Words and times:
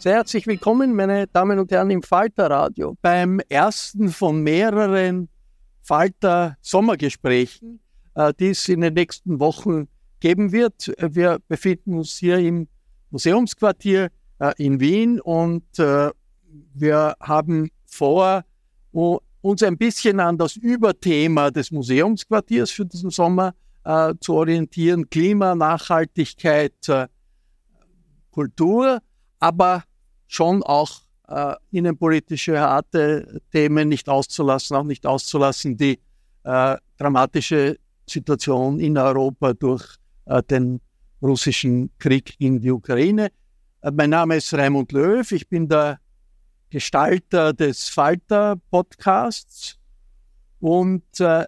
Sehr 0.00 0.14
herzlich 0.14 0.46
willkommen, 0.46 0.96
meine 0.96 1.26
Damen 1.26 1.58
und 1.58 1.70
Herren, 1.70 1.90
im 1.90 2.02
Falter-Radio. 2.02 2.96
Beim 3.02 3.38
ersten 3.50 4.08
von 4.08 4.42
mehreren 4.42 5.28
Falter-Sommergesprächen, 5.82 7.80
äh, 8.14 8.32
die 8.40 8.48
es 8.48 8.66
in 8.70 8.80
den 8.80 8.94
nächsten 8.94 9.38
Wochen 9.40 9.88
geben 10.18 10.52
wird. 10.52 10.90
Wir 10.98 11.38
befinden 11.48 11.98
uns 11.98 12.16
hier 12.16 12.38
im 12.38 12.66
Museumsquartier 13.10 14.08
äh, 14.38 14.54
in 14.56 14.80
Wien 14.80 15.20
und 15.20 15.78
äh, 15.78 16.10
wir 16.72 17.14
haben 17.20 17.68
vor, 17.84 18.46
uns 18.92 19.62
ein 19.62 19.76
bisschen 19.76 20.18
an 20.18 20.38
das 20.38 20.56
Überthema 20.56 21.50
des 21.50 21.70
Museumsquartiers 21.72 22.70
für 22.70 22.86
diesen 22.86 23.10
Sommer 23.10 23.54
zu 24.20 24.34
orientieren. 24.34 25.10
Klima, 25.10 25.54
Nachhaltigkeit, 25.54 26.74
Kultur, 28.30 29.00
aber 29.38 29.84
schon 30.30 30.62
auch 30.62 31.02
äh, 31.28 31.54
innenpolitische 31.72 32.58
harte 32.60 33.40
Themen 33.50 33.88
nicht 33.88 34.08
auszulassen, 34.08 34.76
auch 34.76 34.84
nicht 34.84 35.04
auszulassen 35.04 35.76
die 35.76 35.98
äh, 36.44 36.76
dramatische 36.96 37.78
Situation 38.08 38.78
in 38.78 38.96
Europa 38.96 39.52
durch 39.52 39.96
äh, 40.26 40.42
den 40.42 40.80
russischen 41.20 41.90
Krieg 41.98 42.34
in 42.38 42.60
die 42.60 42.70
Ukraine. 42.70 43.32
Äh, 43.82 43.90
mein 43.90 44.10
Name 44.10 44.36
ist 44.36 44.54
Raimund 44.54 44.92
Löw, 44.92 45.30
ich 45.32 45.48
bin 45.48 45.68
der 45.68 45.98
Gestalter 46.70 47.52
des 47.52 47.88
Falter-Podcasts 47.88 49.78
und 50.60 51.02
äh, 51.18 51.44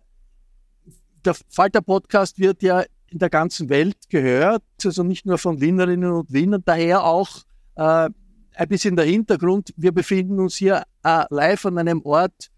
der 1.25 1.34
Falter-Podcast 1.50 2.41
wird 2.41 2.64
ja 2.64 2.82
in 3.06 3.20
der 3.20 3.31
ganzen 3.31 3.69
Welt 3.69 4.09
gehört, 4.09 4.64
also 4.84 5.04
nicht 5.04 5.25
nur 5.25 5.38
von 5.38 5.60
Wienerinnen 5.60 6.10
und 6.10 6.32
Wienern, 6.32 6.62
daher 6.64 7.04
auch 7.04 7.28
äh, 7.76 8.10
ein 8.54 8.68
bisschen 8.68 8.96
der 8.96 9.04
Hintergrund. 9.04 9.72
Wir 9.76 9.92
befinden 9.92 10.38
uns 10.40 10.56
hier 10.56 10.82
äh, 11.02 11.24
live 11.30 11.66
an 11.66 11.78
einem 11.78 12.02
Ort, 12.02 12.50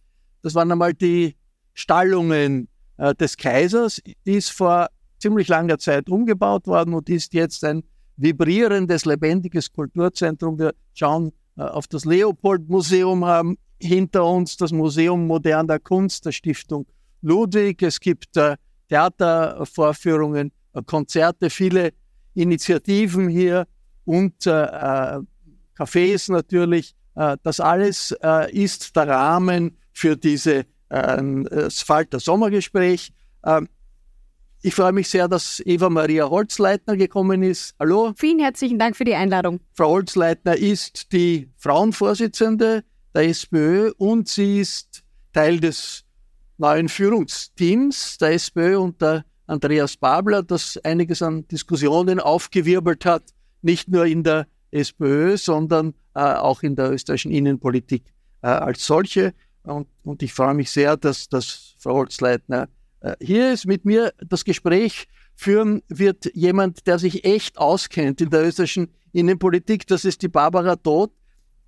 das 0.43 0.55
waren 0.55 0.71
einmal 0.71 0.95
die 0.95 1.37
Stallungen 1.73 2.69
äh, 2.99 3.15
des 3.15 3.37
Kaisers, 3.37 4.01
die 4.27 4.35
ist 4.35 4.51
vor 4.51 4.89
ziemlich 5.19 5.49
langer 5.49 5.79
Zeit 5.79 6.09
umgebaut 6.09 6.67
worden 6.67 6.95
und 6.95 7.09
ist 7.09 7.33
jetzt 7.35 7.65
ein 7.65 7.83
vibrierendes, 8.17 9.07
lebendiges 9.07 9.73
Kulturzentrum. 9.73 10.59
Wir 10.59 10.75
schauen 10.93 11.33
äh, 11.57 11.63
auf 11.63 11.87
das 11.89 12.05
Leopold-Museum, 12.05 13.25
haben 13.25 13.57
hinter 13.81 14.27
uns 14.27 14.57
das 14.57 14.73
Museum 14.73 15.27
moderner 15.27 15.79
Kunst 15.79 16.27
der 16.27 16.33
Stiftung 16.33 16.87
Ludwig. 17.23 17.83
Es 17.83 18.01
gibt 18.01 18.37
äh, 18.37 18.57
Theatervorführungen, 18.89 20.53
äh, 20.75 20.83
Konzerte, 20.85 21.51
viele 21.51 21.93
Initiativen 22.35 23.29
hier 23.29 23.67
und 24.05 24.47
äh, 24.47 25.19
Cafés 25.77 26.31
natürlich. 26.31 26.95
Äh, 27.15 27.37
das 27.43 27.61
alles 27.61 28.15
äh, 28.23 28.53
ist 28.53 28.97
der 28.97 29.09
Rahmen 29.09 29.77
für 29.93 30.17
diese 30.17 30.65
ähm, 30.91 31.49
das 31.51 31.83
Falter 31.83 32.21
Sommergespräch. 32.21 33.13
Ähm, 33.45 33.69
ich 34.63 34.75
freue 34.75 34.93
mich 34.93 35.11
sehr, 35.11 35.29
dass 35.29 35.61
Eva 35.67 35.91
Maria 35.91 36.31
Holzleitner 36.31 36.97
gekommen 36.97 37.43
ist. 37.43 37.75
Hallo. 37.79 38.15
Vielen 38.17 38.39
herzlichen 38.39 38.79
Dank 38.79 38.97
für 38.97 39.05
die 39.05 39.15
Einladung. 39.15 39.61
Frau 39.75 39.91
Holzleitner 39.91 40.57
ist 40.57 41.13
die 41.13 41.51
Frauenvorsitzende 41.59 42.83
der 43.15 43.29
SPÖ 43.29 43.93
und 43.99 44.29
sie 44.29 44.61
ist 44.61 45.03
Teil 45.35 45.61
des 45.61 46.05
neuen 46.57 46.89
Führungsteams 46.89 48.17
der 48.19 48.33
SPÖ 48.33 48.79
unter 48.79 49.25
Andreas 49.47 49.99
Babler, 49.99 50.43
das 50.43 50.79
einiges 50.83 51.21
an 51.21 51.47
Diskussionen 51.49 52.19
aufgewirbelt 52.19 53.05
hat, 53.05 53.25
nicht 53.61 53.89
nur 53.89 54.07
in 54.07 54.23
der 54.23 54.47
SPÖ, 54.75 55.37
sondern 55.37 55.95
äh, 56.15 56.21
auch 56.21 56.63
in 56.63 56.77
der 56.77 56.91
österreichischen 56.91 57.33
Innenpolitik 57.33 58.05
äh, 58.43 58.49
als 58.49 58.85
solche. 58.85 59.33
Und, 59.63 59.89
und, 60.03 60.23
ich 60.23 60.33
freue 60.33 60.55
mich 60.55 60.71
sehr, 60.71 60.97
dass, 60.97 61.29
dass 61.29 61.75
Frau 61.79 61.95
Holzleitner 61.95 62.69
äh, 63.01 63.15
hier 63.21 63.53
ist. 63.53 63.67
Mit 63.67 63.85
mir 63.85 64.13
das 64.19 64.45
Gespräch 64.45 65.07
führen 65.35 65.83
wird 65.89 66.31
jemand, 66.35 66.87
der 66.87 66.99
sich 66.99 67.25
echt 67.25 67.59
auskennt 67.59 68.21
in 68.21 68.31
der 68.31 68.47
österreichischen 68.47 68.89
Innenpolitik. 69.13 69.87
Das 69.87 70.05
ist 70.05 70.23
die 70.23 70.29
Barbara 70.29 70.77
Todt. 70.77 71.13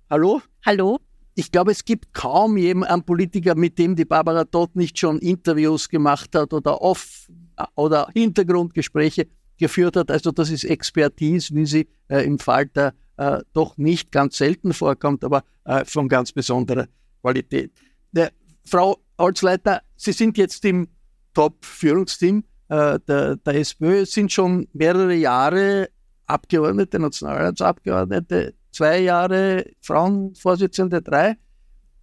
Hallo? 0.09 0.41
Hallo. 0.65 0.99
Ich 1.33 1.51
glaube, 1.51 1.71
es 1.71 1.85
gibt 1.85 2.13
kaum 2.13 2.57
jemanden 2.57 3.03
Politiker, 3.03 3.55
mit 3.55 3.77
dem 3.77 3.95
die 3.95 4.05
Barbara 4.05 4.43
Todt 4.43 4.75
nicht 4.75 4.97
schon 4.97 5.19
Interviews 5.19 5.87
gemacht 5.87 6.33
hat 6.33 6.53
oder 6.53 6.81
off 6.81 7.27
oder 7.75 8.07
Hintergrundgespräche 8.13 9.27
geführt 9.57 9.95
hat. 9.95 10.11
Also 10.11 10.31
das 10.31 10.49
ist 10.49 10.63
Expertise, 10.63 11.53
wie 11.55 11.65
sie 11.65 11.87
äh, 12.07 12.25
im 12.25 12.39
Falter 12.39 12.93
äh, 13.17 13.39
doch 13.53 13.77
nicht 13.77 14.11
ganz 14.11 14.37
selten 14.37 14.73
vorkommt, 14.73 15.23
aber 15.23 15.43
äh, 15.65 15.83
von 15.85 16.07
ganz 16.07 16.31
besonderer 16.31 16.87
Qualität. 17.21 17.71
Der, 18.11 18.31
Frau 18.65 18.97
Holzleiter, 19.17 19.81
Sie 19.95 20.11
sind 20.11 20.37
jetzt 20.37 20.63
im 20.65 20.87
Top-Führungsteam 21.33 22.43
äh, 22.69 22.99
der, 23.07 23.37
der 23.37 23.55
SPÖ, 23.55 24.05
sind 24.05 24.31
schon 24.31 24.67
mehrere 24.73 25.13
Jahre 25.13 25.89
Abgeordnete, 26.25 26.99
Nationalratsabgeordnete, 26.99 28.53
zwei 28.71 28.99
Jahre 28.99 29.65
Frauenvorsitzende, 29.81 31.01
drei. 31.01 31.37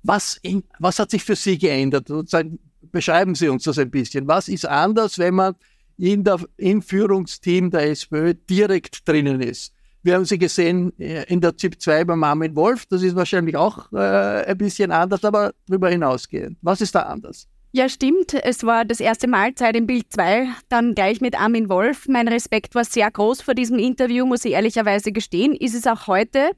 Was, 0.02 0.38
in, 0.42 0.64
was 0.78 0.98
hat 0.98 1.10
sich 1.10 1.22
für 1.22 1.36
Sie 1.36 1.58
geändert? 1.58 2.08
Sozusagen, 2.08 2.58
beschreiben 2.90 3.34
Sie 3.34 3.48
uns 3.48 3.64
das 3.64 3.78
ein 3.78 3.90
bisschen. 3.90 4.26
Was 4.26 4.48
ist 4.48 4.66
anders, 4.66 5.18
wenn 5.18 5.34
man 5.34 5.54
in 5.98 6.24
der, 6.24 6.40
im 6.56 6.82
Führungsteam 6.82 7.70
der 7.70 7.90
SPÖ 7.90 8.34
direkt 8.34 9.08
drinnen 9.08 9.40
ist? 9.40 9.72
Wir 10.02 10.16
haben 10.16 10.26
sie 10.26 10.38
gesehen 10.38 10.92
äh, 10.98 11.24
in 11.24 11.40
der 11.40 11.56
ZIP 11.56 11.80
2 11.80 12.04
bei 12.04 12.14
Marmin 12.14 12.54
Wolf. 12.54 12.84
Das 12.86 13.02
ist 13.02 13.16
wahrscheinlich 13.16 13.56
auch 13.56 13.90
äh, 13.92 14.44
ein 14.44 14.58
bisschen 14.58 14.90
anders, 14.90 15.24
aber 15.24 15.54
darüber 15.66 15.88
hinausgehend. 15.88 16.58
Was 16.60 16.82
ist 16.82 16.94
da 16.94 17.04
anders? 17.04 17.48
Ja, 17.72 17.88
stimmt. 17.88 18.34
Es 18.34 18.62
war 18.64 18.84
das 18.84 19.00
erste 19.00 19.26
Mal 19.26 19.54
Zeit 19.54 19.74
im 19.74 19.86
Bild 19.86 20.12
2, 20.12 20.46
dann 20.68 20.94
gleich 20.94 21.20
mit 21.20 21.40
Armin 21.40 21.68
Wolf. 21.68 22.06
Mein 22.06 22.28
Respekt 22.28 22.74
war 22.76 22.84
sehr 22.84 23.10
groß 23.10 23.40
vor 23.40 23.54
diesem 23.54 23.80
Interview, 23.80 24.26
muss 24.26 24.44
ich 24.44 24.52
ehrlicherweise 24.52 25.10
gestehen. 25.10 25.54
Ist 25.54 25.74
es 25.74 25.86
auch 25.86 26.06
heute. 26.06 26.50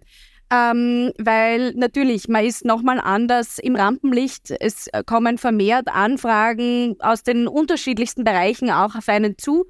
Ähm, 0.48 1.12
weil 1.18 1.72
natürlich, 1.72 2.28
man 2.28 2.44
ist 2.44 2.64
nochmal 2.64 3.00
anders 3.00 3.58
im 3.58 3.74
Rampenlicht. 3.74 4.52
Es 4.60 4.88
kommen 5.04 5.38
vermehrt 5.38 5.88
Anfragen 5.88 6.94
aus 7.00 7.24
den 7.24 7.48
unterschiedlichsten 7.48 8.22
Bereichen 8.22 8.70
auch 8.70 8.94
auf 8.94 9.08
einen 9.08 9.36
zu. 9.38 9.66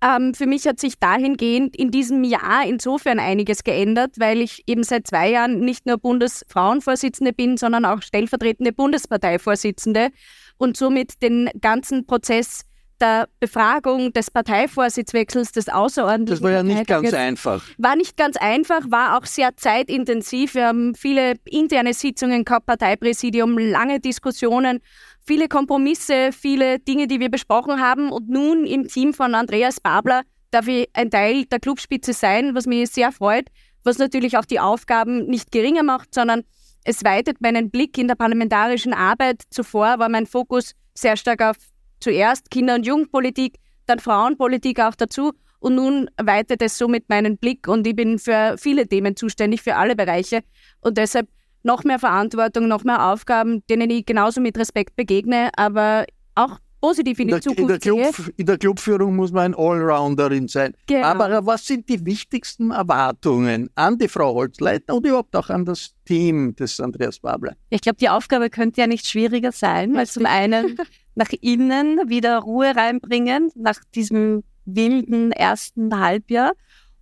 Ähm, 0.00 0.32
für 0.34 0.46
mich 0.46 0.66
hat 0.66 0.78
sich 0.78 0.98
dahingehend 0.98 1.76
in 1.76 1.90
diesem 1.90 2.22
Jahr 2.22 2.64
insofern 2.66 3.18
einiges 3.18 3.64
geändert, 3.64 4.14
weil 4.18 4.40
ich 4.40 4.62
eben 4.66 4.84
seit 4.84 5.08
zwei 5.08 5.30
Jahren 5.30 5.60
nicht 5.60 5.86
nur 5.86 5.98
Bundesfrauenvorsitzende 5.98 7.32
bin, 7.32 7.56
sondern 7.56 7.84
auch 7.84 8.02
stellvertretende 8.02 8.72
Bundesparteivorsitzende 8.72 10.10
und 10.56 10.76
somit 10.76 11.20
den 11.22 11.50
ganzen 11.60 12.06
Prozess 12.06 12.64
der 13.00 13.28
Befragung 13.40 14.12
des 14.12 14.30
Parteivorsitzwechsels 14.30 15.52
des 15.52 15.68
Außerordentlichen. 15.68 16.42
Das 16.42 16.42
war 16.42 16.50
ja 16.50 16.62
nicht 16.62 16.86
ganz 16.86 17.12
einfach. 17.12 17.64
War 17.78 17.96
nicht 17.96 18.16
ganz 18.16 18.36
einfach, 18.36 18.90
war 18.90 19.18
auch 19.18 19.26
sehr 19.26 19.56
zeitintensiv. 19.56 20.54
Wir 20.54 20.66
haben 20.66 20.94
viele 20.94 21.34
interne 21.44 21.94
Sitzungen 21.94 22.44
gehabt, 22.44 22.66
Parteipräsidium, 22.66 23.58
lange 23.58 24.00
Diskussionen, 24.00 24.80
viele 25.24 25.48
Kompromisse, 25.48 26.30
viele 26.32 26.78
Dinge, 26.78 27.06
die 27.06 27.20
wir 27.20 27.30
besprochen 27.30 27.80
haben. 27.80 28.12
Und 28.12 28.28
nun 28.28 28.64
im 28.66 28.88
Team 28.88 29.14
von 29.14 29.34
Andreas 29.34 29.80
Babler 29.80 30.22
darf 30.50 30.68
ich 30.68 30.88
ein 30.92 31.10
Teil 31.10 31.46
der 31.46 31.60
Clubspitze 31.60 32.12
sein, 32.12 32.54
was 32.54 32.66
mich 32.66 32.90
sehr 32.90 33.10
freut, 33.12 33.48
was 33.84 33.98
natürlich 33.98 34.36
auch 34.36 34.44
die 34.44 34.60
Aufgaben 34.60 35.26
nicht 35.26 35.50
geringer 35.50 35.82
macht, 35.82 36.14
sondern 36.14 36.42
es 36.84 37.04
weitet 37.04 37.40
meinen 37.40 37.70
Blick 37.70 37.96
in 37.96 38.08
der 38.08 38.16
parlamentarischen 38.16 38.92
Arbeit. 38.92 39.42
Zuvor 39.50 39.98
war 39.98 40.08
mein 40.08 40.26
Fokus 40.26 40.72
sehr 40.94 41.16
stark 41.16 41.42
auf 41.42 41.56
zuerst 42.02 42.50
Kinder- 42.50 42.74
und 42.74 42.86
Jugendpolitik, 42.86 43.58
dann 43.86 43.98
Frauenpolitik 43.98 44.80
auch 44.80 44.94
dazu. 44.94 45.32
Und 45.60 45.76
nun 45.76 46.10
weitet 46.20 46.60
es 46.60 46.76
somit 46.76 47.08
meinen 47.08 47.38
Blick 47.38 47.68
und 47.68 47.86
ich 47.86 47.94
bin 47.94 48.18
für 48.18 48.56
viele 48.58 48.88
Themen 48.88 49.14
zuständig, 49.14 49.62
für 49.62 49.76
alle 49.76 49.94
Bereiche. 49.94 50.40
Und 50.80 50.98
deshalb 50.98 51.28
noch 51.62 51.84
mehr 51.84 52.00
Verantwortung, 52.00 52.66
noch 52.66 52.82
mehr 52.82 53.12
Aufgaben, 53.12 53.62
denen 53.70 53.88
ich 53.90 54.04
genauso 54.04 54.40
mit 54.40 54.58
Respekt 54.58 54.96
begegne, 54.96 55.50
aber 55.56 56.04
auch 56.34 56.58
positiv 56.82 57.20
in 57.20 57.28
die 57.28 57.34
in 57.34 57.40
der, 57.40 57.42
Zukunft 57.42 57.60
in 57.60 57.68
der, 57.68 57.78
Club, 57.78 58.32
in 58.36 58.46
der 58.46 58.58
Clubführung 58.58 59.16
muss 59.16 59.30
man 59.32 59.52
ein 59.52 59.54
Allrounderin 59.54 60.48
sein. 60.48 60.74
Genau. 60.86 61.06
Aber 61.06 61.46
was 61.46 61.66
sind 61.66 61.88
die 61.88 62.04
wichtigsten 62.04 62.72
Erwartungen 62.72 63.70
an 63.76 63.98
die 63.98 64.08
Frau 64.08 64.34
Holzleitner 64.34 64.96
und 64.96 65.06
überhaupt 65.06 65.34
auch 65.36 65.48
an 65.48 65.64
das 65.64 65.94
Team 66.04 66.56
des 66.56 66.80
Andreas 66.80 67.20
Babler? 67.20 67.54
Ich 67.70 67.80
glaube, 67.80 67.98
die 67.98 68.08
Aufgabe 68.08 68.50
könnte 68.50 68.80
ja 68.80 68.88
nicht 68.88 69.06
schwieriger 69.06 69.52
sein, 69.52 69.94
weil 69.94 70.08
zum 70.08 70.26
einen 70.26 70.76
nach 71.14 71.30
innen 71.40 72.08
wieder 72.08 72.38
Ruhe 72.38 72.74
reinbringen, 72.74 73.50
nach 73.54 73.78
diesem 73.94 74.44
wilden 74.64 75.32
ersten 75.32 75.98
Halbjahr. 75.98 76.52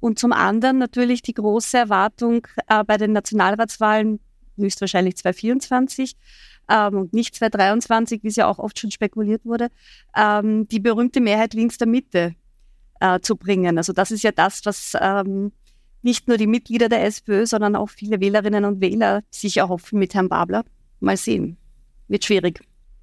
Und 0.00 0.18
zum 0.18 0.32
anderen 0.32 0.78
natürlich 0.78 1.22
die 1.22 1.34
große 1.34 1.76
Erwartung 1.76 2.46
äh, 2.68 2.82
bei 2.84 2.96
den 2.96 3.12
Nationalratswahlen, 3.12 4.18
höchstwahrscheinlich 4.56 5.16
2024, 5.16 6.16
ähm, 6.70 6.96
und 6.96 7.12
nicht 7.12 7.34
2023, 7.34 8.22
wie 8.22 8.28
es 8.28 8.36
ja 8.36 8.46
auch 8.46 8.58
oft 8.58 8.78
schon 8.78 8.90
spekuliert 8.90 9.44
wurde, 9.44 9.68
ähm, 10.16 10.68
die 10.68 10.80
berühmte 10.80 11.20
Mehrheit 11.20 11.54
links 11.54 11.76
der 11.78 11.88
Mitte 11.88 12.34
äh, 13.00 13.20
zu 13.20 13.36
bringen. 13.36 13.76
Also 13.76 13.92
das 13.92 14.10
ist 14.10 14.22
ja 14.22 14.32
das, 14.32 14.64
was 14.64 14.96
ähm, 14.98 15.52
nicht 16.02 16.28
nur 16.28 16.38
die 16.38 16.46
Mitglieder 16.46 16.88
der 16.88 17.04
SPÖ, 17.04 17.44
sondern 17.46 17.76
auch 17.76 17.90
viele 17.90 18.20
Wählerinnen 18.20 18.64
und 18.64 18.80
Wähler 18.80 19.22
sich 19.30 19.58
erhoffen 19.58 19.98
mit 19.98 20.14
Herrn 20.14 20.28
Babler. 20.28 20.64
Mal 21.00 21.16
sehen. 21.16 21.56
Wird 22.08 22.24
schwierig. 22.24 22.60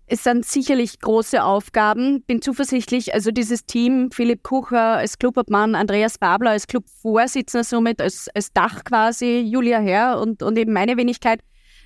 Es 0.09 0.23
sind 0.23 0.45
sicherlich 0.45 1.01
große 1.01 1.43
Aufgaben. 1.43 2.21
Bin 2.23 2.41
zuversichtlich, 2.41 3.13
also 3.13 3.29
dieses 3.31 3.65
Team, 3.65 4.09
Philipp 4.11 4.41
Kucher 4.41 4.95
als 4.97 5.19
Clubobmann, 5.19 5.75
Andreas 5.75 6.17
Babler 6.17 6.51
als 6.51 6.67
Clubvorsitzender, 6.67 7.65
somit 7.65 8.01
als, 8.01 8.29
als 8.33 8.53
Dach 8.53 8.85
quasi, 8.85 9.39
Julia 9.39 9.79
Herr 9.79 10.21
und, 10.21 10.41
und 10.43 10.57
eben 10.57 10.71
meine 10.71 10.95
Wenigkeit, 10.95 11.41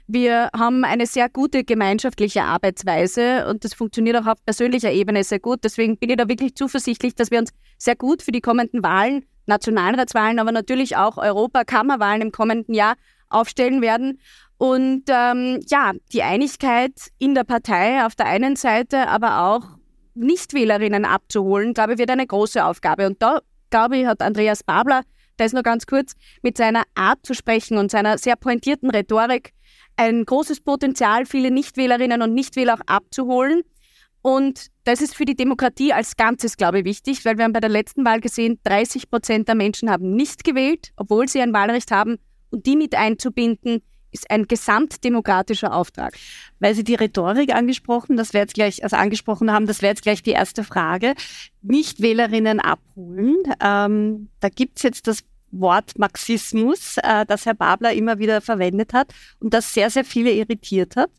wir 0.06 0.50
haben 0.56 0.84
eine 0.84 1.08
sehr 1.08 1.30
gute 1.30 1.64
gemeinschaftliche 1.64 2.44
Arbeitsweise 2.44 3.48
und 3.48 3.64
das 3.64 3.74
funktioniert 3.74 4.18
auch 4.18 4.28
auf 4.28 4.44
persönlicher 4.46 4.92
Ebene 4.92 5.24
sehr 5.24 5.40
gut. 5.40 5.64
Deswegen 5.64 5.98
bin 5.98 6.10
ich 6.10 6.18
da 6.18 6.28
wirklich 6.28 6.54
zuversichtlich, 6.56 7.16
dass 7.16 7.32
wir 7.32 7.40
uns 7.40 7.52
sehr 7.78 7.96
gut 7.96 8.22
für 8.22 8.32
die 8.32 8.42
kommenden 8.42 8.84
Wahlen, 8.84 9.26
Nationalratswahlen, 9.46 10.38
aber 10.40 10.52
natürlich 10.52 10.98
auch 10.98 11.18
Europakammerwahlen 11.18 12.22
im 12.22 12.32
kommenden 12.32 12.76
Jahr 12.76 12.96
aufstellen 13.30 13.82
werden. 13.82 14.20
Und 14.62 15.06
ähm, 15.08 15.60
ja, 15.70 15.92
die 16.14 16.22
Einigkeit 16.22 16.92
in 17.18 17.34
der 17.34 17.44
Partei 17.46 18.06
auf 18.06 18.14
der 18.14 18.28
einen 18.28 18.56
Seite, 18.56 19.08
aber 19.08 19.42
auch 19.42 19.64
Nichtwählerinnen 20.14 21.04
abzuholen, 21.04 21.74
glaube 21.74 21.94
ich, 21.94 21.98
wird 21.98 22.12
eine 22.12 22.28
große 22.28 22.64
Aufgabe. 22.64 23.08
Und 23.08 23.20
da, 23.24 23.40
glaube 23.72 23.98
ich, 23.98 24.06
hat 24.06 24.22
Andreas 24.22 24.62
Babler, 24.62 25.02
der 25.40 25.48
ist 25.48 25.54
nur 25.54 25.64
ganz 25.64 25.88
kurz, 25.88 26.14
mit 26.44 26.58
seiner 26.58 26.84
Art 26.94 27.26
zu 27.26 27.34
sprechen 27.34 27.80
und 27.80 27.90
seiner 27.90 28.20
sehr 28.20 28.36
pointierten 28.36 28.92
Rhetorik 28.92 29.52
ein 29.98 30.24
großes 30.26 30.62
Potenzial, 30.62 31.26
viele 31.26 31.50
Nichtwählerinnen 31.50 32.22
und 32.22 32.36
Nichtwähler 32.36 32.76
auch 32.76 32.86
abzuholen. 32.86 33.64
Und 34.22 34.68
das 34.84 35.02
ist 35.02 35.16
für 35.16 35.26
die 35.26 35.36
Demokratie 35.36 35.92
als 35.92 36.18
Ganzes, 36.18 36.56
glaube 36.56 36.82
ich, 36.82 36.86
wichtig, 36.86 37.26
weil 37.26 37.40
wir 37.40 37.46
haben 37.46 37.54
bei 37.54 37.62
der 37.62 37.72
letzten 37.72 38.06
Wahl 38.06 38.22
gesehen, 38.22 38.60
30 38.66 39.10
Prozent 39.10 39.48
der 39.48 39.56
Menschen 39.56 39.90
haben 39.90 40.16
nicht 40.16 40.44
gewählt, 40.44 40.92
obwohl 40.98 41.28
sie 41.28 41.42
ein 41.42 41.52
Wahlrecht 41.52 41.90
haben. 41.90 42.18
Und 42.52 42.68
die 42.68 42.76
mit 42.76 42.94
einzubinden, 42.94 43.82
ist 44.12 44.30
ein 44.30 44.48
gesamtdemokratischer 44.48 45.74
Auftrag. 45.74 46.16
Weil 46.60 46.76
Sie 46.76 46.84
die 46.84 46.96
Rhetorik 46.96 47.54
angesprochen, 47.54 48.18
das 48.18 48.34
wäre 48.34 48.44
jetzt 48.44 48.54
gleich, 48.54 48.84
also 48.84 48.96
angesprochen 48.96 49.52
haben, 49.52 49.68
das 49.68 49.82
wäre 49.82 49.92
jetzt 49.92 50.04
gleich 50.04 50.22
die 50.24 50.32
erste 50.32 50.64
Frage. 50.64 51.14
Nichtwählerinnen 51.62 52.60
abholen. 52.60 53.38
Ähm, 53.62 54.30
da 54.40 54.50
gibt 54.50 54.78
es 54.78 54.84
jetzt 54.84 55.08
das 55.08 55.24
Wort 55.52 55.98
Marxismus, 55.98 56.98
äh, 56.98 57.26
das 57.26 57.46
Herr 57.46 57.54
Babler 57.54 57.94
immer 57.94 58.20
wieder 58.20 58.42
verwendet 58.42 58.94
hat 58.94 59.14
und 59.40 59.54
das 59.54 59.74
sehr, 59.74 59.90
sehr 59.90 60.06
viele 60.06 60.32
irritiert 60.32 60.96
hat. 60.96 61.12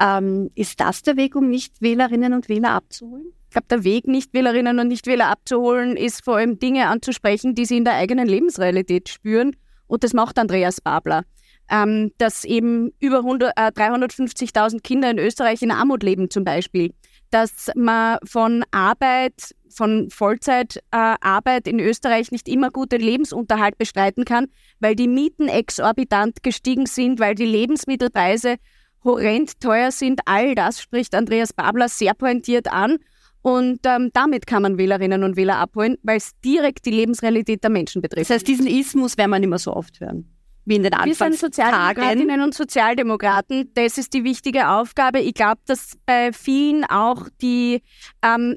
Ähm, 0.00 0.50
ist 0.54 0.80
das 0.80 1.02
der 1.02 1.16
Weg, 1.16 1.34
um 1.34 1.48
Nichtwählerinnen 1.48 2.32
und 2.32 2.48
Wähler 2.48 2.70
abzuholen? 2.70 3.32
Ich 3.48 3.54
glaube, 3.54 3.66
der 3.68 3.84
Weg, 3.84 4.08
Nichtwählerinnen 4.08 4.78
und 4.78 4.88
Nichtwähler 4.88 5.26
abzuholen, 5.26 5.96
ist 5.96 6.24
vor 6.24 6.36
allem 6.36 6.58
Dinge 6.58 6.88
anzusprechen, 6.88 7.54
die 7.54 7.66
sie 7.66 7.76
in 7.76 7.84
der 7.84 7.94
eigenen 7.94 8.26
Lebensrealität 8.26 9.10
spüren. 9.10 9.54
Und 9.86 10.04
das 10.04 10.14
macht 10.14 10.38
Andreas 10.38 10.80
Babler. 10.80 11.24
Ähm, 11.70 12.12
dass 12.18 12.44
eben 12.44 12.90
über 12.98 13.18
äh, 13.18 13.70
350.000 13.70 14.82
Kinder 14.82 15.10
in 15.10 15.18
Österreich 15.18 15.62
in 15.62 15.70
Armut 15.70 16.02
leben 16.02 16.28
zum 16.28 16.44
Beispiel. 16.44 16.92
Dass 17.30 17.70
man 17.74 18.18
von 18.24 18.62
Arbeit 18.72 19.54
von 19.72 20.10
Vollzeitarbeit 20.10 21.66
äh, 21.66 21.70
in 21.70 21.80
Österreich 21.80 22.30
nicht 22.30 22.48
immer 22.48 22.70
guten 22.70 23.00
Lebensunterhalt 23.00 23.78
bestreiten 23.78 24.24
kann, 24.24 24.48
weil 24.80 24.94
die 24.94 25.08
Mieten 25.08 25.48
exorbitant 25.48 26.42
gestiegen 26.42 26.86
sind, 26.86 27.20
weil 27.20 27.34
die 27.34 27.46
Lebensmittelpreise 27.46 28.56
horrend 29.04 29.60
teuer 29.60 29.90
sind. 29.90 30.20
All 30.26 30.54
das 30.54 30.80
spricht 30.80 31.14
Andreas 31.14 31.52
Babler 31.52 31.88
sehr 31.88 32.14
pointiert 32.14 32.72
an. 32.72 32.98
Und 33.42 33.80
ähm, 33.84 34.10
damit 34.12 34.46
kann 34.46 34.62
man 34.62 34.78
Wählerinnen 34.78 35.24
und 35.24 35.36
Wähler 35.36 35.56
abholen, 35.56 35.96
weil 36.04 36.18
es 36.18 36.30
direkt 36.44 36.86
die 36.86 36.92
Lebensrealität 36.92 37.64
der 37.64 37.70
Menschen 37.70 38.00
betrifft. 38.00 38.30
Das 38.30 38.36
heißt, 38.36 38.46
diesen 38.46 38.68
Ismus 38.68 39.18
werden 39.18 39.32
wir 39.32 39.40
nicht 39.40 39.48
mehr 39.48 39.58
so 39.58 39.74
oft 39.74 39.98
hören. 39.98 40.31
Wie 40.64 40.76
in 40.76 40.82
den 40.84 40.92
Wir 40.92 41.14
sind 41.14 41.36
Sozialdemokratinnen 41.36 42.40
und 42.40 42.54
Sozialdemokraten. 42.54 43.70
Das 43.74 43.98
ist 43.98 44.14
die 44.14 44.22
wichtige 44.22 44.68
Aufgabe. 44.68 45.20
Ich 45.20 45.34
glaube, 45.34 45.60
dass 45.66 45.98
bei 46.06 46.32
vielen 46.32 46.84
auch 46.84 47.28
die 47.40 47.82
ähm, 48.22 48.56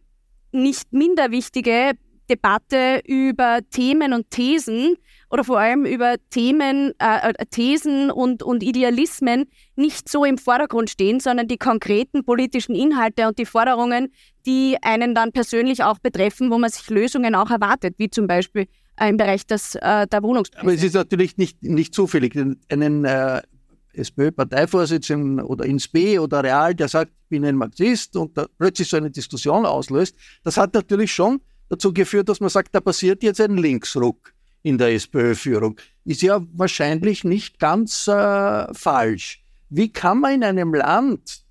nicht 0.51 0.93
minder 0.93 1.31
wichtige 1.31 1.93
Debatte 2.29 3.01
über 3.05 3.59
Themen 3.69 4.13
und 4.13 4.29
Thesen 4.29 4.97
oder 5.29 5.44
vor 5.44 5.60
allem 5.60 5.86
über 5.86 6.15
Themen, 6.29 6.94
äh, 7.00 7.32
äh, 7.32 7.46
Thesen 7.50 8.12
und, 8.12 8.44
und 8.44 8.63
Idealismen 8.63 9.46
nicht 9.75 10.10
so 10.10 10.25
im 10.25 10.38
Vordergrund 10.38 10.89
stehen, 10.89 11.20
sondern 11.20 11.48
die 11.48 11.58
konkreten 11.58 12.24
politischen 12.24 12.75
Inhalte 12.75 13.27
und 13.27 13.38
die 13.38 13.46
Forderungen, 13.46 14.12
die 14.46 14.77
einen 14.82 15.15
dann 15.15 15.32
persönlich 15.32 15.84
auch 15.84 16.00
betreffen, 16.00 16.51
wo 16.51 16.58
man 16.58 16.70
sich 16.70 16.89
Lösungen 16.89 17.36
auch 17.36 17.50
erwartet, 17.50 17.96
wie 17.98 18.10
zum 18.10 18.27
Beispiel 18.27 18.67
äh, 19.00 19.10
im 19.10 19.17
Bereich 19.17 19.46
des, 19.46 19.75
äh, 19.75 20.08
der 20.08 20.24
Wohnungspreise. 20.24 20.62
Aber 20.62 20.74
es 20.74 20.84
ist 20.84 20.94
natürlich 20.94 21.38
nicht, 21.38 21.62
nicht 21.63 21.94
zufällig. 21.94 22.36
Einen 22.70 23.05
äh, 23.05 23.41
SPÖ-Parteivorsitzenden 23.94 25.41
oder 25.41 25.65
ins 25.65 25.88
B 25.88 26.20
oder 26.20 26.44
Real, 26.44 26.75
der 26.75 26.88
sagt, 26.88 27.12
ich 27.12 27.29
bin 27.29 27.46
ein 27.46 27.55
Marxist 27.55 28.15
und 28.15 28.38
plötzlich 28.58 28.89
so 28.89 28.98
eine 28.98 29.10
Diskussion 29.10 29.65
auslöst, 29.65 30.15
das 30.44 30.58
hat 30.58 30.74
natürlich 30.74 31.13
schon 31.13 31.41
dazu 31.70 31.94
geführt, 31.94 32.29
dass 32.29 32.39
man 32.39 32.50
sagt, 32.50 32.75
da 32.75 32.82
passiert 32.82 33.24
jetzt 33.24 33.41
ein 33.41 33.58
Linksruck 33.58 34.34
in 34.65 34.79
der 34.79 34.93
SPÖ-Führung. 34.95 35.79
Ist 36.05 36.24
ja 36.24 36.41
wahrscheinlich 36.53 37.24
nicht 37.24 37.60
ganz 37.60 38.07
äh, 38.07 38.74
falsch. 38.74 39.43
Wie 39.69 39.93
kann 39.93 40.19
man 40.22 40.34
in 40.34 40.43
einem 40.43 40.74
Land, 40.74 41.43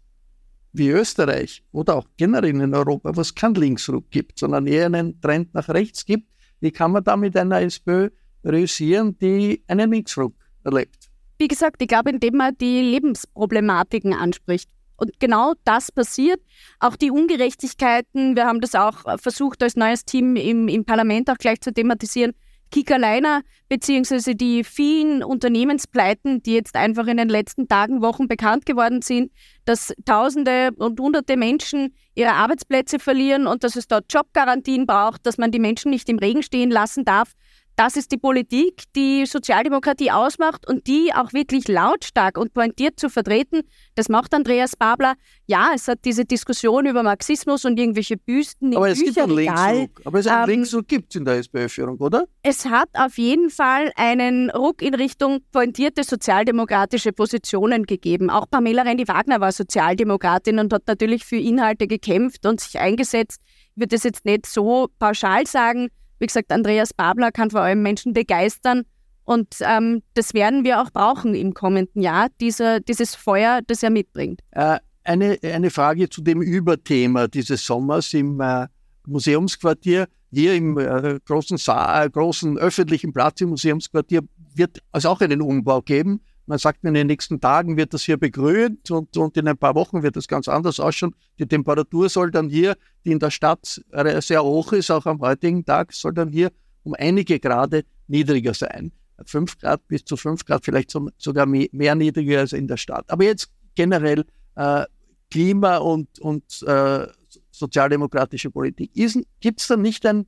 wie 0.72 0.88
Österreich 0.88 1.62
oder 1.70 1.94
auch 1.94 2.08
generell 2.16 2.50
in 2.50 2.74
Europa, 2.74 3.14
wo 3.14 3.20
es 3.20 3.32
keinen 3.32 3.54
Linksruck 3.54 4.10
gibt, 4.10 4.40
sondern 4.40 4.66
eher 4.66 4.86
einen 4.86 5.20
Trend 5.20 5.54
nach 5.54 5.68
rechts 5.68 6.04
gibt, 6.04 6.28
wie 6.58 6.72
kann 6.72 6.90
man 6.90 7.04
da 7.04 7.16
mit 7.16 7.36
einer 7.36 7.60
SPÖ 7.60 8.10
realisieren, 8.44 9.16
die 9.20 9.62
einen 9.68 9.92
Linksruck 9.92 10.34
erlebt? 10.64 11.08
Wie 11.38 11.46
gesagt, 11.46 11.82
ich 11.82 11.88
glaube, 11.88 12.10
indem 12.10 12.36
man 12.36 12.56
die 12.58 12.80
Lebensproblematiken 12.80 14.12
anspricht. 14.12 14.68
Und 14.96 15.20
genau 15.20 15.54
das 15.64 15.92
passiert. 15.92 16.40
Auch 16.80 16.96
die 16.96 17.12
Ungerechtigkeiten, 17.12 18.34
wir 18.34 18.46
haben 18.46 18.60
das 18.60 18.74
auch 18.74 19.20
versucht 19.20 19.62
als 19.62 19.76
neues 19.76 20.04
Team 20.04 20.34
im, 20.34 20.66
im 20.66 20.84
Parlament 20.84 21.30
auch 21.30 21.38
gleich 21.38 21.60
zu 21.60 21.72
thematisieren, 21.72 22.32
Kickerliner 22.74 23.42
beziehungsweise 23.68 24.34
die 24.34 24.64
vielen 24.64 25.22
Unternehmenspleiten, 25.22 26.42
die 26.42 26.54
jetzt 26.54 26.74
einfach 26.74 27.06
in 27.06 27.18
den 27.18 27.28
letzten 27.28 27.68
Tagen, 27.68 28.02
Wochen 28.02 28.26
bekannt 28.26 28.66
geworden 28.66 29.00
sind, 29.00 29.30
dass 29.64 29.94
Tausende 30.04 30.70
und 30.78 30.98
Hunderte 30.98 31.36
Menschen 31.36 31.94
ihre 32.16 32.32
Arbeitsplätze 32.32 32.98
verlieren 32.98 33.46
und 33.46 33.62
dass 33.62 33.76
es 33.76 33.86
dort 33.86 34.12
Jobgarantien 34.12 34.86
braucht, 34.86 35.24
dass 35.24 35.38
man 35.38 35.52
die 35.52 35.60
Menschen 35.60 35.92
nicht 35.92 36.08
im 36.08 36.18
Regen 36.18 36.42
stehen 36.42 36.72
lassen 36.72 37.04
darf. 37.04 37.34
Das 37.76 37.96
ist 37.96 38.12
die 38.12 38.18
Politik, 38.18 38.84
die 38.94 39.26
Sozialdemokratie 39.26 40.12
ausmacht 40.12 40.68
und 40.68 40.86
die 40.86 41.12
auch 41.12 41.32
wirklich 41.32 41.66
lautstark 41.66 42.38
und 42.38 42.54
pointiert 42.54 43.00
zu 43.00 43.10
vertreten. 43.10 43.62
Das 43.96 44.08
macht 44.08 44.32
Andreas 44.32 44.76
Babler. 44.76 45.14
Ja, 45.46 45.70
es 45.74 45.88
hat 45.88 46.04
diese 46.04 46.24
Diskussion 46.24 46.86
über 46.86 47.02
Marxismus 47.02 47.64
und 47.64 47.76
irgendwelche 47.76 48.16
Büsten 48.16 48.76
Aber 48.76 48.88
es 48.88 49.02
gibt 49.02 49.18
einen 49.18 49.36
Linksruck. 49.36 50.02
Aber 50.04 50.18
es 50.20 50.26
einen 50.28 50.44
ähm, 50.44 50.50
Linksruck 50.50 50.86
gibt 50.86 51.10
es 51.10 51.16
in 51.16 51.24
der 51.24 51.38
SPÖ-Führung, 51.38 51.98
oder? 51.98 52.26
Es 52.42 52.64
hat 52.64 52.90
auf 52.94 53.18
jeden 53.18 53.50
Fall 53.50 53.90
einen 53.96 54.50
Ruck 54.50 54.80
in 54.80 54.94
Richtung 54.94 55.40
pointierte 55.50 56.04
sozialdemokratische 56.04 57.12
Positionen 57.12 57.86
gegeben. 57.86 58.30
Auch 58.30 58.46
Pamela 58.48 58.82
Rendi-Wagner 58.82 59.40
war 59.40 59.50
Sozialdemokratin 59.50 60.60
und 60.60 60.72
hat 60.72 60.84
natürlich 60.86 61.24
für 61.24 61.38
Inhalte 61.38 61.88
gekämpft 61.88 62.46
und 62.46 62.60
sich 62.60 62.78
eingesetzt. 62.78 63.40
Ich 63.74 63.80
würde 63.80 63.96
das 63.96 64.04
jetzt 64.04 64.24
nicht 64.24 64.46
so 64.46 64.88
pauschal 65.00 65.44
sagen. 65.48 65.88
Wie 66.18 66.26
gesagt, 66.26 66.50
Andreas 66.52 66.92
Babler 66.94 67.32
kann 67.32 67.50
vor 67.50 67.60
allem 67.60 67.82
Menschen 67.82 68.12
begeistern. 68.12 68.82
Und 69.24 69.56
ähm, 69.60 70.02
das 70.14 70.34
werden 70.34 70.64
wir 70.64 70.82
auch 70.82 70.90
brauchen 70.90 71.34
im 71.34 71.54
kommenden 71.54 72.02
Jahr, 72.02 72.28
dieser, 72.40 72.80
dieses 72.80 73.14
Feuer, 73.14 73.60
das 73.66 73.82
er 73.82 73.90
mitbringt. 73.90 74.40
Äh, 74.50 74.78
eine, 75.04 75.38
eine 75.42 75.70
Frage 75.70 76.08
zu 76.08 76.22
dem 76.22 76.42
Überthema 76.42 77.26
dieses 77.28 77.64
Sommers 77.64 78.12
im 78.12 78.40
äh, 78.40 78.66
Museumsquartier. 79.06 80.08
Hier 80.30 80.54
im 80.54 80.76
äh, 80.78 81.20
großen, 81.24 81.58
Saal, 81.58 82.10
großen 82.10 82.58
öffentlichen 82.58 83.12
Platz 83.12 83.40
im 83.40 83.50
Museumsquartier 83.50 84.22
wird 84.54 84.78
es 84.92 85.06
auch 85.06 85.20
einen 85.20 85.40
Umbau 85.40 85.80
geben. 85.80 86.20
Man 86.46 86.58
sagt, 86.58 86.84
in 86.84 86.94
den 86.94 87.06
nächsten 87.06 87.40
Tagen 87.40 87.76
wird 87.76 87.94
das 87.94 88.02
hier 88.02 88.18
begrünt 88.18 88.90
und, 88.90 89.16
und 89.16 89.36
in 89.36 89.48
ein 89.48 89.56
paar 89.56 89.74
Wochen 89.74 90.02
wird 90.02 90.16
das 90.16 90.28
ganz 90.28 90.46
anders 90.48 90.78
ausschauen. 90.78 91.14
Die 91.38 91.46
Temperatur 91.46 92.08
soll 92.08 92.30
dann 92.30 92.48
hier, 92.48 92.76
die 93.04 93.12
in 93.12 93.18
der 93.18 93.30
Stadt 93.30 93.82
sehr 94.20 94.44
hoch 94.44 94.72
ist, 94.72 94.90
auch 94.90 95.06
am 95.06 95.20
heutigen 95.20 95.64
Tag, 95.64 95.92
soll 95.92 96.12
dann 96.12 96.28
hier 96.28 96.50
um 96.82 96.94
einige 96.98 97.40
Grade 97.40 97.84
niedriger 98.08 98.52
sein. 98.52 98.92
5 99.24 99.58
Grad 99.58 99.86
bis 99.88 100.04
zu 100.04 100.16
5 100.16 100.44
Grad, 100.44 100.64
vielleicht 100.64 100.90
sogar 101.18 101.46
mehr 101.46 101.94
niedriger 101.94 102.40
als 102.40 102.52
in 102.52 102.68
der 102.68 102.76
Stadt. 102.76 103.04
Aber 103.08 103.24
jetzt 103.24 103.48
generell 103.74 104.24
äh, 104.56 104.84
Klima 105.30 105.78
und, 105.78 106.18
und 106.20 106.62
äh, 106.66 107.06
sozialdemokratische 107.50 108.50
Politik. 108.50 108.92
Gibt 109.40 109.60
es 109.60 109.66
da 109.66 109.76
nicht 109.76 110.04
ein 110.06 110.26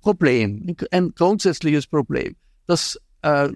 Problem, 0.00 0.74
ein 0.90 1.14
grundsätzliches 1.14 1.86
Problem, 1.86 2.34
dass 2.66 2.98
äh, 3.22 3.50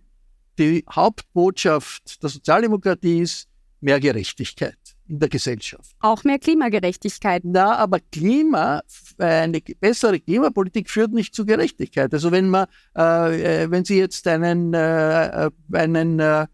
die 0.59 0.85
Hauptbotschaft 0.91 2.23
der 2.23 2.31
Sozialdemokratie 2.31 3.21
ist 3.21 3.49
mehr 3.81 4.01
Gerechtigkeit 4.01 4.79
in 5.07 5.19
der 5.19 5.29
Gesellschaft. 5.29 5.95
Auch 6.01 6.25
mehr 6.25 6.39
Klimagerechtigkeit. 6.39 7.43
Na, 7.45 7.77
aber 7.77 8.01
Klima, 8.01 8.83
eine 9.19 9.61
bessere 9.61 10.19
Klimapolitik 10.21 10.89
führt 10.89 11.13
nicht 11.13 11.35
zu 11.35 11.45
Gerechtigkeit. 11.45 12.13
Also 12.15 12.33
wenn 12.33 12.49
man, 12.49 12.67
äh, 12.97 13.65
äh 13.65 13.71
wenn 13.71 13.85
Sie 13.85 13.99
jetzt 13.99 14.27
einen, 14.27 14.73
äh, 14.73 15.51
einen 15.73 16.19
äh, 16.21 16.47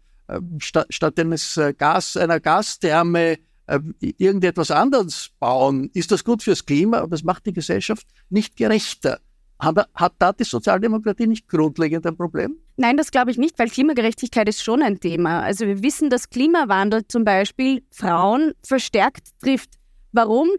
statt, 0.59 0.87
statt 0.89 1.19
eines 1.19 1.55
äh, 1.57 1.73
Gas, 1.73 2.17
einer 2.17 2.39
Gastherme 2.41 3.37
äh, 3.67 3.79
irgendetwas 3.99 4.71
anderes 4.71 5.29
bauen, 5.39 5.89
ist 5.93 6.11
das 6.11 6.25
gut 6.25 6.43
fürs 6.43 6.65
Klima, 6.65 6.99
aber 6.99 7.15
es 7.15 7.23
macht 7.23 7.45
die 7.45 7.53
Gesellschaft 7.53 8.05
nicht 8.29 8.57
gerechter. 8.57 9.19
Hat 9.61 10.13
da 10.17 10.33
die 10.33 10.43
Sozialdemokratie 10.43 11.27
nicht 11.27 11.47
grundlegend 11.47 12.05
ein 12.07 12.17
Problem? 12.17 12.57
Nein, 12.77 12.97
das 12.97 13.11
glaube 13.11 13.29
ich 13.29 13.37
nicht, 13.37 13.59
weil 13.59 13.69
Klimagerechtigkeit 13.69 14.49
ist 14.49 14.63
schon 14.63 14.81
ein 14.81 14.99
Thema. 14.99 15.41
Also 15.41 15.67
wir 15.67 15.83
wissen, 15.83 16.09
dass 16.09 16.31
Klimawandel 16.31 17.07
zum 17.07 17.23
Beispiel 17.23 17.83
Frauen 17.91 18.53
verstärkt 18.63 19.27
trifft. 19.39 19.69
Warum? 20.13 20.49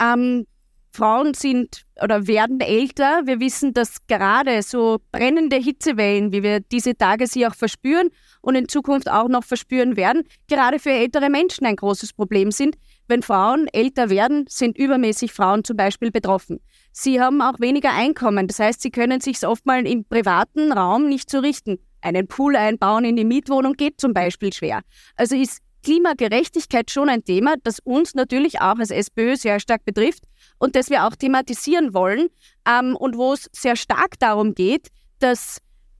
Ähm, 0.00 0.46
Frauen 0.92 1.34
sind 1.34 1.84
oder 2.02 2.26
werden 2.26 2.60
älter. 2.60 3.22
Wir 3.24 3.40
wissen, 3.40 3.72
dass 3.72 4.06
gerade 4.06 4.62
so 4.62 5.00
brennende 5.10 5.56
Hitzewellen, 5.56 6.32
wie 6.32 6.42
wir 6.42 6.60
diese 6.60 6.96
Tage 6.96 7.26
sie 7.26 7.46
auch 7.46 7.54
verspüren 7.54 8.10
und 8.42 8.54
in 8.54 8.68
Zukunft 8.68 9.10
auch 9.10 9.28
noch 9.28 9.44
verspüren 9.44 9.96
werden, 9.96 10.24
gerade 10.48 10.78
für 10.78 10.90
ältere 10.90 11.30
Menschen 11.30 11.66
ein 11.66 11.76
großes 11.76 12.12
Problem 12.12 12.50
sind. 12.50 12.76
Wenn 13.12 13.22
Frauen 13.22 13.68
älter 13.74 14.08
werden, 14.08 14.46
sind 14.48 14.78
übermäßig 14.78 15.34
Frauen 15.34 15.64
zum 15.64 15.76
Beispiel 15.76 16.10
betroffen. 16.10 16.60
Sie 16.92 17.20
haben 17.20 17.42
auch 17.42 17.60
weniger 17.60 17.92
Einkommen. 17.92 18.48
Das 18.48 18.58
heißt, 18.58 18.80
sie 18.80 18.90
können 18.90 19.20
sich 19.20 19.46
oftmals 19.46 19.86
im 19.86 20.06
privaten 20.06 20.72
Raum 20.72 21.10
nicht 21.10 21.28
so 21.28 21.40
richten. 21.40 21.78
Einen 22.00 22.26
Pool 22.26 22.56
einbauen 22.56 23.04
in 23.04 23.16
die 23.16 23.26
Mietwohnung 23.26 23.74
geht 23.74 24.00
zum 24.00 24.14
Beispiel 24.14 24.50
schwer. 24.50 24.80
Also 25.14 25.36
ist 25.36 25.58
Klimagerechtigkeit 25.82 26.90
schon 26.90 27.10
ein 27.10 27.22
Thema, 27.22 27.56
das 27.62 27.80
uns 27.80 28.14
natürlich 28.14 28.62
auch 28.62 28.78
als 28.78 28.90
SPÖ 28.90 29.36
sehr 29.36 29.60
stark 29.60 29.84
betrifft 29.84 30.24
und 30.58 30.74
das 30.74 30.88
wir 30.88 31.04
auch 31.06 31.14
thematisieren 31.14 31.92
wollen 31.92 32.28
ähm, 32.66 32.96
und 32.96 33.18
wo 33.18 33.34
es 33.34 33.50
sehr 33.52 33.76
stark 33.76 34.18
darum 34.20 34.54
geht, 34.54 34.88
dass 35.18 35.58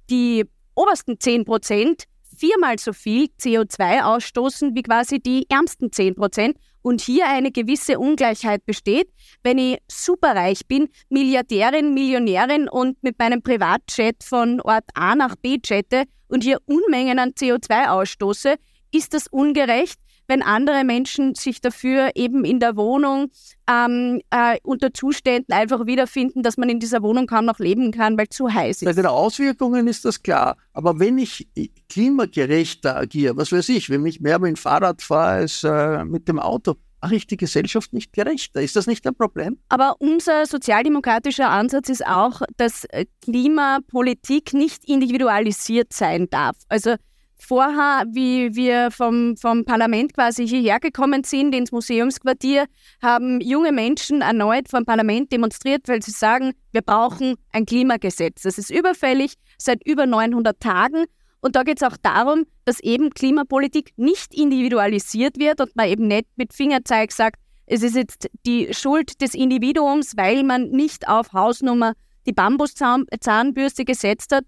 die 0.09 0.47
obersten 0.75 1.21
10 1.21 1.45
Prozent 1.45 2.05
viermal 2.35 2.79
so 2.79 2.95
viel 2.95 3.29
CO2 3.39 4.03
ausstoßen 4.03 4.75
wie 4.75 4.83
quasi 4.83 5.21
die 5.21 5.45
ärmsten 5.51 5.93
10 5.93 6.15
Prozent 6.15 6.57
und 6.83 7.01
hier 7.01 7.29
eine 7.29 7.51
gewisse 7.51 7.99
Ungleichheit 7.99 8.67
besteht. 8.67 9.09
Wenn 9.43 9.59
ich 9.59 9.79
superreich 9.91 10.67
bin, 10.67 10.89
Milliardärin, 11.09 11.95
Millionärin 11.95 12.69
und 12.69 13.03
mit 13.03 13.19
meinem 13.19 13.43
Privatjet 13.43 14.23
von 14.23 14.61
Ort 14.61 14.85
A 14.95 15.15
nach 15.15 15.37
B 15.37 15.59
jette 15.65 16.05
und 16.29 16.45
hier 16.45 16.59
Unmengen 16.67 17.19
an 17.19 17.31
CO2 17.31 17.89
ausstoße, 17.89 18.57
ist 18.93 19.15
das 19.15 19.27
ungerecht 19.29 19.99
wenn 20.33 20.43
andere 20.43 20.83
Menschen 20.83 21.35
sich 21.35 21.61
dafür 21.61 22.13
eben 22.15 22.47
in 22.47 22.59
der 22.59 22.75
Wohnung 22.75 23.31
ähm, 23.69 24.23
äh, 24.31 24.57
unter 24.63 24.95
Zuständen 24.95 25.53
einfach 25.53 25.85
wiederfinden, 25.85 26.43
dass 26.43 26.57
man 26.57 26.71
in 26.71 26.81
dieser 26.81 27.03
Wohnung 27.03 27.27
kaum 27.27 27.45
noch 27.45 27.59
leben 27.59 27.93
kann, 27.93 28.17
weil 28.17 28.31
zu 28.31 28.51
heiß 28.51 28.81
ist. 28.81 28.87
Bei 28.87 28.95
den 28.95 29.05
Auswirkungen 29.05 29.87
ist 29.89 30.07
das 30.07 30.23
klar. 30.23 30.57
Aber 30.73 30.99
wenn 30.99 31.19
ich 31.19 31.49
klimagerechter 31.91 32.97
agiere, 32.97 33.37
was 33.37 33.53
weiß 33.53 33.69
ich, 33.69 33.91
wenn 33.91 34.07
ich 34.07 34.23
mehr 34.23 34.39
mit 34.39 34.49
dem 34.49 34.57
Fahrrad 34.57 35.03
fahre 35.03 35.33
als 35.33 35.65
äh, 35.65 36.03
mit 36.07 36.29
dem 36.29 36.39
Auto, 36.39 36.77
mache 37.03 37.17
ich 37.17 37.27
die 37.27 37.37
Gesellschaft 37.37 37.93
nicht 37.93 38.15
gerechter. 38.15 38.63
Ist 38.63 38.75
das 38.75 38.87
nicht 38.87 39.07
ein 39.07 39.15
Problem? 39.15 39.59
Aber 39.69 39.97
unser 39.99 40.47
sozialdemokratischer 40.47 41.51
Ansatz 41.51 41.91
ist 41.91 42.07
auch, 42.07 42.41
dass 42.57 42.85
äh, 42.87 43.05
Klimapolitik 43.21 44.55
nicht 44.55 44.89
individualisiert 44.89 45.93
sein 45.93 46.31
darf. 46.31 46.57
Also 46.71 46.95
vorher, 47.43 48.05
wie 48.11 48.55
wir 48.55 48.91
vom, 48.91 49.37
vom 49.37 49.65
Parlament 49.65 50.15
quasi 50.15 50.47
hierher 50.47 50.81
gekommen 50.81 51.25
sind, 51.25 51.55
ins 51.55 51.73
Museumsquartier, 51.73 52.67
haben 53.03 53.41
junge 53.41 53.73
Menschen 53.73 54.23
erneut 54.23 54.69
vom 54.69 54.85
Parlament 54.85 55.33
demonstriert, 55.33 55.89
weil 55.89 56.03
sie 56.03 56.13
sagen, 56.13 56.53
wir 56.71 56.83
brauchen 56.83 57.35
ein 57.53 57.67
Klimagesetz. 57.67 58.43
Das 58.43 58.59
ist 58.59 58.71
überfällig 58.71 59.35
seit 59.59 59.87
über 59.87 60.07
900 60.07 60.59
Tagen. 60.61 61.05
Und 61.41 61.57
da 61.57 61.65
geht 61.65 61.83
es 61.83 61.89
auch 61.89 61.97
darum, 62.01 62.45
dass 62.65 62.79
eben 62.81 63.11
Klimapolitik 63.11 63.93
nicht 63.97 64.33
individualisiert 64.33 65.39
wird 65.39 65.61
und 65.61 65.75
man 65.75 65.89
eben 65.89 66.07
nicht 66.07 66.27
mit 66.37 66.53
Fingerzeig 66.53 67.11
sagt, 67.11 67.41
es 67.67 67.83
ist 67.83 67.97
jetzt 67.97 68.29
die 68.47 68.73
Schuld 68.73 69.21
des 69.21 69.35
Individuums, 69.35 70.17
weil 70.17 70.45
man 70.45 70.71
nicht 70.71 71.09
auf 71.09 71.33
Hausnummer 71.33 71.95
die 72.27 72.33
Bambuszahnbürste 72.33 73.85
gesetzt 73.85 74.33
hat, 74.33 74.45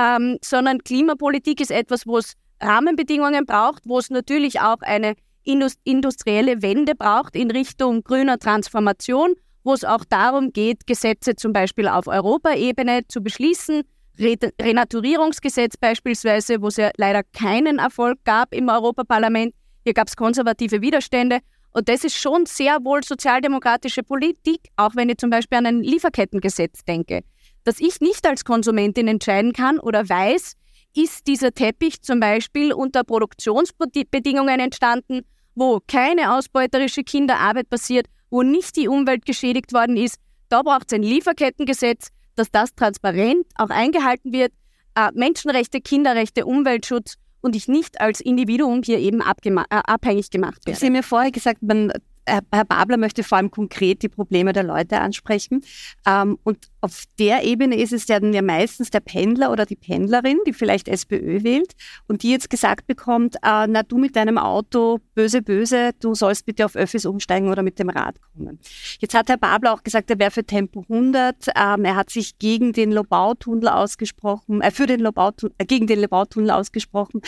ähm, 0.00 0.38
sondern 0.42 0.78
Klimapolitik 0.78 1.60
ist 1.60 1.70
etwas, 1.70 2.06
wo 2.06 2.18
es 2.18 2.34
Rahmenbedingungen 2.60 3.44
braucht, 3.44 3.82
wo 3.86 3.98
es 3.98 4.10
natürlich 4.10 4.60
auch 4.60 4.80
eine 4.80 5.14
industrielle 5.42 6.62
Wende 6.62 6.94
braucht 6.94 7.34
in 7.34 7.50
Richtung 7.50 8.04
grüner 8.04 8.38
Transformation, 8.38 9.34
wo 9.64 9.72
es 9.72 9.84
auch 9.84 10.04
darum 10.04 10.52
geht, 10.52 10.86
Gesetze 10.86 11.34
zum 11.34 11.52
Beispiel 11.52 11.88
auf 11.88 12.06
Europaebene 12.06 13.02
zu 13.08 13.22
beschließen, 13.22 13.82
Renaturierungsgesetz 14.18 15.76
beispielsweise, 15.78 16.60
wo 16.60 16.68
es 16.68 16.76
ja 16.76 16.90
leider 16.98 17.22
keinen 17.22 17.78
Erfolg 17.78 18.18
gab 18.24 18.54
im 18.54 18.68
Europaparlament. 18.68 19.54
Hier 19.84 19.94
gab 19.94 20.08
es 20.08 20.16
konservative 20.16 20.82
Widerstände. 20.82 21.38
Und 21.72 21.88
das 21.88 22.04
ist 22.04 22.16
schon 22.16 22.44
sehr 22.44 22.84
wohl 22.84 23.02
sozialdemokratische 23.02 24.02
Politik, 24.02 24.60
auch 24.76 24.94
wenn 24.94 25.08
ich 25.08 25.16
zum 25.16 25.30
Beispiel 25.30 25.58
an 25.58 25.66
ein 25.66 25.82
Lieferkettengesetz 25.82 26.84
denke 26.84 27.22
dass 27.64 27.80
ich 27.80 28.00
nicht 28.00 28.26
als 28.26 28.44
Konsumentin 28.44 29.08
entscheiden 29.08 29.52
kann 29.52 29.78
oder 29.78 30.08
weiß, 30.08 30.54
ist 30.94 31.26
dieser 31.26 31.52
Teppich 31.52 32.02
zum 32.02 32.20
Beispiel 32.20 32.72
unter 32.72 33.04
Produktionsbedingungen 33.04 34.60
entstanden 34.60 35.22
wo 35.54 35.80
keine 35.86 36.34
ausbeuterische 36.34 37.04
Kinderarbeit 37.04 37.68
passiert, 37.68 38.06
wo 38.30 38.42
nicht 38.42 38.76
die 38.76 38.88
Umwelt 38.88 39.26
geschädigt 39.26 39.72
worden 39.72 39.96
ist. 39.96 40.16
Da 40.48 40.62
braucht 40.62 40.90
es 40.90 40.94
ein 40.94 41.02
Lieferkettengesetz, 41.02 42.08
dass 42.36 42.50
das 42.50 42.74
transparent 42.74 43.46
auch 43.56 43.70
eingehalten 43.70 44.32
wird. 44.32 44.52
Äh, 44.94 45.10
Menschenrechte, 45.14 45.80
Kinderrechte, 45.80 46.46
Umweltschutz 46.46 47.14
und 47.40 47.54
ich 47.54 47.68
nicht 47.68 48.00
als 48.00 48.20
Individuum 48.20 48.82
hier 48.82 48.98
eben 48.98 49.20
äh, 49.20 49.64
abhängig 49.68 50.30
gemacht 50.30 50.66
werde. 50.66 50.78
Sie 50.78 50.86
haben 50.86 50.94
ja 50.94 51.02
vorher 51.02 51.30
gesagt, 51.30 51.62
man 51.62 51.92
Herr 52.26 52.64
Babler 52.64 52.96
möchte 52.96 53.24
vor 53.24 53.38
allem 53.38 53.50
konkret 53.50 54.02
die 54.02 54.08
Probleme 54.08 54.52
der 54.52 54.62
Leute 54.62 55.00
ansprechen. 55.00 55.64
Ähm, 56.06 56.38
und 56.44 56.69
auf 56.80 57.04
der 57.18 57.44
Ebene 57.44 57.76
ist 57.76 57.92
es 57.92 58.06
dann 58.06 58.32
ja 58.32 58.42
meistens 58.42 58.90
der 58.90 59.00
Pendler 59.00 59.52
oder 59.52 59.66
die 59.66 59.76
Pendlerin, 59.76 60.38
die 60.46 60.52
vielleicht 60.52 60.88
SPÖ 60.88 61.42
wählt 61.42 61.72
und 62.08 62.22
die 62.22 62.30
jetzt 62.30 62.50
gesagt 62.50 62.86
bekommt, 62.86 63.36
äh, 63.36 63.66
na 63.66 63.82
du 63.82 63.98
mit 63.98 64.16
deinem 64.16 64.38
Auto, 64.38 64.98
böse, 65.14 65.42
böse, 65.42 65.90
du 66.00 66.14
sollst 66.14 66.46
bitte 66.46 66.64
auf 66.64 66.76
Öffis 66.76 67.04
umsteigen 67.04 67.48
oder 67.48 67.62
mit 67.62 67.78
dem 67.78 67.90
Rad 67.90 68.16
kommen. 68.20 68.58
Jetzt 68.98 69.14
hat 69.14 69.28
Herr 69.28 69.36
Babler 69.36 69.74
auch 69.74 69.82
gesagt, 69.82 70.10
er 70.10 70.18
wäre 70.18 70.30
für 70.30 70.44
Tempo 70.44 70.84
100. 70.88 71.48
Ähm, 71.54 71.84
er 71.84 71.96
hat 71.96 72.10
sich 72.10 72.38
gegen 72.38 72.72
den 72.72 72.92
Lobautunnel 72.92 73.68
ausgesprochen, 73.68 74.62
äh, 74.62 74.70
für 74.70 74.86
den 74.86 75.00
Lobautunnel, 75.00 75.54
äh, 75.58 75.66
gegen 75.66 75.86
den 75.86 76.00
Lobautunnel 76.00 76.50
ausgesprochen. 76.50 77.20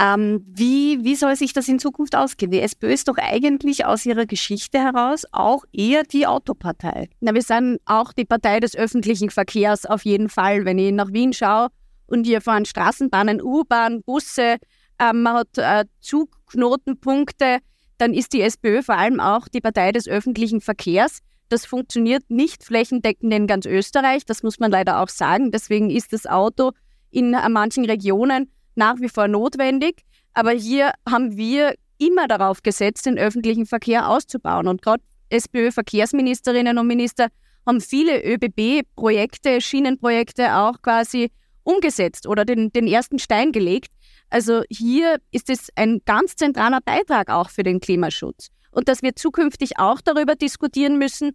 Ähm, 0.00 0.44
wie, 0.46 1.02
wie 1.02 1.16
soll 1.16 1.36
sich 1.36 1.52
das 1.52 1.68
in 1.68 1.78
Zukunft 1.78 2.14
ausgehen? 2.14 2.52
Die 2.52 2.60
SPÖ 2.60 2.92
ist 2.92 3.08
doch 3.08 3.16
eigentlich 3.16 3.84
aus 3.84 4.06
ihrer 4.06 4.26
Geschichte 4.26 4.78
heraus 4.78 5.24
auch 5.32 5.64
eher 5.72 6.04
die 6.04 6.26
Autopartei. 6.26 7.08
Na, 7.20 7.34
wir 7.34 7.42
sind 7.42 7.80
auch 7.84 8.12
die 8.12 8.24
Partei 8.24 8.60
des 8.60 8.74
öffentlichen 8.92 9.30
Verkehrs 9.30 9.86
auf 9.86 10.04
jeden 10.04 10.28
Fall. 10.28 10.66
Wenn 10.66 10.78
ich 10.78 10.92
nach 10.92 11.12
Wien 11.12 11.32
schaue 11.32 11.68
und 12.06 12.24
hier 12.24 12.42
fahren 12.42 12.66
Straßenbahnen, 12.66 13.40
U-Bahn, 13.40 14.02
Busse, 14.02 14.56
ähm, 14.98 15.22
man 15.22 15.36
hat 15.36 15.56
äh, 15.56 15.86
Zugknotenpunkte, 16.00 17.60
dann 17.96 18.12
ist 18.12 18.34
die 18.34 18.42
SPÖ 18.42 18.82
vor 18.82 18.96
allem 18.98 19.18
auch 19.18 19.48
die 19.48 19.62
Partei 19.62 19.92
des 19.92 20.08
öffentlichen 20.08 20.60
Verkehrs. 20.60 21.20
Das 21.48 21.64
funktioniert 21.64 22.22
nicht 22.28 22.64
flächendeckend 22.64 23.32
in 23.32 23.46
ganz 23.46 23.64
Österreich, 23.64 24.26
das 24.26 24.42
muss 24.42 24.58
man 24.58 24.70
leider 24.70 25.00
auch 25.00 25.08
sagen. 25.08 25.50
Deswegen 25.50 25.88
ist 25.88 26.12
das 26.12 26.26
Auto 26.26 26.72
in 27.10 27.32
äh, 27.32 27.48
manchen 27.48 27.86
Regionen 27.86 28.52
nach 28.74 29.00
wie 29.00 29.08
vor 29.08 29.26
notwendig. 29.26 30.02
Aber 30.34 30.50
hier 30.50 30.92
haben 31.08 31.36
wir 31.38 31.74
immer 31.96 32.28
darauf 32.28 32.62
gesetzt, 32.62 33.06
den 33.06 33.18
öffentlichen 33.18 33.64
Verkehr 33.64 34.10
auszubauen. 34.10 34.68
Und 34.68 34.82
gerade 34.82 35.02
SPÖ-Verkehrsministerinnen 35.30 36.76
und 36.76 36.86
Minister 36.86 37.28
haben 37.66 37.80
viele 37.80 38.22
ÖBB-Projekte, 38.24 39.60
Schienenprojekte 39.60 40.56
auch 40.56 40.82
quasi 40.82 41.30
umgesetzt 41.64 42.26
oder 42.26 42.44
den, 42.44 42.72
den 42.72 42.86
ersten 42.86 43.18
Stein 43.18 43.52
gelegt. 43.52 43.92
Also 44.30 44.62
hier 44.70 45.18
ist 45.30 45.50
es 45.50 45.68
ein 45.76 46.00
ganz 46.04 46.36
zentraler 46.36 46.80
Beitrag 46.84 47.30
auch 47.30 47.50
für 47.50 47.62
den 47.62 47.80
Klimaschutz. 47.80 48.48
Und 48.70 48.88
dass 48.88 49.02
wir 49.02 49.14
zukünftig 49.14 49.78
auch 49.78 50.00
darüber 50.00 50.34
diskutieren 50.34 50.98
müssen, 50.98 51.32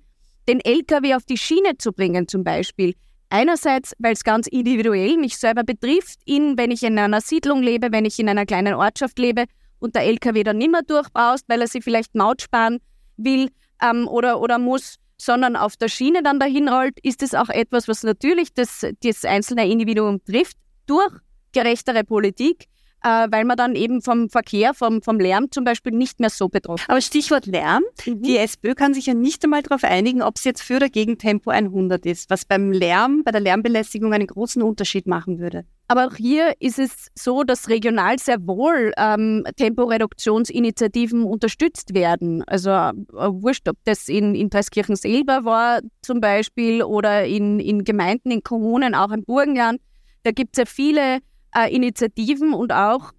den 0.50 0.60
Lkw 0.60 1.14
auf 1.14 1.24
die 1.24 1.38
Schiene 1.38 1.78
zu 1.78 1.94
bringen 1.94 2.28
zum 2.28 2.44
Beispiel. 2.44 2.96
Einerseits, 3.30 3.94
weil 4.00 4.14
es 4.14 4.24
ganz 4.24 4.48
individuell 4.48 5.18
mich 5.18 5.38
selber 5.38 5.64
betrifft, 5.64 6.20
in, 6.26 6.58
wenn 6.58 6.72
ich 6.72 6.84
in 6.84 6.98
einer 6.98 7.22
Siedlung 7.22 7.62
lebe, 7.62 7.92
wenn 7.92 8.06
ich 8.06 8.18
in 8.20 8.30
einer 8.30 8.46
kleinen 8.46 8.74
Ortschaft 8.74 9.20
lebe 9.20 9.46
und 9.80 9.96
der 9.96 10.04
LKW 10.04 10.44
dann 10.44 10.58
nicht 10.58 10.72
mehr 10.72 10.82
durchbraust, 10.82 11.44
weil 11.48 11.62
er 11.62 11.68
sich 11.68 11.84
vielleicht 11.84 12.16
Maut 12.16 12.42
sparen 12.42 12.80
will 13.18 13.50
ähm, 13.82 14.08
oder, 14.08 14.40
oder 14.40 14.58
muss, 14.58 14.96
sondern 15.18 15.56
auf 15.56 15.78
der 15.78 15.90
Schiene 15.90 16.24
dann 16.24 16.40
dahin 16.40 16.70
rollt, 16.70 17.00
ist 17.02 17.24
es 17.24 17.34
auch 17.34 17.50
etwas, 17.50 17.88
was 17.88 18.04
natürlich 18.04 18.54
das, 18.54 18.86
das 19.02 19.26
einzelne 19.26 19.68
Individuum 19.68 20.24
trifft, 20.24 20.58
durch 20.86 21.12
gerechtere 21.52 22.04
Politik, 22.04 22.66
äh, 23.04 23.28
weil 23.30 23.46
man 23.46 23.58
dann 23.58 23.76
eben 23.76 24.02
vom 24.02 24.30
Verkehr, 24.30 24.74
vom, 24.74 25.02
vom 25.02 25.20
Lärm 25.20 25.52
zum 25.52 25.64
Beispiel 25.64 25.94
nicht 25.94 26.20
mehr 26.20 26.30
so 26.30 26.50
betroffen 26.50 26.84
ist. 26.84 26.90
Aber 26.90 27.02
Stichwort 27.02 27.46
Lärm. 27.46 27.84
Mhm. 28.06 28.22
Die 28.22 28.38
SPÖ 28.38 28.74
kann 28.74 28.94
sich 28.94 29.06
ja 29.06 29.14
nicht 29.14 29.44
einmal 29.44 29.62
darauf 29.62 29.84
einigen, 29.84 30.22
ob 30.22 30.38
es 30.38 30.44
jetzt 30.44 30.62
für 30.62 30.78
oder 30.78 30.90
gegen 30.90 31.18
Tempo 31.18 31.50
100 31.50 32.06
ist, 32.06 32.30
was 32.30 32.46
beim 32.46 32.72
Lärm, 32.72 33.24
bei 33.24 33.32
der 33.32 33.42
Lärmbelästigung 33.42 34.14
einen 34.14 34.28
großen 34.28 34.62
Unterschied 34.62 35.08
machen 35.08 35.40
würde. 35.40 35.66
Aber 35.90 36.08
auch 36.08 36.16
hier 36.16 36.54
ist 36.60 36.80
es 36.80 37.08
so, 37.16 37.44
dass 37.44 37.70
regional 37.70 38.20
sehr 38.20 38.46
wohl 38.46 38.92
ähm, 38.98 39.46
Temporeduktionsinitiativen 39.56 41.24
unterstützt 41.24 41.94
werden. 41.94 42.44
Also 42.44 42.70
äh, 42.72 42.94
wurscht, 43.14 43.70
ob 43.70 43.78
das 43.86 44.10
in, 44.10 44.36
in 44.36 44.50
Dreiskirchen 44.50 44.98
selber 44.98 45.46
war 45.46 45.80
zum 46.02 46.20
Beispiel 46.20 46.84
oder 46.84 47.26
in, 47.26 47.60
in 47.60 47.86
Gemeinden, 47.86 48.32
in 48.32 48.44
Kommunen, 48.44 48.96
auch 48.96 49.12
in 49.12 49.24
Burgenland. 49.24 49.80
Da 50.24 50.32
gibt 50.32 50.58
es 50.58 50.60
ja 50.60 50.66
viele 50.66 51.20
äh, 51.58 51.74
Initiativen 51.74 52.54
und 52.54 52.72
auch, 52.72 53.12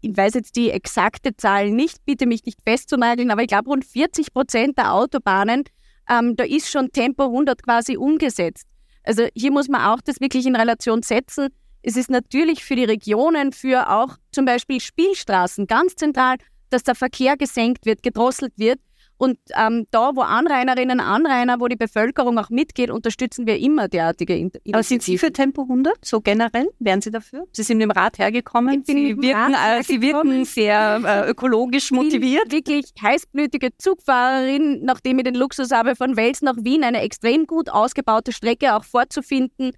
ich 0.00 0.16
weiß 0.16 0.34
jetzt 0.34 0.56
die 0.56 0.70
exakte 0.70 1.36
Zahl 1.36 1.70
nicht, 1.70 2.04
bitte 2.04 2.26
mich 2.26 2.44
nicht 2.44 2.60
festzunageln, 2.62 3.30
aber 3.30 3.42
ich 3.42 3.48
glaube 3.48 3.70
rund 3.70 3.84
40 3.84 4.32
Prozent 4.32 4.78
der 4.78 4.92
Autobahnen, 4.92 5.64
ähm, 6.08 6.36
da 6.36 6.44
ist 6.44 6.70
schon 6.70 6.92
Tempo 6.92 7.24
100 7.24 7.62
quasi 7.62 7.96
umgesetzt. 7.96 8.68
Also 9.02 9.26
hier 9.34 9.50
muss 9.50 9.68
man 9.68 9.82
auch 9.82 10.00
das 10.00 10.20
wirklich 10.20 10.46
in 10.46 10.56
Relation 10.56 11.02
setzen. 11.02 11.48
Es 11.82 11.96
ist 11.96 12.10
natürlich 12.10 12.64
für 12.64 12.76
die 12.76 12.84
Regionen, 12.84 13.52
für 13.52 13.90
auch 13.90 14.16
zum 14.32 14.44
Beispiel 14.44 14.80
Spielstraßen 14.80 15.66
ganz 15.66 15.94
zentral, 15.96 16.36
dass 16.70 16.82
der 16.82 16.94
Verkehr 16.94 17.36
gesenkt 17.36 17.86
wird, 17.86 18.02
gedrosselt 18.02 18.52
wird. 18.56 18.80
Und 19.18 19.38
ähm, 19.58 19.86
da, 19.90 20.10
wo 20.14 20.20
Anrainerinnen, 20.20 21.00
Anrainer, 21.00 21.58
wo 21.58 21.68
die 21.68 21.76
Bevölkerung 21.76 22.38
auch 22.38 22.50
mitgeht, 22.50 22.90
unterstützen 22.90 23.46
wir 23.46 23.58
immer 23.58 23.88
derartige 23.88 24.36
Initiativen. 24.36 24.74
Aber 24.74 24.82
sind 24.82 25.02
Sie 25.02 25.16
für 25.16 25.32
Tempo 25.32 25.62
100, 25.62 26.04
so 26.04 26.20
generell? 26.20 26.68
Wären 26.78 27.00
Sie 27.00 27.10
dafür? 27.10 27.46
Sie 27.52 27.62
sind 27.62 27.80
im 27.80 27.90
Rat 27.90 28.18
hergekommen. 28.18 28.84
Sie 28.84 29.16
wirken, 29.16 29.54
äh, 29.54 29.82
Sie 29.82 30.02
wirken 30.02 30.44
sehr 30.44 31.00
äh, 31.04 31.30
ökologisch 31.30 31.92
motiviert. 31.92 32.44
Ich 32.44 32.64
bin 32.64 32.74
wirklich 32.74 32.92
heißblütige 33.00 33.70
Zugfahrerin, 33.78 34.84
nachdem 34.84 35.18
ich 35.18 35.24
den 35.24 35.34
Luxus 35.34 35.70
habe, 35.70 35.96
von 35.96 36.16
Wels 36.16 36.42
nach 36.42 36.56
Wien 36.58 36.84
eine 36.84 37.00
extrem 37.00 37.46
gut 37.46 37.70
ausgebaute 37.70 38.32
Strecke 38.32 38.74
auch 38.74 38.84
vorzufinden. 38.84 39.72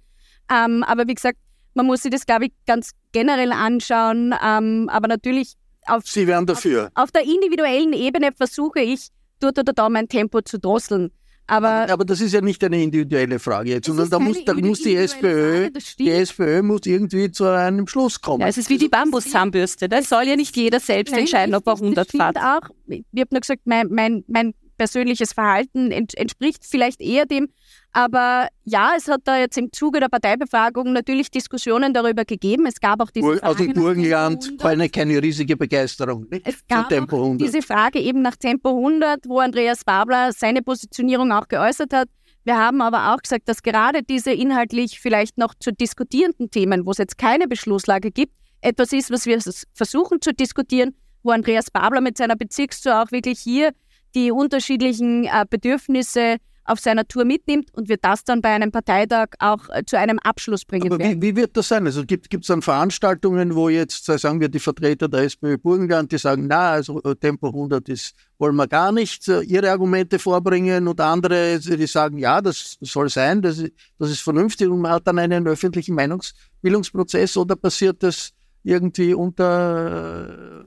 Ähm, 0.51 0.83
aber 0.83 1.07
wie 1.07 1.13
gesagt, 1.13 1.37
man 1.75 1.85
muss 1.85 2.01
sich 2.01 2.11
das, 2.11 2.25
glaube 2.25 2.47
ich, 2.47 2.51
ganz 2.65 2.91
generell 3.13 3.53
anschauen. 3.53 4.35
Ähm, 4.43 4.89
aber 4.91 5.07
natürlich 5.07 5.53
auf, 5.85 6.05
Sie 6.05 6.27
wären 6.27 6.45
dafür. 6.45 6.91
Auf, 6.95 7.03
auf 7.05 7.11
der 7.11 7.23
individuellen 7.23 7.93
Ebene 7.93 8.31
versuche 8.35 8.81
ich, 8.81 9.07
dort 9.39 9.59
oder 9.59 9.73
da 9.73 9.89
mein 9.89 10.07
Tempo 10.07 10.41
zu 10.41 10.59
drosseln. 10.59 11.11
Aber, 11.49 11.89
aber 11.89 12.05
das 12.05 12.21
ist 12.21 12.31
ja 12.31 12.41
nicht 12.41 12.63
eine 12.63 12.81
individuelle 12.81 13.39
Frage 13.39 13.71
jetzt, 13.71 13.87
sondern 13.87 14.07
da 14.09 14.19
muss, 14.19 14.45
da 14.45 14.53
muss 14.53 14.83
die 14.83 14.95
SPÖ, 14.95 15.63
Frage, 15.63 15.79
die 15.97 16.11
SPÖ 16.11 16.61
muss 16.61 16.81
irgendwie 16.85 17.31
zu 17.31 17.45
einem 17.45 17.87
Schluss 17.87 18.21
kommen. 18.21 18.41
Ja, 18.41 18.47
es 18.47 18.57
ist 18.59 18.69
wie 18.69 18.77
die 18.77 18.87
Bambuszahnbürste. 18.87 19.89
Da 19.89 20.03
soll 20.03 20.27
ja 20.27 20.35
nicht 20.35 20.55
jeder 20.55 20.79
selbst 20.79 21.11
Nein, 21.11 21.21
entscheiden, 21.21 21.55
ob 21.55 21.65
er 21.65 21.73
100 21.73 22.11
fährt. 22.11 22.37
Auch, 22.37 22.69
ich 22.87 23.03
habe 23.17 23.29
nur 23.31 23.41
gesagt, 23.41 23.61
mein, 23.65 23.87
mein, 23.89 24.23
mein 24.27 24.53
persönliches 24.77 25.33
Verhalten 25.33 25.91
entspricht 25.91 26.65
vielleicht 26.65 27.01
eher 27.01 27.25
dem, 27.25 27.49
aber 27.91 28.49
ja, 28.65 28.93
es 28.95 29.07
hat 29.07 29.21
da 29.23 29.37
jetzt 29.37 29.57
im 29.57 29.71
Zuge 29.71 29.99
der 29.99 30.09
Parteibefragung 30.09 30.93
natürlich 30.93 31.31
Diskussionen 31.31 31.93
darüber 31.93 32.23
gegeben. 32.23 32.67
Es 32.67 32.79
gab 32.79 33.01
auch 33.01 33.09
diese 33.09 33.37
Frage 33.37 33.43
Aus 33.43 33.57
dem 33.57 33.73
Burgenland 33.73 34.59
keine, 34.59 34.89
keine 34.89 35.21
riesige 35.21 35.57
Begeisterung 35.57 36.27
nicht? 36.29 36.47
Es 36.47 36.65
gab 36.67 36.89
Tempo 36.89 37.17
100. 37.17 37.41
diese 37.41 37.61
Frage 37.61 37.99
eben 37.99 38.21
nach 38.21 38.35
Tempo 38.35 38.69
100, 38.69 39.27
wo 39.27 39.39
Andreas 39.39 39.83
Babler 39.83 40.31
seine 40.33 40.61
Positionierung 40.61 41.31
auch 41.31 41.47
geäußert 41.47 41.93
hat. 41.93 42.09
Wir 42.43 42.57
haben 42.57 42.81
aber 42.81 43.13
auch 43.13 43.21
gesagt, 43.21 43.49
dass 43.49 43.63
gerade 43.63 44.03
diese 44.03 44.31
inhaltlich 44.31 44.99
vielleicht 44.99 45.37
noch 45.37 45.55
zu 45.55 45.73
diskutierenden 45.73 46.51
Themen, 46.51 46.85
wo 46.85 46.91
es 46.91 46.99
jetzt 46.99 47.17
keine 47.17 47.47
Beschlusslage 47.47 48.11
gibt, 48.11 48.33
etwas 48.61 48.93
ist, 48.93 49.11
was 49.11 49.25
wir 49.25 49.39
versuchen 49.73 50.21
zu 50.21 50.33
diskutieren, 50.33 50.95
wo 51.23 51.31
Andreas 51.31 51.71
Babler 51.71 52.01
mit 52.01 52.17
seiner 52.17 52.35
Bezirkstour 52.35 53.01
auch 53.01 53.11
wirklich 53.11 53.39
hier 53.39 53.71
die 54.15 54.31
unterschiedlichen 54.31 55.25
äh, 55.25 55.45
Bedürfnisse 55.49 56.37
auf 56.69 56.79
seiner 56.79 57.07
Tour 57.07 57.25
mitnimmt 57.25 57.73
und 57.73 57.89
wir 57.89 57.97
das 57.97 58.23
dann 58.23 58.41
bei 58.41 58.49
einem 58.49 58.71
Parteitag 58.71 59.29
auch 59.39 59.69
äh, 59.69 59.83
zu 59.85 59.97
einem 59.97 60.19
Abschluss 60.19 60.65
bringen 60.65 60.93
Aber 60.93 61.03
wie, 61.03 61.21
wie, 61.21 61.35
wird 61.35 61.57
das 61.57 61.67
sein? 61.69 61.85
Also 61.85 62.05
gibt 62.05 62.33
es 62.33 62.47
dann 62.47 62.61
Veranstaltungen, 62.61 63.55
wo 63.55 63.69
jetzt, 63.69 64.05
sagen 64.05 64.39
wir, 64.39 64.49
die 64.49 64.59
Vertreter 64.59 65.09
der 65.09 65.21
SPÖ 65.21 65.57
Burgenland, 65.57 66.11
die 66.11 66.17
sagen, 66.17 66.45
na, 66.47 66.71
also 66.71 67.01
äh, 67.03 67.15
Tempo 67.15 67.47
100 67.47 67.89
ist, 67.89 68.13
wollen 68.37 68.55
wir 68.55 68.67
gar 68.67 68.91
nicht 68.91 69.27
äh, 69.27 69.41
ihre 69.41 69.71
Argumente 69.71 70.19
vorbringen 70.19 70.87
und 70.87 71.01
andere, 71.01 71.59
die 71.59 71.87
sagen, 71.87 72.19
ja, 72.19 72.39
das 72.39 72.77
soll 72.81 73.09
sein, 73.09 73.41
das, 73.41 73.63
das 73.97 74.11
ist 74.11 74.21
vernünftig 74.21 74.67
und 74.67 74.81
man 74.81 74.91
hat 74.91 75.07
dann 75.07 75.17
einen 75.17 75.47
öffentlichen 75.47 75.95
Meinungsbildungsprozess 75.95 77.35
oder 77.37 77.55
passiert 77.55 78.03
das 78.03 78.31
irgendwie 78.63 79.13
unter 79.13 80.65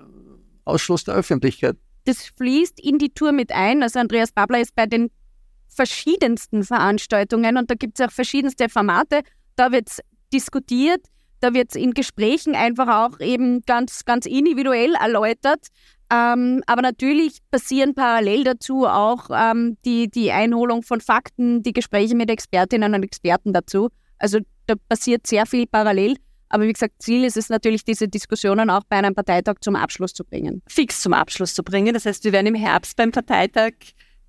Ausschluss 0.65 1.05
der 1.05 1.15
Öffentlichkeit? 1.15 1.77
Das 2.05 2.33
fließt 2.37 2.81
in 2.81 2.99
die 2.99 3.11
Tour 3.11 3.33
mit 3.33 3.53
ein. 3.53 3.83
Also 3.83 4.01
Andreas 4.01 4.33
Babler 4.33 4.61
ist 4.61 4.75
bei 4.75 4.87
den 4.87 5.11
verschiedensten 5.75 6.63
Veranstaltungen 6.63 7.57
und 7.57 7.71
da 7.71 7.75
gibt 7.75 7.99
es 7.99 8.07
auch 8.07 8.13
verschiedenste 8.13 8.69
Formate. 8.69 9.23
Da 9.57 9.73
wird 9.73 9.89
es 9.89 10.01
diskutiert, 10.33 11.01
da 11.41 11.55
wird 11.55 11.71
es 11.71 11.77
in 11.77 11.93
Gesprächen 11.93 12.55
einfach 12.55 12.89
auch 12.89 13.21
eben 13.21 13.63
ganz, 13.63 14.05
ganz 14.05 14.27
individuell 14.27 14.95
erläutert. 14.95 15.69
Ähm, 16.13 16.63
aber 16.67 16.83
natürlich 16.83 17.39
passieren 17.51 17.95
parallel 17.95 18.45
dazu 18.45 18.87
auch 18.87 19.31
ähm, 19.33 19.79
die, 19.85 20.11
die 20.11 20.31
Einholung 20.31 20.83
von 20.83 21.01
Fakten, 21.01 21.63
die 21.63 21.73
Gespräche 21.73 22.15
mit 22.15 22.31
Expertinnen 22.31 22.95
und 22.95 23.03
Experten 23.03 23.53
dazu. 23.53 23.89
Also 24.19 24.39
da 24.67 24.75
passiert 24.89 25.27
sehr 25.27 25.47
viel 25.47 25.67
parallel. 25.67 26.17
Aber 26.51 26.65
wie 26.65 26.73
gesagt, 26.73 26.95
Ziel 26.99 27.25
ist 27.25 27.39
es 27.39 27.49
natürlich, 27.49 27.83
diese 27.83 28.09
Diskussionen 28.09 28.69
auch 28.69 28.83
bei 28.87 28.97
einem 28.99 29.15
Parteitag 29.15 29.55
zum 29.63 29.75
Abschluss 29.75 30.13
zu 30.13 30.23
bringen. 30.23 30.63
Fix 30.69 31.01
zum 31.01 31.15
Abschluss 31.15 31.55
zu 31.55 31.63
bringen. 31.63 31.95
Das 31.95 32.05
heißt, 32.05 32.25
wir 32.25 32.33
werden 32.33 32.49
im 32.49 32.55
Herbst 32.55 32.95
beim 32.97 33.11
Parteitag 33.11 33.73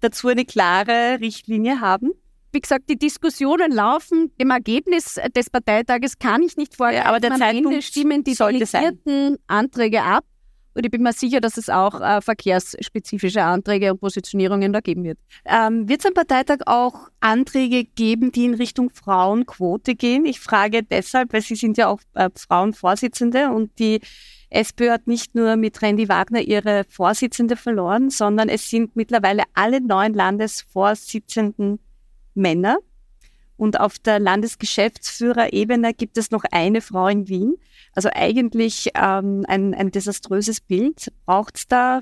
dazu 0.03 0.27
eine 0.27 0.45
klare 0.45 1.19
Richtlinie 1.19 1.81
haben. 1.81 2.11
Wie 2.51 2.59
gesagt, 2.59 2.87
die 2.89 2.99
Diskussionen 2.99 3.71
laufen. 3.71 4.31
Dem 4.39 4.51
Ergebnis 4.51 5.19
des 5.35 5.49
Parteitages 5.49 6.19
kann 6.19 6.43
ich 6.43 6.55
nicht 6.55 6.75
vorgreifen. 6.75 7.03
Ja, 7.03 7.09
aber 7.09 7.19
der 7.19 7.31
Am 7.31 7.39
Zeitpunkt 7.39 7.71
Ende 7.71 7.81
stimmen 7.81 8.23
die 8.23 8.35
delegierten 8.35 9.37
Anträge 9.47 10.03
ab. 10.03 10.23
Und 10.75 10.85
ich 10.85 10.91
bin 10.91 11.03
mir 11.03 11.13
sicher, 11.13 11.39
dass 11.39 11.57
es 11.57 11.69
auch 11.69 12.01
äh, 12.01 12.21
verkehrsspezifische 12.21 13.43
Anträge 13.43 13.91
und 13.91 13.99
Positionierungen 13.99 14.73
da 14.73 14.79
geben 14.79 15.03
wird. 15.03 15.19
Ähm, 15.45 15.87
wird 15.87 15.99
es 15.99 16.05
am 16.05 16.13
Parteitag 16.13 16.59
auch 16.65 17.09
Anträge 17.19 17.85
geben, 17.85 18.31
die 18.31 18.45
in 18.45 18.55
Richtung 18.55 18.89
Frauenquote 18.89 19.95
gehen? 19.95 20.25
Ich 20.25 20.39
frage 20.39 20.83
deshalb, 20.83 21.31
weil 21.33 21.41
Sie 21.41 21.55
sind 21.55 21.77
ja 21.77 21.87
auch 21.87 21.99
äh, 22.15 22.29
Frauenvorsitzende 22.35 23.49
und 23.49 23.77
die 23.77 23.99
SPÖ 24.53 24.91
hat 24.91 25.07
nicht 25.07 25.35
nur 25.35 25.55
mit 25.55 25.81
Randy 25.81 26.07
Wagner 26.09 26.41
ihre 26.41 26.85
Vorsitzende 26.87 27.55
verloren, 27.55 28.09
sondern 28.09 28.49
es 28.49 28.69
sind 28.69 28.95
mittlerweile 28.95 29.43
alle 29.53 29.81
neun 29.81 30.13
Landesvorsitzenden 30.13 31.79
Männer. 32.35 32.77
Und 33.57 33.79
auf 33.79 33.97
der 33.99 34.19
Landesgeschäftsführerebene 34.19 35.93
gibt 35.93 36.17
es 36.17 36.31
noch 36.31 36.43
eine 36.51 36.81
Frau 36.81 37.07
in 37.07 37.27
Wien. 37.27 37.55
Also 37.93 38.09
eigentlich 38.13 38.89
ähm, 38.95 39.45
ein, 39.47 39.73
ein 39.73 39.91
desaströses 39.91 40.61
Bild. 40.61 41.11
Braucht 41.25 41.57
es 41.57 41.67
da 41.67 42.01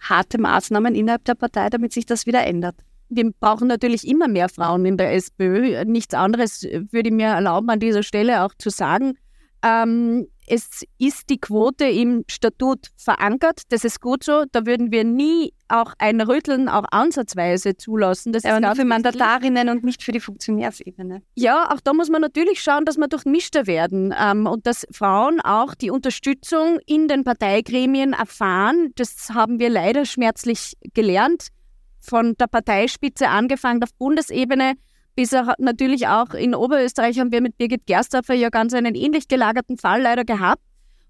harte 0.00 0.38
Maßnahmen 0.38 0.94
innerhalb 0.94 1.24
der 1.24 1.34
Partei, 1.34 1.68
damit 1.70 1.92
sich 1.92 2.06
das 2.06 2.26
wieder 2.26 2.44
ändert? 2.44 2.76
Wir 3.08 3.30
brauchen 3.32 3.68
natürlich 3.68 4.06
immer 4.06 4.28
mehr 4.28 4.48
Frauen 4.48 4.84
in 4.84 4.96
der 4.96 5.14
SPÖ. 5.14 5.84
Nichts 5.84 6.14
anderes 6.14 6.62
würde 6.62 7.08
ich 7.08 7.14
mir 7.14 7.28
erlauben, 7.28 7.70
an 7.70 7.80
dieser 7.80 8.02
Stelle 8.02 8.44
auch 8.44 8.54
zu 8.58 8.70
sagen. 8.70 9.16
Ähm, 9.66 10.28
es 10.48 10.84
ist 10.98 11.28
die 11.28 11.38
Quote 11.38 11.86
im 11.86 12.24
Statut 12.28 12.90
verankert. 12.96 13.62
Das 13.70 13.84
ist 13.84 14.00
gut 14.00 14.22
so. 14.22 14.44
Da 14.52 14.64
würden 14.64 14.92
wir 14.92 15.02
nie 15.02 15.52
auch 15.68 15.92
ein 15.98 16.20
Rütteln 16.20 16.68
auch 16.68 16.84
ansatzweise 16.92 17.76
zulassen. 17.76 18.32
Das 18.32 18.44
ja, 18.44 18.54
ist 18.54 18.62
nur 18.62 18.76
für 18.76 18.84
Mandatarinnen 18.84 19.68
und 19.68 19.82
nicht 19.82 20.04
für 20.04 20.12
die 20.12 20.20
Funktionärsebene. 20.20 21.22
Ja, 21.34 21.72
auch 21.72 21.80
da 21.82 21.92
muss 21.92 22.10
man 22.10 22.20
natürlich 22.20 22.62
schauen, 22.62 22.84
dass 22.84 22.96
wir 22.96 23.08
durchmischter 23.08 23.66
werden 23.66 24.14
ähm, 24.16 24.46
und 24.46 24.66
dass 24.68 24.86
Frauen 24.92 25.40
auch 25.40 25.74
die 25.74 25.90
Unterstützung 25.90 26.78
in 26.86 27.08
den 27.08 27.24
Parteigremien 27.24 28.12
erfahren. 28.12 28.92
Das 28.94 29.30
haben 29.30 29.58
wir 29.58 29.68
leider 29.68 30.04
schmerzlich 30.04 30.74
gelernt. 30.94 31.48
Von 31.98 32.36
der 32.38 32.46
Parteispitze 32.46 33.28
angefangen 33.28 33.82
auf 33.82 33.92
Bundesebene 33.98 34.74
bis 35.16 35.32
natürlich 35.58 36.06
auch 36.06 36.34
in 36.34 36.54
Oberösterreich 36.54 37.18
haben 37.18 37.32
wir 37.32 37.40
mit 37.40 37.56
Birgit 37.56 37.86
Gersthofer 37.86 38.34
ja 38.34 38.50
ganz 38.50 38.74
einen 38.74 38.94
ähnlich 38.94 39.28
gelagerten 39.28 39.78
Fall 39.78 40.02
leider 40.02 40.24
gehabt. 40.24 40.62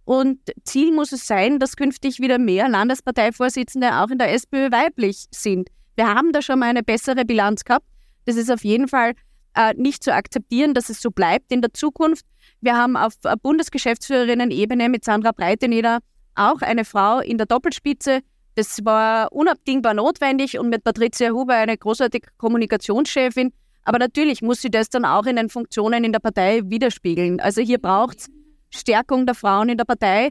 Und 0.04 0.38
Ziel 0.62 0.92
muss 0.92 1.10
es 1.10 1.26
sein, 1.26 1.58
dass 1.58 1.74
künftig 1.74 2.20
wieder 2.20 2.38
mehr 2.38 2.68
Landesparteivorsitzende 2.68 3.96
auch 3.96 4.08
in 4.08 4.18
der 4.18 4.32
SPÖ 4.32 4.70
weiblich 4.70 5.26
sind. 5.32 5.68
Wir 5.96 6.06
haben 6.06 6.32
da 6.32 6.40
schon 6.40 6.60
mal 6.60 6.68
eine 6.68 6.84
bessere 6.84 7.24
Bilanz 7.24 7.64
gehabt. 7.64 7.84
Das 8.24 8.36
ist 8.36 8.50
auf 8.50 8.62
jeden 8.62 8.86
Fall 8.86 9.14
äh, 9.56 9.74
nicht 9.74 10.04
zu 10.04 10.14
akzeptieren, 10.14 10.74
dass 10.74 10.88
es 10.88 11.02
so 11.02 11.10
bleibt 11.10 11.50
in 11.50 11.60
der 11.60 11.74
Zukunft. 11.74 12.24
Wir 12.60 12.76
haben 12.76 12.96
auf 12.96 13.14
Bundesgeschäftsführerinnen-Ebene 13.42 14.88
mit 14.88 15.04
Sandra 15.04 15.32
Breiteneder 15.32 15.98
auch 16.36 16.60
eine 16.62 16.84
Frau 16.84 17.18
in 17.18 17.38
der 17.38 17.46
Doppelspitze. 17.46 18.20
Das 18.54 18.84
war 18.84 19.32
unabdingbar 19.32 19.94
notwendig 19.94 20.58
und 20.58 20.68
mit 20.68 20.84
Patricia 20.84 21.30
Huber 21.30 21.54
eine 21.54 21.76
großartige 21.76 22.28
Kommunikationschefin. 22.38 23.52
Aber 23.87 24.01
natürlich 24.01 24.42
muss 24.42 24.61
sie 24.61 24.70
das 24.70 24.90
dann 24.90 25.05
auch 25.05 25.27
in 25.27 25.37
den 25.37 25.49
Funktionen 25.49 26.03
in 26.03 26.12
der 26.12 26.18
Partei 26.18 26.61
widerspiegeln. 26.64 27.38
Also 27.40 27.62
hier 27.62 27.79
braucht 27.79 28.18
es 28.18 28.31
Stärkung 28.70 29.27
der 29.27 29.37
Frauen 29.37 29.68
in 29.68 29.79
der 29.79 29.85
Partei. 29.85 30.31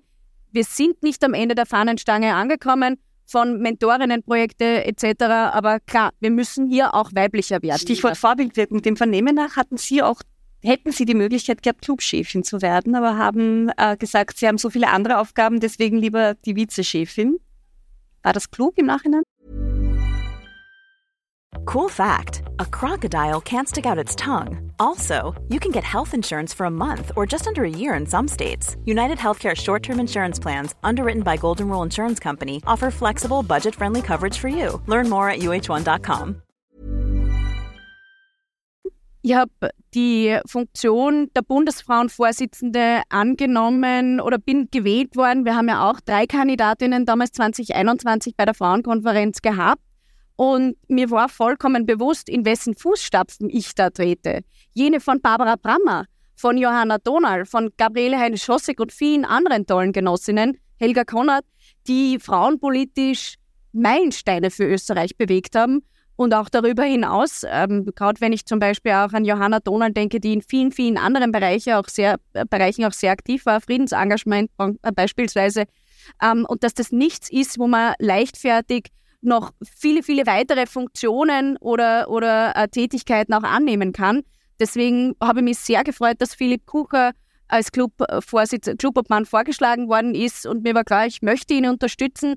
Wir 0.51 0.65
sind 0.65 1.01
nicht 1.03 1.23
am 1.23 1.33
Ende 1.33 1.55
der 1.55 1.65
Fahnenstange 1.65 2.35
angekommen 2.35 2.97
von 3.25 3.59
Mentorinnenprojekte 3.61 4.85
etc. 4.85 5.23
Aber 5.53 5.79
klar, 5.79 6.11
wir 6.19 6.31
müssen 6.31 6.67
hier 6.67 6.93
auch 6.93 7.11
weiblicher 7.15 7.61
werden. 7.61 7.79
Stichwort 7.79 8.17
Vorbildwirkung. 8.17 8.81
Dem 8.81 8.97
Vernehmen 8.97 9.35
nach 9.35 9.55
hatten 9.55 9.77
Sie 9.77 10.03
auch, 10.03 10.21
hätten 10.61 10.91
Sie 10.91 11.05
die 11.05 11.15
Möglichkeit 11.15 11.63
gehabt, 11.63 11.81
Clubchefin 11.81 12.43
zu 12.43 12.61
werden, 12.61 12.93
aber 12.93 13.17
haben 13.17 13.71
äh, 13.77 13.95
gesagt, 13.95 14.37
Sie 14.37 14.47
haben 14.49 14.57
so 14.57 14.69
viele 14.69 14.89
andere 14.89 15.17
Aufgaben, 15.19 15.61
deswegen 15.61 15.97
lieber 15.97 16.35
die 16.45 16.57
Vizechefin. 16.57 17.37
War 18.21 18.33
das 18.33 18.51
klug 18.51 18.77
im 18.77 18.87
Nachhinein? 18.87 19.23
Cool 21.63 21.89
fact 21.89 22.41
a 22.59 22.65
crocodile 22.65 23.41
can't 23.41 23.69
stick 23.69 23.85
out 23.85 23.97
its 23.97 24.15
tongue. 24.15 24.71
Also, 24.79 25.33
you 25.49 25.59
can 25.59 25.71
get 25.71 25.83
health 25.83 26.13
insurance 26.13 26.53
for 26.53 26.65
a 26.65 26.71
month 26.71 27.11
or 27.15 27.25
just 27.25 27.47
under 27.47 27.63
a 27.63 27.69
year 27.69 27.93
in 27.95 28.05
some 28.05 28.27
states. 28.27 28.75
United 28.85 29.17
Healthcare 29.17 29.55
short 29.55 29.83
term 29.83 29.99
insurance 29.99 30.39
plans, 30.39 30.75
underwritten 30.83 31.23
by 31.23 31.37
Golden 31.37 31.69
Rule 31.69 31.83
Insurance 31.83 32.19
Company, 32.19 32.61
offer 32.67 32.91
flexible, 32.91 33.43
budget 33.43 33.75
friendly 33.75 34.01
coverage 34.01 34.37
for 34.37 34.49
you. 34.49 34.81
Learn 34.87 35.09
more 35.09 35.29
at 35.29 35.39
uh1.com. 35.39 36.41
Ich 39.27 39.33
habe 39.33 39.71
die 39.95 40.37
Funktion 40.45 41.31
der 41.35 41.41
Bundesfrauenvorsitzende 41.41 43.01
angenommen 43.09 44.21
oder 44.21 44.37
bin 44.37 44.67
gewählt 44.69 45.15
worden. 45.15 45.45
Wir 45.45 45.55
haben 45.55 45.67
ja 45.67 45.89
auch 45.89 45.99
drei 45.99 46.27
Kandidatinnen 46.27 47.07
damals 47.07 47.31
2021 47.31 48.35
bei 48.37 48.45
der 48.45 48.53
Frauenkonferenz 48.53 49.41
gehabt. 49.41 49.81
Und 50.35 50.75
mir 50.87 51.09
war 51.11 51.29
vollkommen 51.29 51.85
bewusst, 51.85 52.27
in 52.29 52.45
wessen 52.45 52.75
Fußstapfen 52.75 53.49
ich 53.49 53.73
da 53.73 53.89
trete. 53.89 54.41
Jene 54.73 54.99
von 54.99 55.21
Barbara 55.21 55.55
Brammer, 55.55 56.05
von 56.35 56.57
Johanna 56.57 56.97
Donal, 56.97 57.45
von 57.45 57.71
Gabriele 57.77 58.19
Heine-Schossig 58.19 58.79
und 58.79 58.91
vielen 58.91 59.23
anderen 59.23 59.65
tollen 59.65 59.93
Genossinnen, 59.93 60.57
Helga 60.77 61.05
Konrad, 61.05 61.45
die 61.87 62.19
frauenpolitisch 62.19 63.35
Meilensteine 63.71 64.51
für 64.51 64.65
Österreich 64.65 65.15
bewegt 65.17 65.55
haben. 65.55 65.83
Und 66.17 66.33
auch 66.33 66.47
darüber 66.47 66.83
hinaus, 66.83 67.43
ähm, 67.45 67.89
gerade 67.93 68.21
wenn 68.21 68.31
ich 68.31 68.45
zum 68.45 68.57
Beispiel 68.59 68.93
auch 68.93 69.11
an 69.11 69.25
Johanna 69.25 69.59
Donal 69.59 69.91
denke, 69.91 70.21
die 70.21 70.31
in 70.31 70.41
vielen, 70.41 70.71
vielen 70.71 70.97
anderen 70.97 71.33
Bereichen 71.33 71.73
auch 71.73 71.89
sehr, 71.89 72.19
äh, 72.31 72.45
Bereichen 72.49 72.85
auch 72.85 72.93
sehr 72.93 73.11
aktiv 73.11 73.45
war, 73.45 73.59
Friedensengagement 73.59 74.49
äh, 74.57 74.91
beispielsweise, 74.93 75.65
ähm, 76.21 76.45
und 76.47 76.63
dass 76.63 76.73
das 76.73 76.93
nichts 76.93 77.29
ist, 77.29 77.59
wo 77.59 77.67
man 77.67 77.95
leichtfertig 77.99 78.91
noch 79.21 79.51
viele, 79.77 80.03
viele 80.03 80.25
weitere 80.25 80.65
Funktionen 80.65 81.57
oder, 81.57 82.09
oder 82.09 82.55
äh, 82.55 82.67
Tätigkeiten 82.67 83.33
auch 83.33 83.43
annehmen 83.43 83.91
kann. 83.93 84.21
Deswegen 84.59 85.15
habe 85.21 85.39
ich 85.39 85.45
mich 85.45 85.57
sehr 85.59 85.83
gefreut, 85.83 86.17
dass 86.19 86.33
Philipp 86.33 86.65
Kucher 86.65 87.11
als 87.47 87.71
Clubobmann 87.71 89.25
vorgeschlagen 89.25 89.87
worden 89.87 90.15
ist 90.15 90.47
und 90.47 90.63
mir 90.63 90.73
war 90.73 90.83
klar, 90.83 91.05
ich 91.05 91.21
möchte 91.21 91.53
ihn 91.53 91.67
unterstützen. 91.67 92.35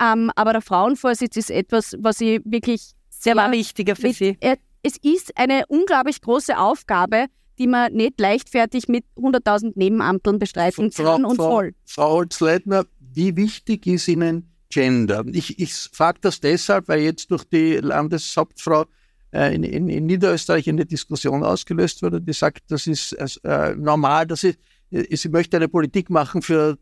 Ähm, 0.00 0.30
aber 0.36 0.52
der 0.52 0.62
Frauenvorsitz 0.62 1.36
ist 1.36 1.50
etwas, 1.50 1.96
was 1.98 2.20
ich 2.20 2.40
wirklich 2.44 2.92
sehr 3.08 3.36
war 3.36 3.50
wichtiger 3.52 3.96
für 3.96 4.08
mit, 4.08 4.16
Sie. 4.16 4.36
Er, 4.40 4.56
es 4.82 4.96
ist 5.02 5.36
eine 5.36 5.64
unglaublich 5.68 6.20
große 6.20 6.58
Aufgabe, 6.58 7.26
die 7.58 7.66
man 7.66 7.92
nicht 7.92 8.18
leichtfertig 8.20 8.88
mit 8.88 9.04
100.000 9.16 9.72
Nebenamteln 9.76 10.38
bestreiten 10.38 10.90
kann 10.90 11.24
und 11.24 11.36
Frau, 11.36 11.50
voll. 11.50 11.74
Frau 11.84 12.10
Holzleitner, 12.12 12.86
wie 12.98 13.36
wichtig 13.36 13.86
ist 13.86 14.08
Ihnen 14.08 14.49
Gender. 14.70 15.24
Ich, 15.32 15.58
ich 15.58 15.74
frage 15.92 16.18
das 16.22 16.40
deshalb, 16.40 16.88
weil 16.88 17.00
jetzt 17.00 17.30
durch 17.30 17.44
die 17.44 17.76
Landeshauptfrau 17.76 18.86
äh, 19.32 19.54
in, 19.54 19.64
in, 19.64 19.88
in, 19.88 20.06
Niederösterreich 20.06 20.68
eine 20.68 20.86
Diskussion 20.86 21.42
ausgelöst 21.42 22.02
wurde, 22.02 22.20
die 22.20 22.32
sagt, 22.32 22.62
das 22.68 22.86
ist 22.86 23.12
äh, 23.12 23.74
normal, 23.76 24.26
das 24.26 24.44
ist, 24.44 24.58
äh, 24.90 25.14
sie 25.14 25.28
möchte 25.28 25.56
eine 25.56 25.68
Politik 25.68 26.08
machen 26.08 26.40
für 26.42 26.78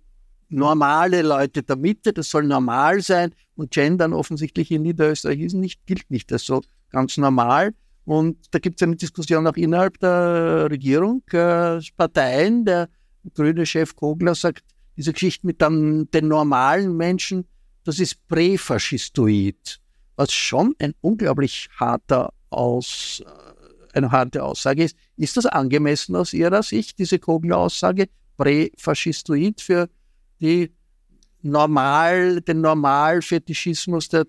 normale 0.51 1.23
Leute 1.23 1.63
der 1.63 1.77
Mitte, 1.77 2.13
das 2.13 2.31
soll 2.31 2.45
normal 2.45 3.01
sein 3.03 3.35
und 3.55 3.71
Gendern 3.71 4.13
offensichtlich 4.13 4.71
in 4.71 4.83
Niederösterreich 4.83 5.41
ist 5.41 5.55
nicht, 5.55 5.85
gilt 5.87 6.11
nicht 6.11 6.33
als 6.33 6.45
so 6.45 6.63
ganz 6.91 7.17
normal. 7.17 7.75
Und 8.05 8.39
da 8.53 8.59
gibt 8.59 8.81
es 8.81 8.87
eine 8.87 8.97
Diskussion 8.97 9.47
auch 9.47 9.57
innerhalb 9.57 9.99
der 9.99 10.69
Regierung, 10.71 11.23
äh, 11.33 11.79
Parteien. 11.97 12.65
Der 12.65 12.89
grüne 13.35 13.67
Chef 13.67 13.95
Kogler 13.95 14.35
sagt, 14.35 14.65
diese 14.97 15.13
Geschichte 15.13 15.47
mit 15.47 15.61
dann 15.61 16.11
den 16.11 16.29
normalen 16.29 16.97
Menschen, 16.97 17.47
das 17.89 17.99
ist 18.01 18.29
Präfaschistoid, 18.29 19.81
was 20.17 20.31
schon 20.31 20.75
ein 20.79 20.93
unglaublich 21.01 21.71
harter 21.81 22.35
Aus, 22.51 23.23
äh, 23.25 23.97
eine 23.97 24.13
harte 24.13 24.45
Aussage 24.45 24.85
ist. 24.85 24.97
Ist 25.17 25.39
das 25.39 25.47
angemessen 25.47 26.15
aus 26.15 26.35
Ihrer 26.35 26.63
Sicht, 26.63 26.99
diese 26.99 27.19
Kogler-Aussage, 27.19 28.09
Präfaschistoid 28.37 29.63
für 29.63 29.89
die 30.39 30.71
normal, 31.41 32.43
den 32.43 32.61
Normalfetischismus, 32.61 34.11
der, 34.11 34.27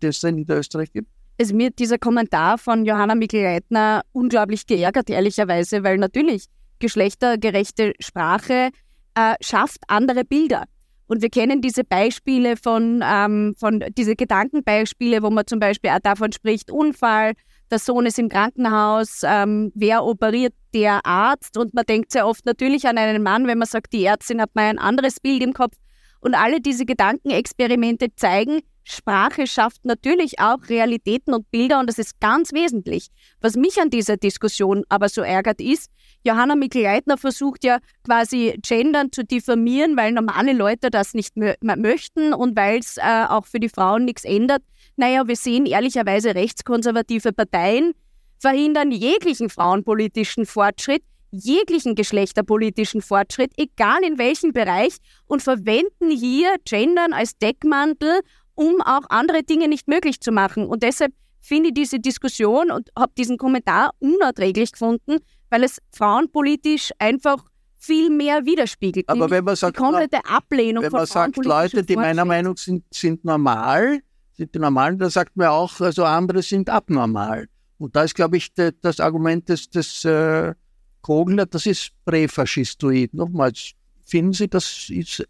es 0.00 0.22
in 0.22 0.46
Österreich 0.48 0.92
gibt? 0.92 1.08
Es 1.38 1.52
mir 1.52 1.70
dieser 1.70 1.98
Kommentar 1.98 2.56
von 2.56 2.84
Johanna 2.84 3.16
Mikl-Leitner 3.16 4.02
unglaublich 4.12 4.64
geärgert, 4.64 5.10
ehrlicherweise, 5.10 5.82
weil 5.82 5.98
natürlich 5.98 6.46
geschlechtergerechte 6.78 7.94
Sprache 7.98 8.70
äh, 9.16 9.34
schafft 9.40 9.80
andere 9.88 10.24
Bilder. 10.24 10.66
Und 11.12 11.20
wir 11.20 11.28
kennen 11.28 11.60
diese 11.60 11.84
Beispiele 11.84 12.56
von, 12.56 13.04
ähm, 13.04 13.54
von 13.58 13.84
diese 13.98 14.16
Gedankenbeispiele, 14.16 15.22
wo 15.22 15.28
man 15.28 15.46
zum 15.46 15.58
Beispiel 15.58 15.90
auch 15.90 15.98
davon 16.02 16.32
spricht, 16.32 16.70
Unfall, 16.70 17.34
der 17.70 17.80
Sohn 17.80 18.06
ist 18.06 18.18
im 18.18 18.30
Krankenhaus, 18.30 19.20
ähm, 19.22 19.72
wer 19.74 20.06
operiert 20.06 20.54
der 20.72 21.04
Arzt? 21.04 21.58
Und 21.58 21.74
man 21.74 21.84
denkt 21.84 22.12
sehr 22.12 22.26
oft 22.26 22.46
natürlich 22.46 22.88
an 22.88 22.96
einen 22.96 23.22
Mann, 23.22 23.46
wenn 23.46 23.58
man 23.58 23.68
sagt, 23.68 23.92
die 23.92 24.06
Ärztin 24.06 24.40
hat 24.40 24.54
mal 24.54 24.64
ein 24.64 24.78
anderes 24.78 25.20
Bild 25.20 25.42
im 25.42 25.52
Kopf. 25.52 25.76
Und 26.20 26.34
alle 26.34 26.62
diese 26.62 26.86
Gedankenexperimente 26.86 28.14
zeigen, 28.16 28.60
Sprache 28.82 29.46
schafft 29.46 29.84
natürlich 29.84 30.40
auch 30.40 30.66
Realitäten 30.70 31.34
und 31.34 31.50
Bilder 31.50 31.78
und 31.78 31.90
das 31.90 31.98
ist 31.98 32.20
ganz 32.20 32.54
wesentlich. 32.54 33.08
Was 33.42 33.54
mich 33.54 33.78
an 33.82 33.90
dieser 33.90 34.16
Diskussion 34.16 34.84
aber 34.88 35.10
so 35.10 35.20
ärgert 35.20 35.60
ist, 35.60 35.90
Johanna 36.24 36.54
Mikl-Leitner 36.54 37.18
versucht 37.18 37.64
ja 37.64 37.78
quasi 38.04 38.58
Gendern 38.62 39.10
zu 39.10 39.24
diffamieren, 39.24 39.96
weil 39.96 40.12
normale 40.12 40.52
Leute 40.52 40.90
das 40.90 41.14
nicht 41.14 41.36
mö 41.36 41.54
möchten 41.60 42.32
und 42.32 42.56
weil 42.56 42.78
es 42.78 42.96
äh, 42.96 43.24
auch 43.28 43.46
für 43.46 43.58
die 43.58 43.68
Frauen 43.68 44.04
nichts 44.04 44.24
ändert. 44.24 44.62
Naja, 44.96 45.26
wir 45.26 45.36
sehen 45.36 45.66
ehrlicherweise 45.66 46.34
rechtskonservative 46.34 47.32
Parteien 47.32 47.92
verhindern 48.38 48.90
jeglichen 48.90 49.48
frauenpolitischen 49.48 50.46
Fortschritt, 50.46 51.02
jeglichen 51.30 51.94
geschlechterpolitischen 51.94 53.00
Fortschritt, 53.00 53.52
egal 53.56 54.02
in 54.04 54.18
welchem 54.18 54.52
Bereich, 54.52 54.96
und 55.26 55.42
verwenden 55.42 56.10
hier 56.10 56.56
Gendern 56.64 57.12
als 57.12 57.38
Deckmantel, 57.38 58.20
um 58.54 58.80
auch 58.82 59.08
andere 59.08 59.42
Dinge 59.42 59.68
nicht 59.68 59.88
möglich 59.88 60.20
zu 60.20 60.30
machen. 60.30 60.66
Und 60.66 60.82
deshalb 60.82 61.12
finde 61.40 61.68
ich 61.68 61.74
diese 61.74 62.00
Diskussion 62.00 62.70
und 62.70 62.90
habe 62.96 63.12
diesen 63.16 63.38
Kommentar 63.38 63.92
unerträglich 63.98 64.72
gefunden, 64.72 65.18
weil 65.52 65.64
es 65.64 65.82
frauenpolitisch 65.90 66.92
einfach 66.98 67.44
viel 67.76 68.08
mehr 68.08 68.46
widerspiegelt. 68.46 69.06
Aber 69.08 69.28
wenn 69.28 69.44
man 69.44 69.54
sagt, 69.54 69.76
die 69.76 69.82
komplette 69.82 70.24
Ablehnung 70.24 70.82
wenn 70.82 70.90
von 70.90 71.00
man 71.00 71.06
sagt, 71.06 71.44
Leute, 71.44 71.82
die 71.84 71.94
meiner 71.94 72.24
Meinung 72.24 72.56
sind, 72.56 72.84
sind 72.90 73.22
normal, 73.22 74.00
sind 74.32 74.54
die 74.54 74.58
normalen, 74.58 74.98
dann 74.98 75.10
sagt 75.10 75.36
man 75.36 75.48
auch, 75.48 75.78
also 75.80 76.04
andere 76.04 76.40
sind 76.42 76.70
abnormal. 76.70 77.48
Und 77.76 77.94
da 77.94 78.04
ist, 78.04 78.14
glaube 78.14 78.38
ich, 78.38 78.54
de, 78.54 78.72
das 78.80 78.98
Argument 78.98 79.46
des, 79.46 79.68
des 79.68 80.06
äh, 80.06 80.54
Kogler, 81.02 81.44
das 81.44 81.66
ist 81.66 81.90
präfaschistoid. 82.06 83.12
Nochmals, 83.12 83.72
finden 84.06 84.32
Sie, 84.32 84.48
das 84.48 84.88
ist 84.88 85.28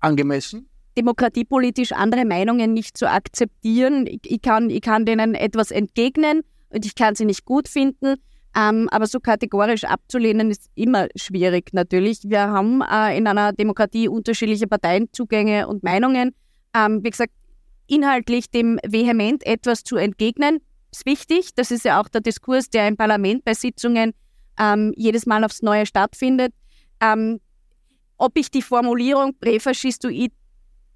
angemessen? 0.00 0.68
Demokratiepolitisch 0.98 1.92
andere 1.92 2.26
Meinungen 2.26 2.74
nicht 2.74 2.98
zu 2.98 3.08
akzeptieren. 3.08 4.06
Ich, 4.06 4.20
ich, 4.24 4.42
kann, 4.42 4.68
ich 4.68 4.82
kann 4.82 5.06
denen 5.06 5.34
etwas 5.34 5.70
entgegnen 5.70 6.42
und 6.68 6.84
ich 6.84 6.94
kann 6.94 7.14
sie 7.14 7.24
nicht 7.24 7.46
gut 7.46 7.66
finden. 7.66 8.16
Ähm, 8.56 8.88
aber 8.90 9.06
so 9.06 9.18
kategorisch 9.18 9.84
abzulehnen 9.84 10.50
ist 10.50 10.70
immer 10.74 11.08
schwierig 11.16 11.70
natürlich. 11.72 12.20
Wir 12.22 12.42
haben 12.42 12.82
äh, 12.82 13.16
in 13.16 13.26
einer 13.26 13.52
Demokratie 13.52 14.08
unterschiedliche 14.08 14.68
Parteienzugänge 14.68 15.66
und 15.66 15.82
Meinungen. 15.82 16.34
Ähm, 16.74 17.02
wie 17.02 17.10
gesagt, 17.10 17.32
inhaltlich 17.88 18.50
dem 18.50 18.78
vehement 18.86 19.44
etwas 19.44 19.82
zu 19.82 19.96
entgegnen, 19.96 20.60
ist 20.92 21.04
wichtig. 21.04 21.50
Das 21.56 21.70
ist 21.70 21.84
ja 21.84 22.00
auch 22.00 22.08
der 22.08 22.20
Diskurs, 22.20 22.70
der 22.70 22.86
im 22.86 22.96
Parlament 22.96 23.44
bei 23.44 23.54
Sitzungen 23.54 24.12
ähm, 24.58 24.92
jedes 24.96 25.26
Mal 25.26 25.44
aufs 25.44 25.62
Neue 25.62 25.86
stattfindet. 25.86 26.52
Ähm, 27.00 27.40
ob 28.16 28.38
ich 28.38 28.50
die 28.50 28.62
Formulierung 28.62 29.36
Präfaschistoid 29.40 30.32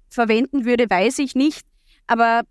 verwenden 0.09 0.65
würde, 0.65 0.89
weiß 0.89 1.19
ich 1.19 1.35
nicht. 1.35 1.65
Aber 2.07 2.43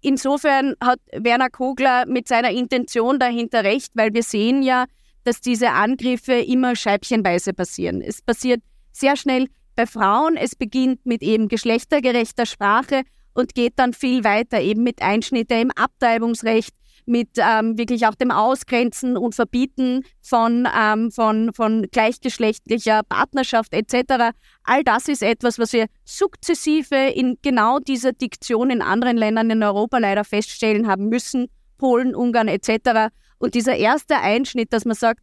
insofern 0.00 0.74
hat 0.82 1.00
Werner 1.12 1.50
Kogler 1.50 2.06
mit 2.06 2.28
seiner 2.28 2.50
Intention 2.50 3.18
dahinter 3.18 3.64
recht, 3.64 3.92
weil 3.94 4.14
wir 4.14 4.22
sehen 4.22 4.62
ja, 4.62 4.86
dass 5.24 5.40
diese 5.40 5.70
Angriffe 5.70 6.34
immer 6.34 6.76
scheibchenweise 6.76 7.52
passieren. 7.52 8.00
Es 8.00 8.22
passiert 8.22 8.62
sehr 8.92 9.16
schnell 9.16 9.48
bei 9.76 9.86
Frauen, 9.86 10.36
es 10.36 10.56
beginnt 10.56 11.04
mit 11.04 11.22
eben 11.22 11.48
geschlechtergerechter 11.48 12.46
Sprache 12.46 13.02
und 13.34 13.54
geht 13.54 13.74
dann 13.76 13.92
viel 13.92 14.24
weiter, 14.24 14.60
eben 14.60 14.82
mit 14.82 15.02
Einschnitte 15.02 15.54
im 15.54 15.70
Abtreibungsrecht, 15.70 16.74
mit 17.08 17.30
ähm, 17.38 17.78
wirklich 17.78 18.06
auch 18.06 18.14
dem 18.14 18.30
Ausgrenzen 18.30 19.16
und 19.16 19.34
Verbieten 19.34 20.04
von, 20.20 20.68
ähm, 20.78 21.10
von, 21.10 21.52
von 21.54 21.86
gleichgeschlechtlicher 21.90 23.02
Partnerschaft 23.02 23.72
etc. 23.72 24.34
All 24.62 24.84
das 24.84 25.08
ist 25.08 25.22
etwas, 25.22 25.58
was 25.58 25.72
wir 25.72 25.86
sukzessive 26.04 27.08
in 27.14 27.38
genau 27.42 27.78
dieser 27.78 28.12
Diktion 28.12 28.70
in 28.70 28.82
anderen 28.82 29.16
Ländern 29.16 29.50
in 29.50 29.62
Europa 29.62 29.98
leider 29.98 30.22
feststellen 30.22 30.86
haben 30.86 31.08
müssen, 31.08 31.48
Polen, 31.78 32.14
Ungarn 32.14 32.48
etc. 32.48 33.10
Und 33.38 33.54
dieser 33.54 33.76
erste 33.76 34.18
Einschnitt, 34.18 34.72
dass 34.72 34.84
man 34.84 34.94
sagt, 34.94 35.20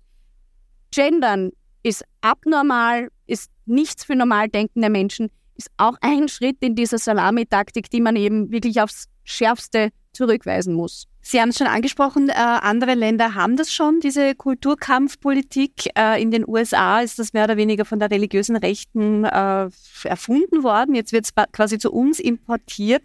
Gendern 0.91 1.52
ist 1.84 2.04
abnormal, 2.21 3.10
ist 3.28 3.52
nichts 3.65 4.04
für 4.04 4.15
normal 4.15 4.50
denkende 4.50 4.89
Menschen, 4.89 5.30
ist 5.56 5.69
auch 5.78 5.98
ein 6.02 6.28
Schritt 6.30 6.58
in 6.62 6.76
dieser 6.76 6.98
Salamitaktik, 6.98 7.91
die 7.91 8.02
man 8.02 8.15
eben 8.15 8.52
wirklich 8.52 8.82
aufs 8.82 9.06
Schärfste 9.24 9.89
zurückweisen 10.13 10.74
muss. 10.74 11.06
Sie 11.28 11.42
haben 11.42 11.50
es 11.50 11.58
schon 11.58 11.66
angesprochen, 11.66 12.30
äh, 12.30 12.34
andere 12.34 12.94
Länder 12.94 13.34
haben 13.34 13.58
das 13.58 13.74
schon, 13.74 14.00
diese 14.00 14.36
Kulturkampfpolitik. 14.36 15.90
Äh, 15.98 16.22
in 16.22 16.30
den 16.30 16.48
USA 16.48 17.00
ist 17.00 17.18
das 17.18 17.34
mehr 17.34 17.46
oder 17.46 17.58
weniger 17.58 17.84
von 17.84 17.98
der 17.98 18.12
religiösen 18.12 18.56
Rechten 18.56 19.24
äh, 19.24 19.70
erfunden 20.04 20.62
worden. 20.62 20.94
Jetzt 20.94 21.14
wird 21.14 21.26
es 21.26 21.34
quasi 21.52 21.80
zu 21.80 21.92
uns 21.92 22.20
importiert. 22.20 23.02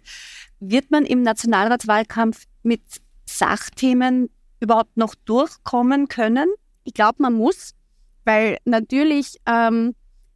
Wird 0.59 0.91
man 0.91 1.03
im 1.03 1.23
Nationalratswahlkampf 1.23 2.43
mit 2.61 2.83
Sachthemen 3.25 4.29
überhaupt 4.59 4.97
noch 4.97 5.15
durchkommen 5.25 6.07
können? 6.07 6.47
Ich 6.83 6.93
glaube, 6.93 7.23
man 7.23 7.33
muss, 7.33 7.71
weil 8.23 8.59
natürlich 8.65 9.37
ähm, 9.47 9.95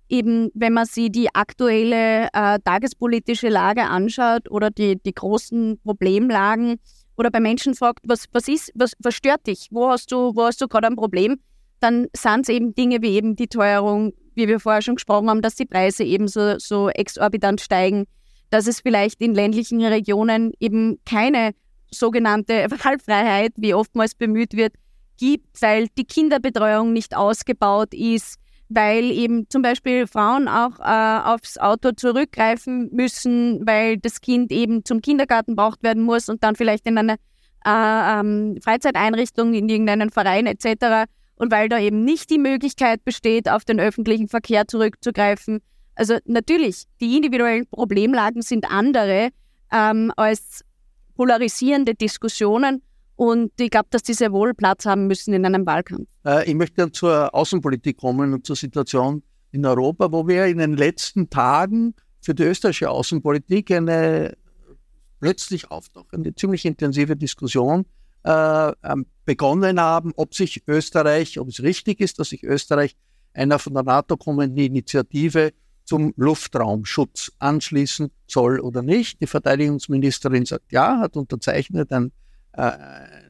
eben, 0.09 0.49
wenn 0.55 0.73
man 0.73 0.87
sich 0.87 1.11
die 1.11 1.35
aktuelle 1.35 2.29
äh, 2.33 2.57
tagespolitische 2.65 3.49
Lage 3.49 3.83
anschaut 3.83 4.49
oder 4.49 4.71
die, 4.71 4.95
die 4.95 5.13
großen 5.13 5.79
Problemlagen 5.83 6.79
oder 7.17 7.31
bei 7.31 7.39
Menschen 7.39 7.75
fragt, 7.75 7.99
was, 8.03 8.25
was 8.31 8.47
ist, 8.47 8.71
was, 8.75 8.93
was 8.99 9.15
stört 9.15 9.47
dich, 9.47 9.67
wo 9.71 9.89
hast 9.89 10.11
du, 10.11 10.35
wo 10.35 10.43
hast 10.43 10.61
du 10.61 10.67
gerade 10.67 10.87
ein 10.87 10.95
Problem, 10.95 11.39
dann 11.79 12.07
sind 12.15 12.41
es 12.41 12.49
eben 12.49 12.73
Dinge 12.73 13.01
wie 13.01 13.15
eben 13.15 13.35
die 13.35 13.47
Teuerung, 13.47 14.13
wie 14.33 14.47
wir 14.47 14.59
vorher 14.59 14.81
schon 14.81 14.95
gesprochen 14.95 15.29
haben, 15.29 15.41
dass 15.41 15.55
die 15.55 15.65
Preise 15.65 16.03
eben 16.03 16.27
so, 16.27 16.57
so 16.57 16.89
exorbitant 16.89 17.61
steigen, 17.61 18.05
dass 18.49 18.67
es 18.67 18.81
vielleicht 18.81 19.21
in 19.21 19.33
ländlichen 19.33 19.83
Regionen 19.83 20.53
eben 20.59 20.99
keine 21.05 21.53
sogenannte 21.91 22.67
Wahlfreiheit, 22.83 23.53
wie 23.55 23.73
oftmals 23.73 24.15
bemüht 24.15 24.53
wird, 24.53 24.73
gibt, 25.17 25.61
weil 25.61 25.87
die 25.97 26.05
Kinderbetreuung 26.05 26.91
nicht 26.91 27.15
ausgebaut 27.15 27.93
ist, 27.93 28.35
weil 28.69 29.11
eben 29.11 29.49
zum 29.49 29.61
Beispiel 29.61 30.07
Frauen 30.07 30.47
auch 30.47 30.79
äh, 30.79 31.29
aufs 31.29 31.57
Auto 31.57 31.91
zurückgreifen 31.91 32.89
müssen, 32.91 33.65
weil 33.65 33.97
das 33.97 34.21
Kind 34.21 34.51
eben 34.51 34.83
zum 34.83 35.01
Kindergarten 35.01 35.55
braucht 35.55 35.83
werden 35.83 36.03
muss 36.03 36.29
und 36.29 36.43
dann 36.43 36.55
vielleicht 36.55 36.85
in 36.87 36.97
eine 36.97 37.15
äh, 37.65 38.19
ähm, 38.19 38.57
Freizeiteinrichtung, 38.61 39.53
in 39.53 39.69
irgendeinen 39.69 40.09
Verein 40.09 40.45
etc. 40.47 41.09
Und 41.35 41.51
weil 41.51 41.69
da 41.69 41.79
eben 41.79 42.03
nicht 42.03 42.29
die 42.29 42.37
Möglichkeit 42.37 43.03
besteht, 43.03 43.49
auf 43.49 43.65
den 43.65 43.79
öffentlichen 43.79 44.27
Verkehr 44.27 44.67
zurückzugreifen. 44.67 45.61
Also 45.95 46.17
natürlich, 46.25 46.83
die 46.99 47.15
individuellen 47.15 47.67
Problemlagen 47.67 48.41
sind 48.41 48.69
andere 48.69 49.29
ähm, 49.71 50.11
als 50.15 50.63
polarisierende 51.15 51.95
Diskussionen. 51.95 52.81
Und 53.15 53.51
ich 53.59 53.69
glaube, 53.69 53.87
dass 53.91 54.03
die 54.03 54.13
sehr 54.13 54.31
wohl 54.31 54.53
Platz 54.53 54.85
haben 54.85 55.07
müssen 55.07 55.33
in 55.33 55.45
einem 55.45 55.65
Wahlkampf. 55.65 56.09
Äh, 56.25 56.49
ich 56.49 56.55
möchte 56.55 56.77
dann 56.77 56.93
zur 56.93 57.33
Außenpolitik 57.33 57.97
kommen 57.97 58.33
und 58.33 58.45
zur 58.45 58.55
Situation 58.55 59.23
in 59.51 59.65
Europa, 59.65 60.11
wo 60.11 60.27
wir 60.27 60.45
in 60.45 60.57
den 60.57 60.75
letzten 60.75 61.29
Tagen 61.29 61.95
für 62.21 62.33
die 62.33 62.43
österreichische 62.43 62.89
Außenpolitik 62.89 63.71
eine 63.71 64.35
plötzlich 65.21 65.71
auftauchende, 65.71 66.35
ziemlich 66.35 66.65
intensive 66.65 67.15
Diskussion 67.15 67.85
äh, 68.23 68.71
ähm, 68.83 69.05
begonnen 69.23 69.79
haben, 69.79 70.11
ob 70.17 70.35
sich 70.35 70.63
Österreich, 70.67 71.39
ob 71.39 71.47
es 71.47 71.63
richtig 71.63 72.01
ist, 72.01 72.19
dass 72.19 72.29
sich 72.29 72.43
Österreich 72.43 72.95
einer 73.33 73.59
von 73.59 73.73
der 73.73 73.83
NATO 73.83 74.17
kommenden 74.17 74.57
Initiative 74.57 75.53
zum 75.83 76.13
Luftraumschutz 76.17 77.31
anschließen 77.39 78.11
soll 78.27 78.59
oder 78.59 78.81
nicht. 78.81 79.21
Die 79.21 79.27
Verteidigungsministerin 79.27 80.45
sagt 80.45 80.71
ja, 80.71 80.99
hat 80.99 81.15
unterzeichnet 81.15 81.91
ein 81.91 82.11
äh, 82.55 83.25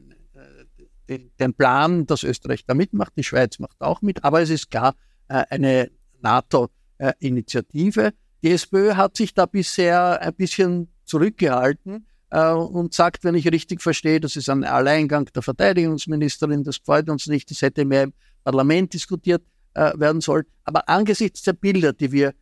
den, 1.08 1.32
den, 1.40 1.54
Plan, 1.54 2.06
dass 2.06 2.24
Österreich 2.24 2.66
da 2.66 2.74
mitmacht, 2.74 3.14
die 3.16 3.24
Schweiz 3.24 3.60
macht 3.60 3.80
auch 3.80 4.02
mit, 4.02 4.24
aber 4.24 4.42
es 4.42 4.50
ist 4.50 4.72
klar 4.72 4.96
äh, 5.28 5.44
eine 5.50 5.92
NATO-Initiative. 6.22 8.12
Die 8.44 8.52
SPÖ 8.52 8.96
hat 8.96 9.16
sich 9.16 9.34
da 9.34 9.46
bisher 9.46 10.20
ein 10.22 10.34
bisschen 10.34 10.88
zurückgehalten 11.06 12.08
äh, 12.32 12.50
und 12.50 12.94
sagt, 12.94 13.24
wenn 13.24 13.36
ich 13.36 13.52
richtig 13.52 13.82
verstehe, 13.82 14.20
das 14.20 14.36
ist 14.36 14.50
ein 14.50 14.64
Alleingang 14.64 15.26
der 15.34 15.44
Verteidigungsministerin, 15.44 16.64
das 16.64 16.78
freut 16.78 17.10
uns 17.10 17.28
nicht, 17.28 17.52
das 17.52 17.62
hätte 17.62 17.86
mehr 17.86 18.04
im 18.04 18.14
Parlament 18.44 18.94
diskutiert 18.94 19.44
werden 19.78 20.22
sollen. 20.22 20.46
Aber 20.64 20.88
angesichts 20.88 21.42
der 21.42 21.52
Bilder, 21.52 21.92
die 21.92 22.10
wir 22.14 22.34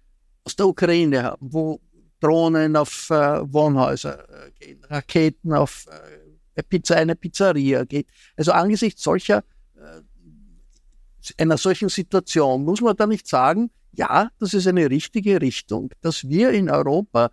aus 0.43 0.55
der 0.55 0.67
Ukraine 0.67 1.23
haben, 1.23 1.47
wo 1.51 1.81
Drohnen 2.19 2.75
auf 2.75 3.09
Wohnhäuser 3.09 4.23
gehen, 4.59 4.83
Raketen 4.83 5.51
auf 5.51 5.87
Pizza 6.61 6.95
eine 6.95 7.15
Pizzeria 7.15 7.83
geht. 7.85 8.07
Also 8.37 8.51
angesichts 8.51 9.01
solcher, 9.01 9.43
äh, 9.75 11.41
einer 11.41 11.57
solchen 11.57 11.89
Situation 11.89 12.63
muss 12.63 12.81
man 12.81 12.95
da 12.95 13.07
nicht 13.07 13.27
sagen, 13.27 13.71
ja, 13.93 14.29
das 14.39 14.53
ist 14.53 14.67
eine 14.67 14.89
richtige 14.89 15.41
Richtung, 15.41 15.91
dass 16.01 16.27
wir 16.27 16.51
in 16.51 16.69
Europa 16.69 17.31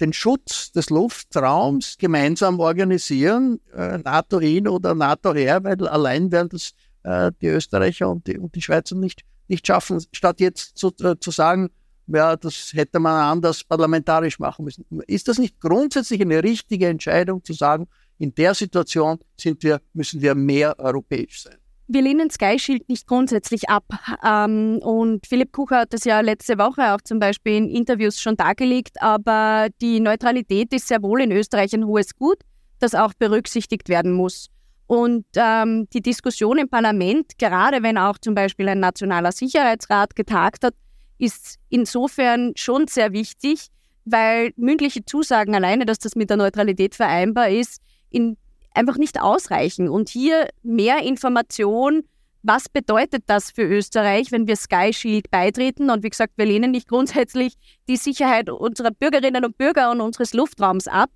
den 0.00 0.12
Schutz 0.12 0.72
des 0.72 0.90
Luftraums 0.90 1.96
gemeinsam 1.98 2.60
organisieren, 2.60 3.60
äh, 3.74 3.98
NATO 3.98 4.40
hin 4.40 4.68
oder 4.68 4.94
NATO 4.94 5.34
her, 5.34 5.62
weil 5.64 5.86
allein 5.86 6.30
werden 6.32 6.48
das 6.50 6.72
äh, 7.04 7.32
die 7.40 7.48
Österreicher 7.48 8.08
und 8.08 8.26
die, 8.26 8.38
und 8.38 8.54
die 8.54 8.62
Schweizer 8.62 8.96
nicht, 8.96 9.22
nicht 9.48 9.66
schaffen, 9.66 10.04
statt 10.12 10.40
jetzt 10.40 10.76
zu, 10.76 10.92
äh, 11.02 11.16
zu 11.18 11.30
sagen, 11.30 11.70
ja, 12.08 12.36
das 12.36 12.72
hätte 12.74 12.98
man 12.98 13.14
anders 13.14 13.64
parlamentarisch 13.64 14.38
machen 14.38 14.64
müssen. 14.64 14.84
Ist 15.06 15.28
das 15.28 15.38
nicht 15.38 15.60
grundsätzlich 15.60 16.20
eine 16.20 16.42
richtige 16.42 16.88
Entscheidung 16.88 17.44
zu 17.44 17.52
sagen, 17.52 17.86
in 18.22 18.32
der 18.36 18.54
Situation 18.54 19.18
wir, 19.42 19.80
müssen 19.94 20.22
wir 20.22 20.36
mehr 20.36 20.78
europäisch 20.78 21.42
sein? 21.42 21.56
Wir 21.88 22.02
lehnen 22.02 22.30
Sky 22.30 22.56
Shield 22.56 22.88
nicht 22.88 23.08
grundsätzlich 23.08 23.68
ab. 23.68 23.84
Ähm, 24.24 24.78
und 24.80 25.26
Philipp 25.26 25.50
Kucher 25.50 25.80
hat 25.80 25.92
das 25.92 26.04
ja 26.04 26.20
letzte 26.20 26.56
Woche 26.56 26.94
auch 26.94 27.00
zum 27.00 27.18
Beispiel 27.18 27.56
in 27.56 27.68
Interviews 27.68 28.20
schon 28.20 28.36
dargelegt. 28.36 29.02
Aber 29.02 29.66
die 29.80 29.98
Neutralität 29.98 30.72
ist 30.72 30.86
sehr 30.86 31.02
wohl 31.02 31.20
in 31.20 31.32
Österreich 31.32 31.74
ein 31.74 31.84
hohes 31.84 32.14
Gut, 32.14 32.38
das 32.78 32.94
auch 32.94 33.12
berücksichtigt 33.14 33.88
werden 33.88 34.12
muss. 34.12 34.48
Und 34.86 35.26
ähm, 35.34 35.88
die 35.92 36.00
Diskussion 36.00 36.58
im 36.58 36.68
Parlament, 36.68 37.38
gerade 37.38 37.82
wenn 37.82 37.98
auch 37.98 38.18
zum 38.18 38.36
Beispiel 38.36 38.68
ein 38.68 38.78
nationaler 38.78 39.32
Sicherheitsrat 39.32 40.14
getagt 40.14 40.62
hat, 40.62 40.74
ist 41.18 41.56
insofern 41.70 42.52
schon 42.54 42.86
sehr 42.86 43.12
wichtig, 43.12 43.66
weil 44.04 44.52
mündliche 44.56 45.04
Zusagen 45.04 45.56
alleine, 45.56 45.86
dass 45.86 45.98
das 45.98 46.14
mit 46.14 46.30
der 46.30 46.36
Neutralität 46.36 46.94
vereinbar 46.94 47.48
ist, 47.48 47.80
in, 48.12 48.36
einfach 48.74 48.96
nicht 48.96 49.20
ausreichen. 49.20 49.88
Und 49.88 50.08
hier 50.08 50.48
mehr 50.62 51.02
Information, 51.02 52.04
was 52.42 52.68
bedeutet 52.68 53.24
das 53.26 53.50
für 53.50 53.62
Österreich, 53.62 54.32
wenn 54.32 54.46
wir 54.46 54.56
Sky 54.56 54.92
Shield 54.92 55.30
beitreten? 55.30 55.90
Und 55.90 56.02
wie 56.02 56.10
gesagt, 56.10 56.32
wir 56.36 56.46
lehnen 56.46 56.72
nicht 56.72 56.88
grundsätzlich 56.88 57.54
die 57.88 57.96
Sicherheit 57.96 58.50
unserer 58.50 58.90
Bürgerinnen 58.90 59.44
und 59.44 59.56
Bürger 59.58 59.90
und 59.90 60.00
unseres 60.00 60.34
Luftraums 60.34 60.88
ab, 60.88 61.10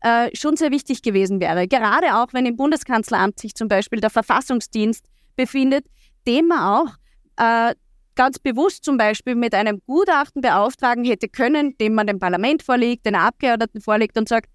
äh, 0.00 0.28
schon 0.34 0.56
sehr 0.56 0.72
wichtig 0.72 1.02
gewesen 1.02 1.40
wäre. 1.40 1.68
Gerade 1.68 2.16
auch, 2.16 2.28
wenn 2.32 2.46
im 2.46 2.56
Bundeskanzleramt 2.56 3.38
sich 3.38 3.54
zum 3.54 3.68
Beispiel 3.68 4.00
der 4.00 4.10
Verfassungsdienst 4.10 5.04
befindet, 5.36 5.86
dem 6.26 6.48
man 6.48 6.58
auch 6.58 6.94
äh, 7.36 7.74
ganz 8.14 8.38
bewusst 8.38 8.84
zum 8.84 8.96
Beispiel 8.98 9.34
mit 9.34 9.54
einem 9.54 9.80
Gutachten 9.86 10.42
beauftragen 10.42 11.04
hätte 11.04 11.28
können, 11.28 11.76
dem 11.78 11.94
man 11.94 12.06
dem 12.06 12.18
Parlament 12.18 12.62
vorlegt, 12.62 13.06
den 13.06 13.14
Abgeordneten 13.14 13.80
vorlegt 13.80 14.18
und 14.18 14.28
sagt, 14.28 14.48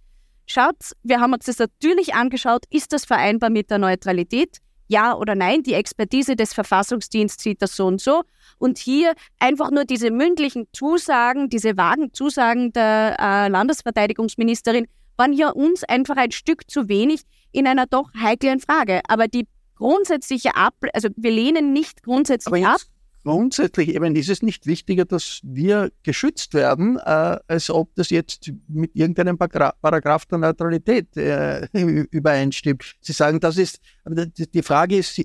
schaut, 0.47 0.75
wir 1.03 1.19
haben 1.19 1.33
uns 1.33 1.45
das 1.45 1.59
natürlich 1.59 2.15
angeschaut, 2.15 2.65
ist 2.69 2.93
das 2.93 3.05
vereinbar 3.05 3.49
mit 3.49 3.69
der 3.69 3.77
Neutralität? 3.77 4.57
Ja 4.89 5.15
oder 5.15 5.35
nein, 5.35 5.63
die 5.63 5.73
Expertise 5.73 6.35
des 6.35 6.53
Verfassungsdienstes 6.53 7.43
sieht 7.43 7.61
das 7.61 7.75
so 7.75 7.85
und 7.87 7.99
so. 7.99 8.21
Und 8.57 8.77
hier 8.77 9.13
einfach 9.37 9.69
nur 9.69 9.83
diese 9.83 10.11
mündlichen 10.11 10.67
Zusagen, 10.71 11.49
diese 11.49 11.75
vagen 11.75 12.13
Zusagen 12.13 12.71
der 12.71 13.17
äh, 13.19 13.47
Landesverteidigungsministerin 13.49 14.87
waren 15.17 15.33
hier 15.33 15.55
uns 15.55 15.83
einfach 15.83 16.15
ein 16.15 16.31
Stück 16.31 16.69
zu 16.71 16.87
wenig 16.87 17.21
in 17.51 17.67
einer 17.67 17.85
doch 17.85 18.09
heiklen 18.17 18.59
Frage. 18.59 19.01
Aber 19.09 19.27
die 19.27 19.47
grundsätzliche 19.75 20.55
Ab, 20.55 20.75
also 20.93 21.09
wir 21.17 21.31
lehnen 21.31 21.73
nicht 21.73 22.03
grundsätzlich 22.03 22.65
ab 22.65 22.79
grundsätzlich 23.27 23.89
eben 23.89 24.15
ist 24.15 24.29
es 24.29 24.41
nicht 24.41 24.67
wichtiger, 24.67 25.03
dass 25.03 25.41
wir 25.43 25.91
geschützt 26.03 26.53
werden, 26.53 26.97
äh, 26.97 27.37
als 27.47 27.69
ob 27.69 27.93
das 27.95 28.09
jetzt 28.09 28.53
mit 28.69 28.95
irgendeinem 28.95 29.37
Paragraph 29.37 30.25
der 30.27 30.37
Neutralität 30.37 31.17
äh, 31.17 31.67
übereinstimmt. 32.11 32.95
Sie 33.01 33.11
sagen, 33.11 33.41
das 33.41 33.57
ist, 33.57 33.81
die 34.05 34.61
Frage 34.63 34.95
ist, 34.95 35.21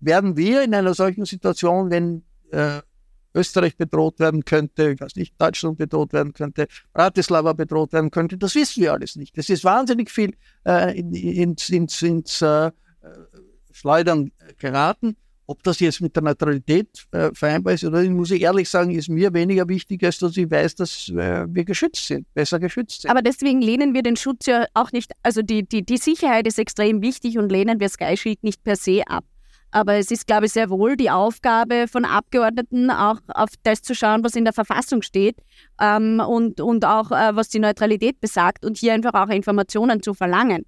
werden 0.00 0.36
wir 0.36 0.64
in 0.64 0.74
einer 0.74 0.94
solchen 0.94 1.24
Situation, 1.24 1.92
wenn 1.92 2.24
äh, 2.50 2.80
Österreich 3.34 3.76
bedroht 3.76 4.18
werden 4.18 4.44
könnte, 4.44 4.90
ich 4.90 5.00
weiß 5.00 5.14
nicht, 5.14 5.40
Deutschland 5.40 5.78
bedroht 5.78 6.12
werden 6.12 6.32
könnte, 6.32 6.66
Bratislava 6.92 7.52
bedroht 7.52 7.92
werden 7.92 8.10
könnte, 8.10 8.36
das 8.36 8.56
wissen 8.56 8.82
wir 8.82 8.92
alles 8.94 9.14
nicht. 9.14 9.38
Das 9.38 9.48
ist 9.48 9.62
wahnsinnig 9.62 10.10
viel 10.10 10.34
äh, 10.66 10.98
ins, 10.98 11.70
ins, 11.70 12.02
ins 12.02 12.42
äh, 12.42 12.72
Schleudern 13.70 14.32
geraten. 14.58 15.16
Ob 15.52 15.62
das 15.64 15.80
jetzt 15.80 16.00
mit 16.00 16.16
der 16.16 16.22
Neutralität 16.22 16.88
äh, 17.10 17.28
vereinbar 17.34 17.74
ist 17.74 17.84
oder 17.84 18.00
nicht, 18.00 18.12
muss 18.12 18.30
ich 18.30 18.40
ehrlich 18.40 18.70
sagen, 18.70 18.90
ist 18.90 19.10
mir 19.10 19.34
weniger 19.34 19.68
wichtig, 19.68 20.02
als 20.02 20.18
dass 20.18 20.34
ich 20.34 20.50
weiß, 20.50 20.76
dass 20.76 21.10
äh, 21.10 21.44
wir 21.46 21.64
geschützt 21.66 22.06
sind, 22.06 22.26
besser 22.32 22.58
geschützt 22.58 23.02
sind. 23.02 23.10
Aber 23.10 23.20
deswegen 23.20 23.60
lehnen 23.60 23.92
wir 23.92 24.02
den 24.02 24.16
Schutz 24.16 24.46
ja 24.46 24.64
auch 24.72 24.92
nicht, 24.92 25.12
also 25.22 25.42
die, 25.42 25.68
die, 25.68 25.84
die 25.84 25.98
Sicherheit 25.98 26.46
ist 26.46 26.58
extrem 26.58 27.02
wichtig 27.02 27.36
und 27.36 27.52
lehnen 27.52 27.80
wir 27.80 27.90
Sky 27.90 28.16
Shield 28.16 28.42
nicht 28.42 28.64
per 28.64 28.76
se 28.76 29.02
ab. 29.06 29.26
Aber 29.72 29.96
es 29.96 30.10
ist, 30.10 30.26
glaube 30.26 30.46
ich, 30.46 30.52
sehr 30.52 30.70
wohl 30.70 30.96
die 30.96 31.10
Aufgabe 31.10 31.86
von 31.86 32.06
Abgeordneten, 32.06 32.90
auch 32.90 33.20
auf 33.28 33.50
das 33.62 33.82
zu 33.82 33.94
schauen, 33.94 34.24
was 34.24 34.34
in 34.34 34.44
der 34.44 34.54
Verfassung 34.54 35.02
steht 35.02 35.36
ähm, 35.82 36.18
und, 36.26 36.62
und 36.62 36.86
auch 36.86 37.10
äh, 37.10 37.36
was 37.36 37.50
die 37.50 37.58
Neutralität 37.58 38.22
besagt 38.22 38.64
und 38.64 38.78
hier 38.78 38.94
einfach 38.94 39.12
auch 39.12 39.28
Informationen 39.28 40.02
zu 40.02 40.14
verlangen, 40.14 40.64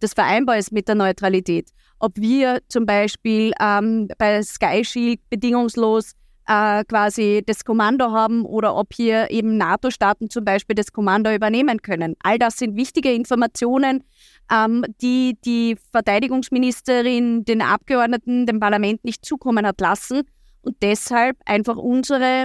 das 0.00 0.14
vereinbar 0.14 0.58
ist 0.58 0.72
mit 0.72 0.88
der 0.88 0.94
Neutralität 0.94 1.70
ob 1.98 2.16
wir 2.16 2.60
zum 2.68 2.86
Beispiel 2.86 3.52
ähm, 3.60 4.08
bei 4.18 4.42
Sky 4.42 4.84
Shield 4.84 5.20
bedingungslos 5.30 6.12
äh, 6.46 6.84
quasi 6.84 7.42
das 7.44 7.64
Kommando 7.64 8.10
haben 8.12 8.44
oder 8.44 8.76
ob 8.76 8.94
hier 8.94 9.30
eben 9.30 9.56
NATO-Staaten 9.56 10.30
zum 10.30 10.44
Beispiel 10.44 10.74
das 10.74 10.92
Kommando 10.92 11.32
übernehmen 11.32 11.82
können. 11.82 12.14
All 12.22 12.38
das 12.38 12.56
sind 12.56 12.76
wichtige 12.76 13.12
Informationen, 13.12 14.04
ähm, 14.50 14.84
die 15.02 15.36
die 15.44 15.76
Verteidigungsministerin 15.92 17.44
den 17.44 17.62
Abgeordneten, 17.62 18.46
dem 18.46 18.60
Parlament 18.60 19.04
nicht 19.04 19.24
zukommen 19.24 19.66
hat 19.66 19.80
lassen 19.80 20.22
und 20.62 20.76
deshalb 20.82 21.36
einfach 21.44 21.76
unsere 21.76 22.44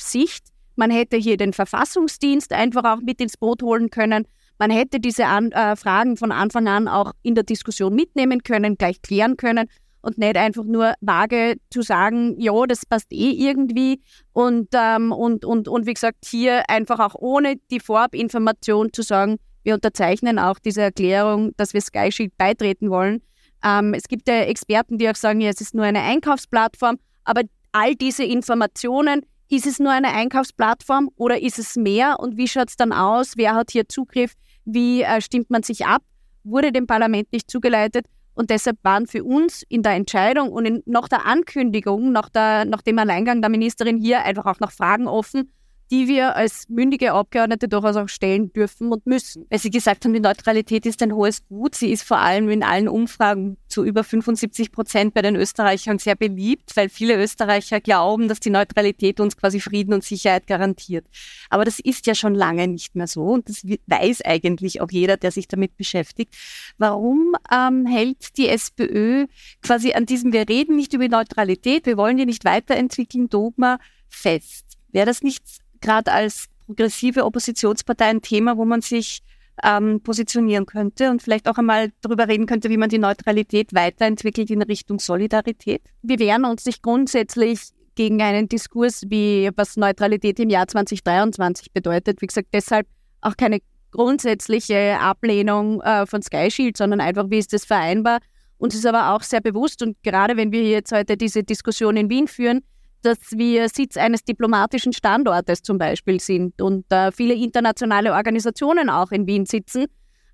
Sicht, 0.00 0.46
man 0.76 0.90
hätte 0.90 1.16
hier 1.16 1.36
den 1.36 1.52
Verfassungsdienst 1.52 2.52
einfach 2.52 2.84
auch 2.84 3.00
mit 3.00 3.20
ins 3.20 3.36
Boot 3.36 3.62
holen 3.62 3.90
können 3.90 4.26
man 4.58 4.70
hätte 4.70 5.00
diese 5.00 5.26
an, 5.26 5.52
äh, 5.52 5.76
Fragen 5.76 6.16
von 6.16 6.32
Anfang 6.32 6.68
an 6.68 6.88
auch 6.88 7.12
in 7.22 7.34
der 7.34 7.44
Diskussion 7.44 7.94
mitnehmen 7.94 8.42
können, 8.42 8.76
gleich 8.76 9.02
klären 9.02 9.36
können 9.36 9.68
und 10.04 10.18
nicht 10.18 10.36
einfach 10.36 10.64
nur 10.64 10.94
vage 11.00 11.56
zu 11.70 11.82
sagen, 11.82 12.38
ja, 12.38 12.52
das 12.66 12.86
passt 12.86 13.12
eh 13.12 13.30
irgendwie. 13.30 14.00
Und, 14.32 14.68
ähm, 14.74 15.12
und, 15.12 15.44
und, 15.44 15.66
und 15.66 15.86
wie 15.86 15.94
gesagt, 15.94 16.26
hier 16.26 16.68
einfach 16.68 17.00
auch 17.00 17.14
ohne 17.14 17.56
die 17.70 17.80
Vorabinformation 17.80 18.92
zu 18.92 19.02
sagen, 19.02 19.38
wir 19.62 19.74
unterzeichnen 19.74 20.38
auch 20.38 20.58
diese 20.58 20.82
Erklärung, 20.82 21.52
dass 21.56 21.72
wir 21.72 21.80
Sky 21.80 22.12
Shield 22.12 22.36
beitreten 22.36 22.90
wollen. 22.90 23.22
Ähm, 23.64 23.94
es 23.94 24.04
gibt 24.04 24.28
ja 24.28 24.40
Experten, 24.40 24.98
die 24.98 25.08
auch 25.08 25.16
sagen, 25.16 25.40
ja, 25.40 25.48
es 25.48 25.62
ist 25.62 25.74
nur 25.74 25.86
eine 25.86 26.02
Einkaufsplattform, 26.02 26.98
aber 27.24 27.42
all 27.72 27.94
diese 27.94 28.24
Informationen, 28.24 29.22
ist 29.48 29.66
es 29.66 29.78
nur 29.78 29.92
eine 29.92 30.12
Einkaufsplattform 30.12 31.10
oder 31.16 31.40
ist 31.40 31.58
es 31.58 31.76
mehr 31.76 32.18
und 32.20 32.36
wie 32.36 32.48
schaut 32.48 32.70
es 32.70 32.76
dann 32.76 32.92
aus? 32.92 33.34
Wer 33.36 33.54
hat 33.54 33.70
hier 33.70 33.88
Zugriff? 33.88 34.34
wie 34.64 35.02
äh, 35.02 35.20
stimmt 35.20 35.50
man 35.50 35.62
sich 35.62 35.86
ab, 35.86 36.02
wurde 36.42 36.72
dem 36.72 36.86
Parlament 36.86 37.32
nicht 37.32 37.50
zugeleitet. 37.50 38.06
Und 38.34 38.50
deshalb 38.50 38.78
waren 38.82 39.06
für 39.06 39.22
uns 39.22 39.62
in 39.68 39.82
der 39.82 39.92
Entscheidung 39.92 40.50
und 40.50 40.66
in, 40.66 40.82
nach 40.86 41.08
der 41.08 41.24
Ankündigung, 41.24 42.10
nach, 42.10 42.28
der, 42.28 42.64
nach 42.64 42.82
dem 42.82 42.98
Alleingang 42.98 43.40
der 43.40 43.50
Ministerin 43.50 43.96
hier 43.96 44.24
einfach 44.24 44.46
auch 44.46 44.58
noch 44.58 44.72
Fragen 44.72 45.06
offen, 45.06 45.52
die 45.94 46.08
wir 46.08 46.34
als 46.34 46.68
mündige 46.68 47.12
Abgeordnete 47.12 47.68
durchaus 47.68 47.94
auch 47.94 48.08
stellen 48.08 48.52
dürfen 48.52 48.90
und 48.92 49.06
müssen. 49.06 49.46
Weil 49.48 49.60
Sie 49.60 49.70
gesagt 49.70 50.04
haben, 50.04 50.12
die 50.12 50.18
Neutralität 50.18 50.86
ist 50.86 51.00
ein 51.02 51.14
hohes 51.14 51.46
Gut. 51.46 51.76
Sie 51.76 51.92
ist 51.92 52.02
vor 52.02 52.18
allem 52.18 52.48
in 52.48 52.64
allen 52.64 52.88
Umfragen 52.88 53.58
zu 53.68 53.84
über 53.84 54.02
75 54.02 54.72
Prozent 54.72 55.14
bei 55.14 55.22
den 55.22 55.36
Österreichern 55.36 56.00
sehr 56.00 56.16
beliebt, 56.16 56.76
weil 56.76 56.88
viele 56.88 57.16
Österreicher 57.22 57.80
glauben, 57.80 58.26
dass 58.26 58.40
die 58.40 58.50
Neutralität 58.50 59.20
uns 59.20 59.36
quasi 59.36 59.60
Frieden 59.60 59.94
und 59.94 60.02
Sicherheit 60.02 60.48
garantiert. 60.48 61.06
Aber 61.48 61.64
das 61.64 61.78
ist 61.78 62.08
ja 62.08 62.16
schon 62.16 62.34
lange 62.34 62.66
nicht 62.66 62.96
mehr 62.96 63.06
so 63.06 63.26
und 63.26 63.48
das 63.48 63.64
weiß 63.86 64.22
eigentlich 64.22 64.80
auch 64.80 64.90
jeder, 64.90 65.16
der 65.16 65.30
sich 65.30 65.46
damit 65.46 65.76
beschäftigt. 65.76 66.34
Warum 66.76 67.36
ähm, 67.52 67.86
hält 67.86 68.36
die 68.36 68.48
SPÖ 68.48 69.26
quasi 69.62 69.92
an 69.92 70.06
diesem, 70.06 70.32
wir 70.32 70.48
reden 70.48 70.74
nicht 70.74 70.92
über 70.92 71.06
Neutralität, 71.06 71.86
wir 71.86 71.96
wollen 71.96 72.16
die 72.16 72.26
nicht 72.26 72.44
weiterentwickeln, 72.44 73.28
Dogma 73.28 73.78
fest? 74.08 74.64
Wäre 74.90 75.06
das 75.06 75.22
nicht 75.22 75.63
gerade 75.84 76.10
als 76.10 76.46
progressive 76.66 77.24
Oppositionspartei 77.24 78.06
ein 78.06 78.22
Thema, 78.22 78.56
wo 78.56 78.64
man 78.64 78.80
sich 78.80 79.20
ähm, 79.62 80.00
positionieren 80.02 80.66
könnte 80.66 81.10
und 81.10 81.22
vielleicht 81.22 81.48
auch 81.48 81.58
einmal 81.58 81.92
darüber 82.00 82.26
reden 82.26 82.46
könnte, 82.46 82.70
wie 82.70 82.76
man 82.76 82.88
die 82.88 82.98
Neutralität 82.98 83.72
weiterentwickelt 83.74 84.50
in 84.50 84.62
Richtung 84.62 84.98
Solidarität? 84.98 85.82
Wir 86.02 86.18
wehren 86.18 86.44
uns 86.44 86.64
nicht 86.64 86.82
grundsätzlich 86.82 87.60
gegen 87.94 88.20
einen 88.20 88.48
Diskurs, 88.48 89.02
wie 89.08 89.50
was 89.54 89.76
Neutralität 89.76 90.40
im 90.40 90.50
Jahr 90.50 90.66
2023 90.66 91.72
bedeutet. 91.72 92.20
Wie 92.20 92.26
gesagt, 92.26 92.48
deshalb 92.52 92.88
auch 93.20 93.36
keine 93.36 93.60
grundsätzliche 93.92 94.98
Ablehnung 94.98 95.80
äh, 95.82 96.04
von 96.06 96.20
Sky 96.20 96.50
Shield, 96.50 96.76
sondern 96.76 97.00
einfach, 97.00 97.30
wie 97.30 97.38
ist 97.38 97.52
das 97.52 97.64
vereinbar? 97.64 98.18
Uns 98.58 98.74
ist 98.74 98.86
aber 98.86 99.14
auch 99.14 99.22
sehr 99.22 99.40
bewusst 99.40 99.82
und 99.82 99.96
gerade 100.02 100.36
wenn 100.36 100.50
wir 100.50 100.64
jetzt 100.64 100.90
heute 100.90 101.16
diese 101.16 101.44
Diskussion 101.44 101.96
in 101.96 102.10
Wien 102.10 102.26
führen, 102.26 102.62
dass 103.04 103.18
wir 103.32 103.68
Sitz 103.68 103.96
eines 103.96 104.24
diplomatischen 104.24 104.92
Standortes 104.92 105.62
zum 105.62 105.78
Beispiel 105.78 106.20
sind 106.20 106.60
und 106.60 106.90
äh, 106.90 107.12
viele 107.12 107.34
internationale 107.34 108.12
Organisationen 108.12 108.88
auch 108.88 109.12
in 109.12 109.26
Wien 109.26 109.46
sitzen, 109.46 109.86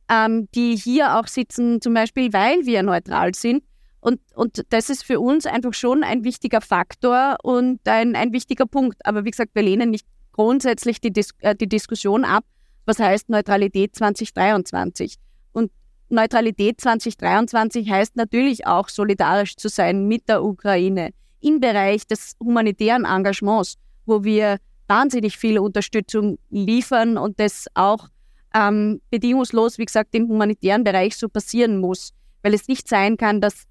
ähm, 0.08 0.48
die 0.54 0.76
hier 0.76 1.18
auch 1.18 1.26
sitzen, 1.26 1.80
zum 1.80 1.94
Beispiel, 1.94 2.32
weil 2.32 2.64
wir 2.66 2.82
neutral 2.82 3.34
sind. 3.34 3.64
Und, 4.00 4.20
und 4.34 4.64
das 4.70 4.88
ist 4.88 5.04
für 5.04 5.20
uns 5.20 5.46
einfach 5.46 5.74
schon 5.74 6.04
ein 6.04 6.24
wichtiger 6.24 6.60
Faktor 6.60 7.36
und 7.42 7.86
ein, 7.86 8.16
ein 8.16 8.32
wichtiger 8.32 8.66
Punkt. 8.66 9.04
Aber 9.04 9.24
wie 9.24 9.30
gesagt, 9.30 9.50
wir 9.54 9.62
lehnen 9.62 9.90
nicht 9.90 10.06
grundsätzlich 10.32 11.00
die, 11.00 11.12
Dis 11.12 11.30
äh, 11.40 11.54
die 11.54 11.68
Diskussion 11.68 12.24
ab, 12.24 12.44
was 12.86 12.98
heißt 12.98 13.28
Neutralität 13.28 13.94
2023. 13.94 15.16
Und 15.52 15.70
Neutralität 16.08 16.80
2023 16.80 17.90
heißt 17.90 18.16
natürlich 18.16 18.66
auch 18.66 18.88
solidarisch 18.88 19.56
zu 19.56 19.68
sein 19.68 20.06
mit 20.06 20.28
der 20.28 20.42
Ukraine 20.42 21.10
im 21.40 21.60
Bereich 21.60 22.06
des 22.06 22.36
humanitären 22.40 23.04
Engagements, 23.04 23.76
wo 24.06 24.24
wir 24.24 24.58
wahnsinnig 24.88 25.36
viel 25.36 25.58
Unterstützung 25.58 26.38
liefern 26.50 27.16
und 27.16 27.38
das 27.38 27.66
auch 27.74 28.08
ähm, 28.54 29.00
bedingungslos, 29.10 29.78
wie 29.78 29.84
gesagt, 29.84 30.14
im 30.14 30.28
humanitären 30.28 30.84
Bereich 30.84 31.16
so 31.16 31.28
passieren 31.28 31.78
muss, 31.78 32.12
weil 32.42 32.54
es 32.54 32.66
nicht 32.68 32.88
sein 32.88 33.16
kann, 33.16 33.40
dass 33.40 33.64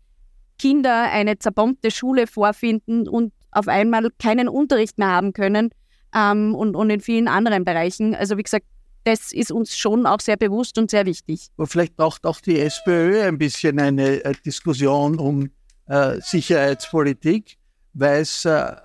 Kinder 0.58 1.10
eine 1.12 1.38
zerbombte 1.38 1.92
Schule 1.92 2.28
vorfinden 2.28 3.08
und 3.08 3.34
auf 3.52 3.68
einmal 3.68 4.10
keinen 4.20 4.48
Unterricht 4.48 4.98
mehr 4.98 5.10
haben 5.10 5.34
können 5.34 5.70
ähm, 6.16 6.56
und, 6.56 6.76
und 6.76 6.90
in 6.90 7.02
vielen 7.02 7.28
anderen 7.28 7.66
Bereichen. 7.66 8.16
Also 8.16 8.38
wie 8.38 8.44
gesagt, 8.44 8.66
das 9.04 9.32
ist 9.32 9.52
uns 9.52 9.76
schon 9.76 10.06
auch 10.06 10.20
sehr 10.20 10.38
bewusst 10.38 10.78
und 10.78 10.92
sehr 10.92 11.06
wichtig. 11.06 11.48
Und 11.56 11.68
vielleicht 11.68 11.96
braucht 11.96 12.26
auch 12.26 12.42
die 12.42 12.60
SPÖ 12.60 13.24
ein 13.24 13.38
bisschen 13.38 13.80
eine 13.80 14.24
äh, 14.24 14.34
Diskussion 14.46 15.18
um 15.18 15.50
äh, 15.88 16.20
Sicherheitspolitik, 16.22 17.58
weil 18.00 18.22
es 18.22 18.46
äh, 18.46 18.76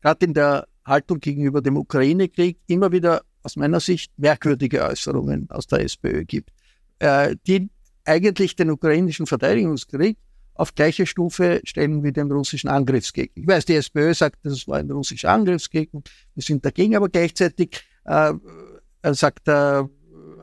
gerade 0.00 0.26
in 0.26 0.34
der 0.34 0.66
Haltung 0.84 1.20
gegenüber 1.20 1.60
dem 1.60 1.76
Ukraine-Krieg 1.76 2.58
immer 2.66 2.92
wieder 2.92 3.22
aus 3.42 3.56
meiner 3.56 3.80
Sicht 3.80 4.12
merkwürdige 4.18 4.82
Äußerungen 4.82 5.48
aus 5.50 5.66
der 5.66 5.80
SPÖ 5.80 6.24
gibt, 6.24 6.50
äh, 6.98 7.36
die 7.46 7.70
eigentlich 8.04 8.56
den 8.56 8.70
ukrainischen 8.70 9.26
Verteidigungskrieg 9.26 10.18
auf 10.54 10.74
gleiche 10.74 11.06
Stufe 11.06 11.60
stellen 11.64 12.02
wie 12.02 12.12
den 12.12 12.30
russischen 12.30 12.68
Angriffskrieg. 12.68 13.32
Ich 13.34 13.46
weiß, 13.46 13.64
die 13.64 13.74
SPÖ 13.74 14.12
sagt, 14.14 14.44
das 14.44 14.68
war 14.68 14.78
ein 14.78 14.90
russischer 14.90 15.30
Angriffskrieg 15.30 15.90
wir 15.92 16.42
sind 16.42 16.64
dagegen, 16.64 16.96
aber 16.96 17.08
gleichzeitig 17.08 17.82
äh, 18.04 18.32
sagt 19.02 19.46
der 19.46 19.88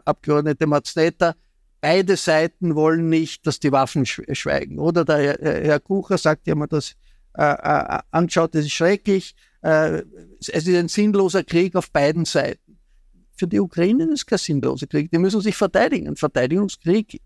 Abgeordnete 0.06 0.66
Matznetter, 0.66 1.36
beide 1.82 2.18
Seiten 2.18 2.76
wollen 2.76 3.10
nicht, 3.10 3.46
dass 3.46 3.60
die 3.60 3.72
Waffen 3.72 4.06
schweigen. 4.06 4.80
Oder 4.80 5.06
der 5.06 5.38
Herr 5.40 5.80
Kucher 5.80 6.18
sagt, 6.18 6.48
ja, 6.48 6.56
man 6.56 6.70
das 6.70 6.96
äh, 7.40 7.54
äh, 7.54 8.00
anschaut, 8.12 8.54
das 8.54 8.66
ist 8.66 8.74
schrecklich. 8.74 9.34
Äh, 9.62 10.04
es 10.42 10.50
ist 10.50 10.68
ein 10.68 10.90
sinnloser 10.90 11.46
Krieg 11.46 11.74
auf 11.78 11.90
beiden 11.90 12.26
Seiten. 12.26 12.78
Für 13.38 13.48
die 13.48 13.62
Ukraine 13.62 14.04
ist 14.12 14.12
es 14.14 14.26
kein 14.26 14.40
sinnloser 14.40 14.88
Krieg. 14.88 15.10
Die 15.10 15.18
müssen 15.18 15.40
sich 15.40 15.56
verteidigen. 15.56 16.10
Ein 16.10 16.18
Verteidigungskrieg 16.18 17.22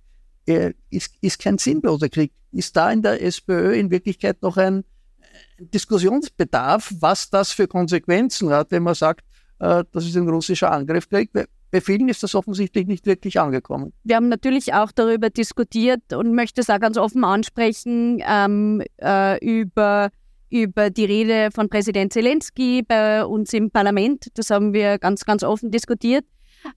äh, 0.45 0.73
ist, 0.91 1.15
ist 1.21 1.39
kein 1.39 1.57
sinnloser 1.57 2.09
Krieg. 2.09 2.31
Ist 2.51 2.75
da 2.75 2.91
in 2.91 3.01
der 3.01 3.23
SPÖ 3.23 3.73
in 3.73 3.89
Wirklichkeit 3.89 4.39
noch 4.43 4.57
ein 4.57 4.83
Diskussionsbedarf, 5.57 6.93
was 6.99 7.31
das 7.31 7.51
für 7.51 7.67
Konsequenzen 7.67 8.51
hat, 8.51 8.69
wenn 8.69 8.83
man 8.83 8.93
sagt, 8.93 9.25
äh, 9.57 9.83
das 9.91 10.05
ist 10.05 10.15
ein 10.15 10.29
russischer 10.29 10.71
Angriffskrieg? 10.71 11.31
Bei 11.73 11.81
vielen 11.81 12.07
ist 12.07 12.21
das 12.21 12.35
offensichtlich 12.35 12.85
nicht 12.85 13.07
wirklich 13.07 13.39
angekommen. 13.39 13.93
Wir 14.03 14.17
haben 14.17 14.29
natürlich 14.29 14.75
auch 14.75 14.91
darüber 14.91 15.31
diskutiert 15.31 16.13
und 16.13 16.35
möchte 16.35 16.61
es 16.61 16.69
auch 16.69 16.79
ganz 16.79 16.97
offen 16.97 17.23
ansprechen, 17.23 18.21
ähm, 18.23 18.83
äh, 19.01 19.43
über, 19.43 20.11
über 20.51 20.91
die 20.91 21.05
Rede 21.05 21.49
von 21.51 21.69
Präsident 21.69 22.13
Zelensky 22.13 22.83
bei 22.83 23.25
uns 23.25 23.53
im 23.53 23.71
Parlament. 23.71 24.27
Das 24.35 24.51
haben 24.51 24.71
wir 24.73 24.99
ganz, 24.99 25.25
ganz 25.25 25.43
offen 25.43 25.71
diskutiert. 25.71 26.25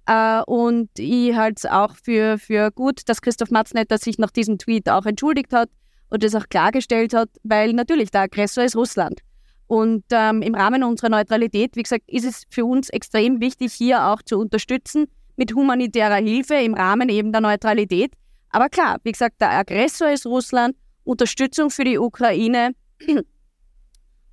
Äh, 0.06 0.40
und 0.46 0.88
ich 0.98 1.36
halte 1.36 1.56
es 1.58 1.70
auch 1.70 1.94
für, 2.02 2.38
für 2.38 2.70
gut, 2.70 3.02
dass 3.04 3.20
Christoph 3.20 3.50
Matznetter 3.50 3.98
sich 3.98 4.16
nach 4.16 4.30
diesem 4.30 4.56
Tweet 4.56 4.88
auch 4.88 5.04
entschuldigt 5.04 5.52
hat 5.52 5.68
und 6.08 6.24
es 6.24 6.34
auch 6.34 6.48
klargestellt 6.48 7.12
hat, 7.12 7.28
weil 7.42 7.74
natürlich 7.74 8.10
der 8.12 8.22
Aggressor 8.22 8.64
ist 8.64 8.76
Russland. 8.76 9.20
Und 9.66 10.04
ähm, 10.10 10.42
im 10.42 10.54
Rahmen 10.54 10.84
unserer 10.84 11.08
Neutralität, 11.08 11.74
wie 11.76 11.82
gesagt, 11.82 12.04
ist 12.06 12.24
es 12.24 12.44
für 12.48 12.64
uns 12.64 12.88
extrem 12.90 13.40
wichtig, 13.40 13.72
hier 13.72 14.06
auch 14.06 14.22
zu 14.22 14.38
unterstützen 14.38 15.06
mit 15.36 15.54
humanitärer 15.54 16.16
Hilfe 16.16 16.54
im 16.54 16.74
Rahmen 16.74 17.08
eben 17.08 17.32
der 17.32 17.40
Neutralität. 17.40 18.12
Aber 18.50 18.68
klar, 18.68 18.98
wie 19.02 19.12
gesagt, 19.12 19.40
der 19.40 19.50
Aggressor 19.50 20.10
ist 20.10 20.24
Russland, 20.24 20.76
Unterstützung 21.04 21.70
für 21.70 21.84
die 21.84 21.98
Ukraine. 21.98 22.72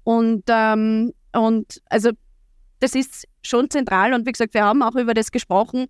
Und, 0.06 0.44
ähm, 0.48 1.14
und 1.34 1.82
also 1.90 2.12
das 2.80 2.94
ist 2.94 3.26
schon 3.42 3.70
zentral. 3.70 4.14
Und 4.14 4.28
wie 4.28 4.32
gesagt, 4.34 4.54
wir 4.54 4.66
haben 4.66 4.84
auch 4.84 4.96
über 4.96 5.14
das 5.14 5.32
gesprochen, 5.32 5.88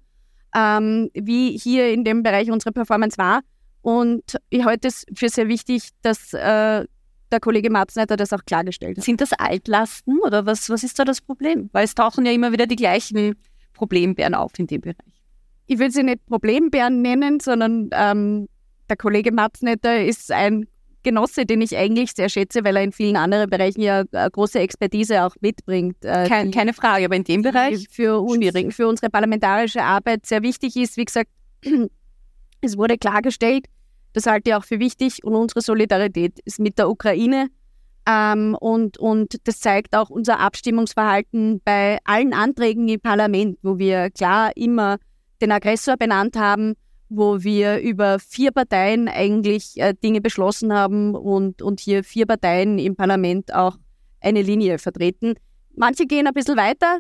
ähm, 0.56 1.10
wie 1.14 1.58
hier 1.58 1.92
in 1.92 2.04
dem 2.04 2.22
Bereich 2.22 2.52
unsere 2.52 2.72
Performance 2.72 3.18
war. 3.18 3.42
Und 3.82 4.38
ich 4.50 4.64
halte 4.64 4.88
es 4.88 5.06
für 5.16 5.30
sehr 5.30 5.48
wichtig, 5.48 5.90
dass 6.04 6.34
äh, 6.34 6.86
der 7.34 7.40
Kollege 7.40 7.70
Matzneiter 7.70 8.16
das 8.16 8.32
auch 8.32 8.46
klargestellt 8.46 8.98
hat. 8.98 9.04
Sind 9.04 9.20
das 9.20 9.34
Altlasten 9.34 10.20
oder 10.20 10.46
was, 10.46 10.70
was 10.70 10.84
ist 10.84 10.98
da 11.00 11.06
das 11.06 11.20
Problem? 11.20 11.70
Weil 11.74 11.86
es 11.86 11.96
tauchen 11.96 12.26
ja 12.26 12.32
immer 12.32 12.52
wieder 12.52 12.68
die 12.68 12.76
gleichen 12.76 13.36
Problembären 13.74 14.36
auf 14.36 14.52
in 14.58 14.68
dem 14.68 14.82
Bereich. 14.82 14.96
Ich 15.66 15.80
will 15.80 15.92
sie 15.92 16.04
nicht 16.04 16.26
Problembären 16.28 17.02
nennen, 17.02 17.40
sondern 17.40 17.90
ähm, 17.94 18.48
der 18.90 18.98
Kollege 18.98 19.32
Matznetter 19.32 20.04
ist 20.04 20.32
ein 20.32 20.68
Genosse, 21.04 21.46
den 21.46 21.62
ich 21.62 21.76
eigentlich 21.76 22.12
sehr 22.12 22.30
schätze, 22.30 22.64
weil 22.64 22.78
er 22.78 22.84
in 22.84 22.92
vielen 22.92 23.18
anderen 23.18 23.50
Bereichen 23.50 23.82
ja 23.82 24.04
eine 24.12 24.32
große 24.32 24.60
Expertise 24.60 25.24
auch 25.24 25.36
mitbringt. 25.42 25.98
Äh, 26.04 26.28
Kein, 26.28 26.52
die, 26.52 26.58
keine 26.58 26.74
Frage, 26.74 27.06
aber 27.06 27.16
in 27.16 27.26
dem 27.26 27.42
Bereich 27.42 27.88
für 27.90 28.22
uns, 28.22 28.46
für 28.76 28.88
unsere 28.88 29.10
parlamentarische 29.10 29.84
Arbeit 29.84 30.26
sehr 30.26 30.42
wichtig 30.44 30.76
ist. 30.78 30.96
Wie 30.98 31.06
gesagt, 31.06 31.30
es 32.62 32.78
wurde 32.78 32.98
klargestellt, 32.98 33.66
das 34.14 34.26
halte 34.26 34.50
ich 34.50 34.56
auch 34.56 34.64
für 34.64 34.80
wichtig 34.80 35.24
und 35.24 35.36
unsere 35.36 35.62
Solidarität 35.62 36.40
ist 36.46 36.60
mit 36.60 36.78
der 36.78 36.90
Ukraine. 36.90 37.50
Ähm, 38.06 38.56
und, 38.60 38.98
und 38.98 39.36
das 39.48 39.60
zeigt 39.60 39.96
auch 39.96 40.10
unser 40.10 40.40
Abstimmungsverhalten 40.40 41.62
bei 41.64 42.00
allen 42.04 42.34
Anträgen 42.34 42.88
im 42.90 43.00
Parlament, 43.00 43.58
wo 43.62 43.78
wir 43.78 44.10
klar 44.12 44.52
immer 44.56 44.98
den 45.42 45.52
Aggressor 45.52 45.98
benannt 45.98 46.36
haben, 46.36 46.74
wo 47.10 47.44
wir 47.44 47.80
über 47.80 48.20
vier 48.20 48.52
Parteien 48.52 49.08
eigentlich 49.08 49.80
äh, 49.80 49.94
Dinge 49.94 50.22
beschlossen 50.22 50.74
haben 50.74 51.16
und, 51.16 51.62
und 51.62 51.80
hier 51.80 52.04
vier 52.04 52.26
Parteien 52.26 52.78
im 52.78 52.96
Parlament 52.96 53.54
auch 53.54 53.78
eine 54.20 54.42
Linie 54.42 54.80
vertreten. 54.80 55.36
Manche 55.76 56.06
gehen 56.06 56.28
ein 56.28 56.34
bisschen 56.34 56.58
weiter 56.58 57.00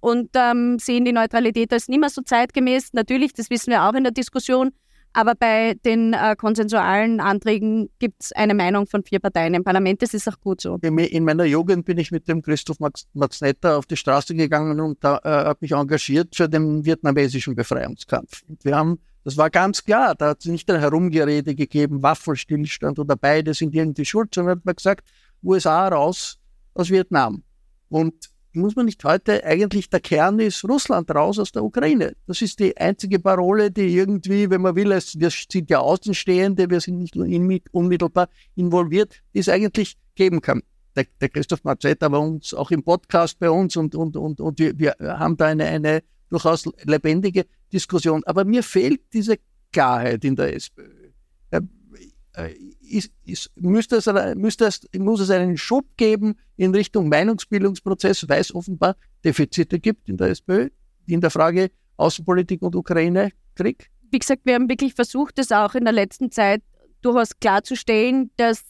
und 0.00 0.30
ähm, 0.34 0.78
sehen 0.78 1.04
die 1.04 1.12
Neutralität 1.12 1.72
als 1.72 1.88
nicht 1.88 2.00
mehr 2.00 2.10
so 2.10 2.22
zeitgemäß. 2.22 2.92
Natürlich, 2.92 3.32
das 3.32 3.50
wissen 3.50 3.70
wir 3.70 3.84
auch 3.84 3.94
in 3.94 4.02
der 4.02 4.12
Diskussion, 4.12 4.70
aber 5.12 5.34
bei 5.34 5.74
den 5.84 6.14
äh, 6.14 6.34
konsensualen 6.36 7.20
Anträgen 7.20 7.90
gibt 7.98 8.22
es 8.22 8.32
eine 8.32 8.54
Meinung 8.54 8.86
von 8.86 9.02
vier 9.02 9.20
Parteien 9.20 9.54
im 9.54 9.64
Parlament. 9.64 10.02
Das 10.02 10.14
ist 10.14 10.28
auch 10.28 10.40
gut 10.40 10.60
so. 10.60 10.76
In 10.76 11.24
meiner 11.24 11.44
Jugend 11.44 11.84
bin 11.84 11.98
ich 11.98 12.10
mit 12.10 12.28
dem 12.28 12.42
Christoph 12.42 12.78
Matznetter 13.12 13.76
auf 13.76 13.86
die 13.86 13.96
Straße 13.96 14.34
gegangen 14.34 14.80
und 14.80 15.04
äh, 15.04 15.08
habe 15.08 15.58
mich 15.60 15.72
engagiert 15.72 16.34
für 16.34 16.48
den 16.48 16.84
vietnamesischen 16.84 17.54
Befreiungskampf. 17.54 18.42
Und 18.48 18.64
wir 18.64 18.76
haben, 18.76 19.00
das 19.24 19.36
war 19.36 19.50
ganz 19.50 19.84
klar, 19.84 20.14
da 20.14 20.30
hat 20.30 20.40
es 20.40 20.46
nicht 20.46 20.70
ein 20.70 20.80
Herumgerede 20.80 21.54
gegeben, 21.54 22.02
Waffenstillstand 22.02 22.98
oder 22.98 23.16
beide 23.16 23.54
sind 23.54 23.74
irgendwie 23.74 24.04
schuld, 24.04 24.34
sondern 24.34 24.58
hat 24.58 24.64
man 24.64 24.76
gesagt, 24.76 25.08
USA 25.42 25.88
raus 25.88 26.38
aus 26.74 26.90
Vietnam. 26.90 27.42
Und 27.88 28.30
muss 28.54 28.76
man 28.76 28.86
nicht 28.86 29.02
heute 29.04 29.44
eigentlich 29.44 29.88
der 29.88 30.00
Kern 30.00 30.38
ist 30.38 30.64
Russland 30.64 31.10
raus 31.10 31.38
aus 31.38 31.52
der 31.52 31.64
Ukraine. 31.64 32.14
Das 32.26 32.42
ist 32.42 32.58
die 32.58 32.76
einzige 32.76 33.18
Parole, 33.18 33.70
die 33.70 33.94
irgendwie, 33.96 34.50
wenn 34.50 34.60
man 34.60 34.76
will, 34.76 34.90
wir 34.90 35.30
sind 35.30 35.70
ja 35.70 35.78
Außenstehende, 35.78 36.68
wir 36.68 36.80
sind 36.80 36.98
nicht 36.98 37.16
unmittelbar 37.72 38.28
involviert, 38.54 39.22
die 39.34 39.38
es 39.38 39.48
eigentlich 39.48 39.96
geben 40.14 40.40
kann. 40.40 40.62
Der, 40.94 41.06
der 41.20 41.30
Christoph 41.30 41.64
Marzetta 41.64 42.12
war 42.12 42.20
uns 42.20 42.52
auch 42.52 42.70
im 42.70 42.82
Podcast 42.82 43.38
bei 43.38 43.50
uns 43.50 43.76
und, 43.76 43.94
und, 43.94 44.16
und, 44.16 44.40
und 44.40 44.58
wir, 44.58 44.78
wir 44.78 44.94
haben 45.00 45.36
da 45.36 45.46
eine, 45.46 45.64
eine 45.64 46.02
durchaus 46.28 46.68
lebendige 46.84 47.46
Diskussion. 47.72 48.22
Aber 48.24 48.44
mir 48.44 48.62
fehlt 48.62 49.00
diese 49.12 49.36
Klarheit 49.72 50.24
in 50.24 50.36
der 50.36 50.54
SPÖ. 50.54 51.01
Äh, 52.34 52.54
ist, 52.80 53.12
ist, 53.24 53.50
müsste, 53.56 53.96
es, 53.96 54.06
müsste 54.36 54.64
es, 54.66 54.80
muss 54.98 55.20
es 55.20 55.30
einen 55.30 55.56
Schub 55.58 55.84
geben 55.96 56.36
in 56.56 56.74
Richtung 56.74 57.08
Meinungsbildungsprozess, 57.08 58.28
weil 58.28 58.40
es 58.40 58.54
offenbar 58.54 58.96
Defizite 59.24 59.78
gibt 59.78 60.08
in 60.08 60.16
der 60.16 60.28
SPÖ, 60.28 60.70
in 61.06 61.20
der 61.20 61.30
Frage 61.30 61.70
Außenpolitik 61.96 62.62
und 62.62 62.74
Ukraine-Krieg? 62.74 63.90
Wie 64.10 64.18
gesagt, 64.18 64.42
wir 64.44 64.54
haben 64.54 64.68
wirklich 64.68 64.94
versucht, 64.94 65.38
das 65.38 65.52
auch 65.52 65.74
in 65.74 65.84
der 65.84 65.92
letzten 65.92 66.30
Zeit 66.30 66.62
durchaus 67.02 67.38
klarzustellen, 67.38 68.30
dass 68.36 68.62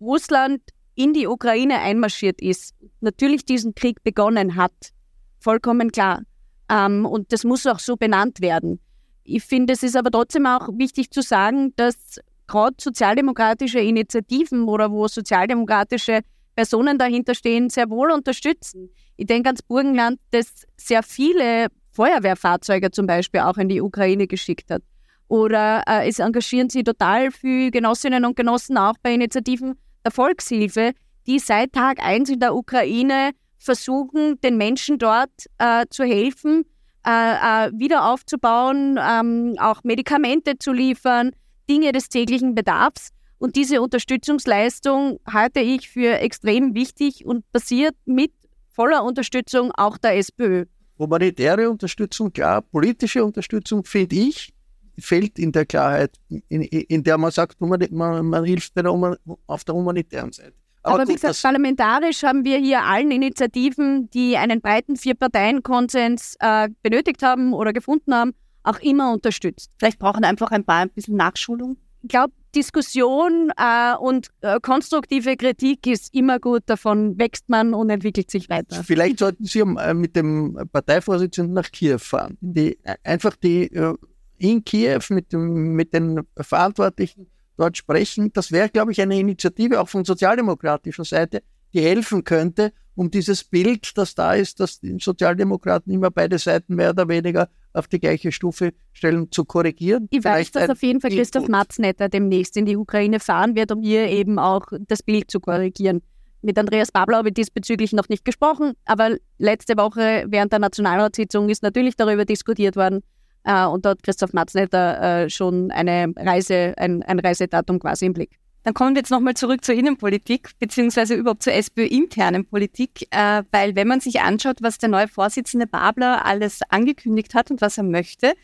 Russland 0.00 0.60
in 0.94 1.12
die 1.12 1.26
Ukraine 1.26 1.80
einmarschiert 1.80 2.40
ist, 2.40 2.74
natürlich 3.00 3.44
diesen 3.44 3.74
Krieg 3.74 4.02
begonnen 4.02 4.56
hat. 4.56 4.92
Vollkommen 5.38 5.92
klar. 5.92 6.22
Ähm, 6.68 7.06
und 7.06 7.32
das 7.32 7.44
muss 7.44 7.66
auch 7.66 7.78
so 7.78 7.96
benannt 7.96 8.40
werden. 8.40 8.80
Ich 9.24 9.44
finde, 9.44 9.72
es 9.72 9.82
ist 9.82 9.96
aber 9.96 10.10
trotzdem 10.10 10.46
auch 10.46 10.68
wichtig 10.76 11.10
zu 11.10 11.22
sagen, 11.22 11.72
dass 11.76 12.20
gerade 12.50 12.76
sozialdemokratische 12.78 13.80
Initiativen 13.80 14.64
oder 14.64 14.90
wo 14.90 15.08
sozialdemokratische 15.08 16.20
Personen 16.56 16.98
dahinter 16.98 17.34
stehen, 17.34 17.70
sehr 17.70 17.88
wohl 17.88 18.10
unterstützen. 18.10 18.90
Ich 19.16 19.26
denke 19.26 19.48
ans 19.48 19.62
Burgenland, 19.62 20.18
das 20.32 20.66
sehr 20.76 21.02
viele 21.02 21.68
Feuerwehrfahrzeuge 21.92 22.90
zum 22.90 23.06
Beispiel 23.06 23.40
auch 23.40 23.56
in 23.56 23.68
die 23.68 23.80
Ukraine 23.80 24.26
geschickt 24.26 24.70
hat. 24.70 24.82
Oder 25.28 25.84
äh, 25.86 26.08
es 26.08 26.18
engagieren 26.18 26.70
sich 26.70 26.84
total 26.84 27.30
viele 27.30 27.70
Genossinnen 27.70 28.24
und 28.24 28.36
Genossen 28.36 28.76
auch 28.76 28.94
bei 29.02 29.14
Initiativen 29.14 29.76
der 30.04 30.10
Volkshilfe, 30.10 30.92
die 31.26 31.38
seit 31.38 31.72
Tag 31.72 32.02
1 32.02 32.30
in 32.30 32.40
der 32.40 32.54
Ukraine 32.54 33.30
versuchen, 33.58 34.40
den 34.40 34.56
Menschen 34.56 34.98
dort 34.98 35.30
äh, 35.58 35.84
zu 35.90 36.04
helfen, 36.04 36.64
äh, 37.06 37.10
äh, 37.10 37.70
wieder 37.72 38.10
aufzubauen, 38.10 38.98
ähm, 39.00 39.56
auch 39.60 39.84
Medikamente 39.84 40.58
zu 40.58 40.72
liefern, 40.72 41.30
Dinge 41.70 41.92
des 41.92 42.08
täglichen 42.08 42.54
Bedarfs. 42.54 43.10
Und 43.38 43.56
diese 43.56 43.80
Unterstützungsleistung 43.80 45.20
halte 45.26 45.60
ich 45.60 45.88
für 45.88 46.18
extrem 46.18 46.74
wichtig 46.74 47.24
und 47.24 47.50
passiert 47.52 47.94
mit 48.04 48.32
voller 48.68 49.04
Unterstützung 49.04 49.70
auch 49.74 49.96
der 49.96 50.16
SPÖ. 50.18 50.66
Humanitäre 50.98 51.70
Unterstützung, 51.70 52.32
klar, 52.32 52.60
politische 52.60 53.24
Unterstützung, 53.24 53.84
finde 53.84 54.16
ich, 54.16 54.52
fehlt 54.98 55.38
in 55.38 55.52
der 55.52 55.64
Klarheit, 55.64 56.16
in, 56.28 56.62
in 56.62 57.02
der 57.02 57.16
man 57.16 57.30
sagt, 57.30 57.58
man, 57.60 58.26
man, 58.26 58.44
hilft 58.44 58.76
der, 58.76 59.16
auf 59.46 59.64
der 59.64 59.74
humanitären 59.74 60.32
Seite. 60.32 60.52
Aber, 60.82 60.94
Aber 60.94 61.04
gut, 61.04 61.10
wie 61.10 61.14
gesagt, 61.14 61.42
parlamentarisch 61.42 62.22
haben 62.22 62.44
wir 62.44 62.58
hier 62.58 62.82
allen 62.82 63.10
Initiativen, 63.10 64.10
die 64.10 64.36
einen 64.36 64.60
breiten 64.60 64.96
Vier-Parteien-Konsens 64.96 66.36
äh, 66.40 66.68
benötigt 66.82 67.22
haben 67.22 67.54
oder 67.54 67.72
gefunden 67.72 68.14
haben, 68.14 68.32
auch 68.62 68.78
immer 68.80 69.12
unterstützt. 69.12 69.70
Vielleicht 69.78 69.98
brauchen 69.98 70.24
einfach 70.24 70.50
ein 70.50 70.64
paar 70.64 70.82
ein 70.82 70.90
bisschen 70.90 71.16
Nachschulung. 71.16 71.76
Ich 72.02 72.08
glaube, 72.08 72.32
Diskussion 72.54 73.52
äh, 73.56 73.94
und 73.96 74.28
äh, 74.40 74.58
konstruktive 74.60 75.36
Kritik 75.36 75.86
ist 75.86 76.14
immer 76.14 76.40
gut. 76.40 76.62
Davon 76.66 77.18
wächst 77.18 77.48
man 77.48 77.74
und 77.74 77.90
entwickelt 77.90 78.30
sich 78.30 78.48
weiter. 78.48 78.82
Vielleicht 78.82 79.18
sollten 79.18 79.44
Sie 79.44 79.60
äh, 79.60 79.94
mit 79.94 80.16
dem 80.16 80.58
Parteivorsitzenden 80.72 81.54
nach 81.54 81.70
Kiew 81.70 81.98
fahren. 81.98 82.36
Die, 82.40 82.78
äh, 82.82 82.96
einfach 83.04 83.36
die 83.36 83.72
äh, 83.72 83.94
in 84.38 84.64
Kiew 84.64 85.00
mit, 85.10 85.32
dem, 85.32 85.74
mit 85.74 85.92
den 85.92 86.22
Verantwortlichen 86.36 87.28
dort 87.56 87.76
sprechen. 87.76 88.32
Das 88.32 88.50
wäre, 88.50 88.70
glaube 88.70 88.92
ich, 88.92 89.00
eine 89.00 89.18
Initiative 89.18 89.80
auch 89.80 89.88
von 89.88 90.04
sozialdemokratischer 90.04 91.04
Seite, 91.04 91.42
die 91.72 91.80
helfen 91.80 92.24
könnte, 92.24 92.72
um 92.94 93.10
dieses 93.10 93.44
Bild, 93.44 93.96
das 93.96 94.14
da 94.14 94.34
ist, 94.34 94.60
dass 94.60 94.80
die 94.80 94.98
Sozialdemokraten 95.00 95.92
immer 95.92 96.10
beide 96.10 96.38
Seiten 96.38 96.74
mehr 96.74 96.90
oder 96.90 97.08
weniger 97.08 97.48
auf 97.72 97.86
die 97.86 98.00
gleiche 98.00 98.32
Stufe 98.32 98.72
stellen, 98.92 99.30
zu 99.30 99.44
korrigieren. 99.44 100.08
Ich 100.10 100.22
Vielleicht 100.22 100.54
weiß, 100.54 100.62
dass 100.66 100.70
auf 100.70 100.82
jeden 100.82 101.00
Fall 101.00 101.10
Christoph 101.10 101.48
Matznetter 101.48 102.08
demnächst 102.08 102.56
in 102.56 102.66
die 102.66 102.76
Ukraine 102.76 103.20
fahren 103.20 103.54
wird, 103.54 103.72
um 103.72 103.82
hier 103.82 104.08
eben 104.08 104.38
auch 104.38 104.66
das 104.88 105.02
Bild 105.02 105.30
zu 105.30 105.40
korrigieren. 105.40 106.02
Mit 106.42 106.58
Andreas 106.58 106.90
Babler 106.90 107.18
habe 107.18 107.28
ich 107.28 107.34
diesbezüglich 107.34 107.92
noch 107.92 108.08
nicht 108.08 108.24
gesprochen, 108.24 108.72
aber 108.86 109.16
letzte 109.38 109.76
Woche 109.76 110.24
während 110.28 110.52
der 110.52 110.58
Nationalratssitzung 110.58 111.48
ist 111.48 111.62
natürlich 111.62 111.96
darüber 111.96 112.24
diskutiert 112.24 112.76
worden, 112.76 113.02
äh, 113.44 113.64
und 113.66 113.84
dort 113.84 114.02
Christoph 114.02 114.32
Matznetter 114.32 115.24
äh, 115.24 115.30
schon 115.30 115.70
eine 115.70 116.12
Reise, 116.16 116.74
ein, 116.76 117.02
ein 117.02 117.18
Reisedatum 117.18 117.78
quasi 117.78 118.06
im 118.06 118.12
Blick. 118.12 118.38
Dann 118.62 118.74
kommen 118.74 118.94
wir 118.94 119.00
jetzt 119.00 119.10
nochmal 119.10 119.34
zurück 119.34 119.64
zur 119.64 119.74
Innenpolitik, 119.74 120.50
beziehungsweise 120.58 121.14
überhaupt 121.14 121.42
zur 121.42 121.54
SPÖ-internen 121.54 122.44
Politik, 122.44 123.06
äh, 123.10 123.42
weil 123.50 123.74
wenn 123.74 123.88
man 123.88 124.00
sich 124.00 124.20
anschaut, 124.20 124.58
was 124.60 124.78
der 124.78 124.90
neue 124.90 125.08
Vorsitzende 125.08 125.66
Babler 125.66 126.24
alles 126.26 126.60
angekündigt 126.68 127.34
hat 127.34 127.50
und 127.50 127.60
was 127.60 127.78
er 127.78 127.84
möchte, 127.84 128.34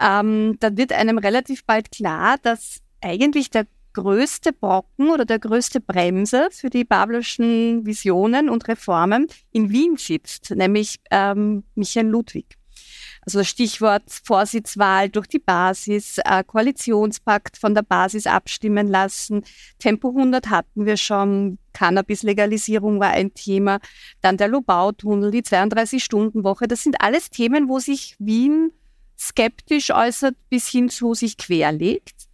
ähm, 0.00 0.56
dann 0.60 0.76
wird 0.76 0.92
einem 0.92 1.18
relativ 1.18 1.64
bald 1.64 1.90
klar, 1.90 2.36
dass 2.42 2.78
eigentlich 3.00 3.50
der 3.50 3.66
größte 3.94 4.52
Brocken 4.52 5.10
oder 5.10 5.24
der 5.24 5.40
größte 5.40 5.80
Bremser 5.80 6.48
für 6.52 6.70
die 6.70 6.84
Bablerschen 6.84 7.84
Visionen 7.84 8.48
und 8.48 8.68
Reformen 8.68 9.26
in 9.50 9.70
Wien 9.70 9.96
sitzt, 9.96 10.50
nämlich 10.54 11.00
ähm, 11.10 11.64
Michael 11.74 12.06
Ludwig. 12.06 12.57
Also 13.28 13.44
Stichwort 13.44 14.04
Vorsitzwahl 14.24 15.10
durch 15.10 15.26
die 15.26 15.38
Basis, 15.38 16.16
äh, 16.24 16.42
Koalitionspakt 16.42 17.58
von 17.58 17.74
der 17.74 17.82
Basis 17.82 18.26
abstimmen 18.26 18.88
lassen. 18.88 19.44
Tempo 19.78 20.08
100 20.08 20.48
hatten 20.48 20.86
wir 20.86 20.96
schon, 20.96 21.58
Cannabis-Legalisierung 21.74 23.00
war 23.00 23.10
ein 23.10 23.34
Thema, 23.34 23.80
dann 24.22 24.38
der 24.38 24.48
Lobau-Tunnel, 24.48 25.30
die 25.30 25.42
32-Stunden-Woche. 25.42 26.68
Das 26.68 26.82
sind 26.82 27.02
alles 27.02 27.28
Themen, 27.28 27.68
wo 27.68 27.80
sich 27.80 28.16
Wien 28.18 28.72
skeptisch 29.18 29.90
äußert 29.90 30.34
bis 30.48 30.66
hin 30.66 30.88
zu 30.88 31.12
sich 31.12 31.36
querlegt. 31.36 32.28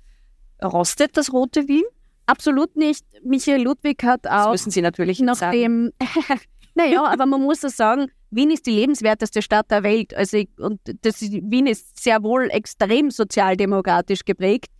Rostet 0.63 1.17
das 1.17 1.33
rote 1.33 1.67
Wien? 1.67 1.83
Absolut 2.27 2.77
nicht. 2.77 3.05
Michael 3.25 3.63
Ludwig 3.63 4.05
hat 4.05 4.29
auch. 4.29 4.53
Das 4.53 4.53
müssen 4.53 4.71
Sie 4.71 4.81
natürlich 4.81 5.19
nach 5.19 5.51
dem. 5.51 5.91
naja, 6.75 7.05
aber 7.05 7.27
man 7.27 7.43
muss 7.43 7.61
das 7.61 7.77
sagen, 7.77 8.11
Wien 8.31 8.51
ist 8.51 8.67
die 8.67 8.73
lebenswerteste 8.73 9.43
Stadt 9.43 9.71
der 9.71 9.83
Welt. 9.83 10.15
Also 10.15 10.39
ich, 10.39 10.49
und 10.59 10.81
das, 11.03 11.21
Wien 11.21 11.67
ist 11.67 12.03
sehr 12.03 12.23
wohl 12.23 12.49
extrem 12.51 13.11
sozialdemokratisch 13.11 14.25
geprägt, 14.25 14.71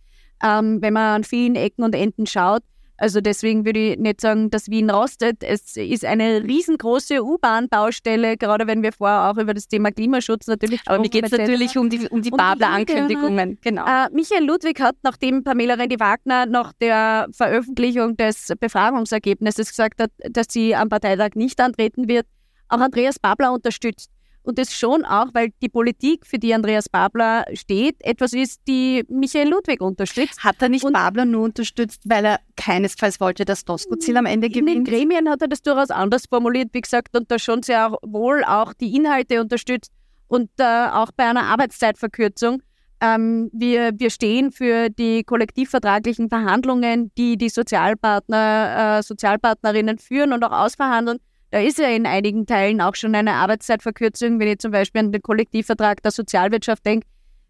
ähm, 0.43 0.81
wenn 0.81 0.93
man 0.93 1.15
an 1.15 1.23
vielen 1.23 1.55
Ecken 1.55 1.83
und 1.83 1.95
Enden 1.95 2.25
schaut. 2.25 2.63
Also 2.97 3.19
deswegen 3.19 3.65
würde 3.65 3.79
ich 3.79 3.99
nicht 3.99 4.21
sagen, 4.21 4.49
dass 4.49 4.69
Wien 4.69 4.89
rostet. 4.89 5.43
Es 5.43 5.75
ist 5.75 6.05
eine 6.05 6.43
riesengroße 6.43 7.23
U-Bahn-Baustelle, 7.23 8.37
gerade 8.37 8.67
wenn 8.67 8.83
wir 8.83 8.93
vorher 8.93 9.29
auch 9.29 9.37
über 9.37 9.53
das 9.53 9.67
Thema 9.67 9.91
Klimaschutz 9.91 10.47
natürlich 10.47 10.81
Aber 10.85 10.99
mir 10.99 11.09
geht 11.09 11.25
es 11.25 11.31
natürlich 11.31 11.77
um 11.77 11.89
die, 11.89 12.07
um 12.07 12.21
die 12.21 12.31
Babler-Ankündigungen. 12.31 13.59
Genau. 13.61 13.85
Äh, 13.85 14.09
Michael 14.13 14.45
Ludwig 14.45 14.79
hat, 14.79 14.95
nachdem 15.03 15.43
Pamela 15.43 15.73
Rendi-Wagner 15.73 16.45
nach 16.45 16.71
der 16.79 17.27
Veröffentlichung 17.31 18.15
des 18.15 18.53
Befragungsergebnisses 18.59 19.69
gesagt 19.69 20.01
hat, 20.01 20.11
dass 20.29 20.47
sie 20.49 20.75
am 20.75 20.87
Parteitag 20.87 21.31
nicht 21.35 21.59
antreten 21.59 22.07
wird, 22.07 22.25
auch 22.69 22.79
Andreas 22.79 23.19
Babler 23.19 23.51
unterstützt. 23.51 24.09
Und 24.45 24.59
das 24.59 24.73
schon 24.73 25.03
auch, 25.05 25.27
weil 25.33 25.49
die 25.61 25.69
Politik, 25.69 26.25
für 26.25 26.37
die 26.37 26.53
Andreas 26.53 26.87
Babler 26.87 27.45
steht, 27.53 27.95
etwas 28.01 28.31
ist, 28.33 28.61
die 28.67 29.03
Michael 29.09 29.49
Ludwig 29.49 29.81
unterstützt. 29.81 30.43
Hat 30.43 30.61
er 30.61 30.69
nicht 30.69 30.83
und 30.83 30.93
Babler 30.93 31.25
nur 31.25 31.43
unterstützt, 31.43 32.03
weil 32.05 32.25
er 32.25 32.39
keinesfalls 32.55 33.19
wollte, 33.19 33.43
dass 33.43 33.65
Doskozil 33.65 34.15
am 34.17 34.27
Ende 34.27 34.49
gewinnt? 34.49 34.69
In 34.69 34.83
den 34.83 34.93
Gremien 34.93 35.29
hat 35.29 35.41
er 35.41 35.47
das 35.47 35.63
durchaus 35.63 35.89
anders 35.89 36.25
formuliert, 36.29 36.69
wie 36.73 36.81
gesagt, 36.81 37.17
und 37.17 37.31
da 37.31 37.39
schon 37.39 37.63
sehr 37.63 37.97
wohl 38.03 38.43
auch 38.43 38.73
die 38.73 38.95
Inhalte 38.95 39.41
unterstützt 39.41 39.91
und 40.27 40.51
äh, 40.59 40.89
auch 40.91 41.11
bei 41.15 41.25
einer 41.25 41.45
Arbeitszeitverkürzung. 41.45 42.61
Ähm, 43.01 43.49
wir, 43.51 43.91
wir 43.97 44.11
stehen 44.11 44.51
für 44.51 44.89
die 44.89 45.23
kollektivvertraglichen 45.23 46.29
Verhandlungen, 46.29 47.11
die 47.17 47.35
die 47.35 47.49
Sozialpartner, 47.49 48.99
äh, 48.99 49.03
Sozialpartnerinnen 49.03 49.97
führen 49.97 50.33
und 50.33 50.43
auch 50.43 50.51
ausverhandeln. 50.51 51.17
Da 51.55 51.61
ist 51.61 51.79
ja 51.79 51.87
in 51.87 52.05
einigen 52.05 52.45
Teilen 52.45 52.81
auch 52.81 52.95
schon 52.95 53.15
eine 53.15 53.35
Arbeitszeitverkürzung, 53.35 54.41
wenn 54.41 54.49
ich 54.49 54.59
zum 54.59 54.71
Beispiel 54.71 54.99
an 54.99 55.13
den 55.13 55.21
Kollektivvertrag 55.21 56.03
der 56.03 56.11
Sozialwirtschaft 56.11 56.85
denke, 56.85 57.07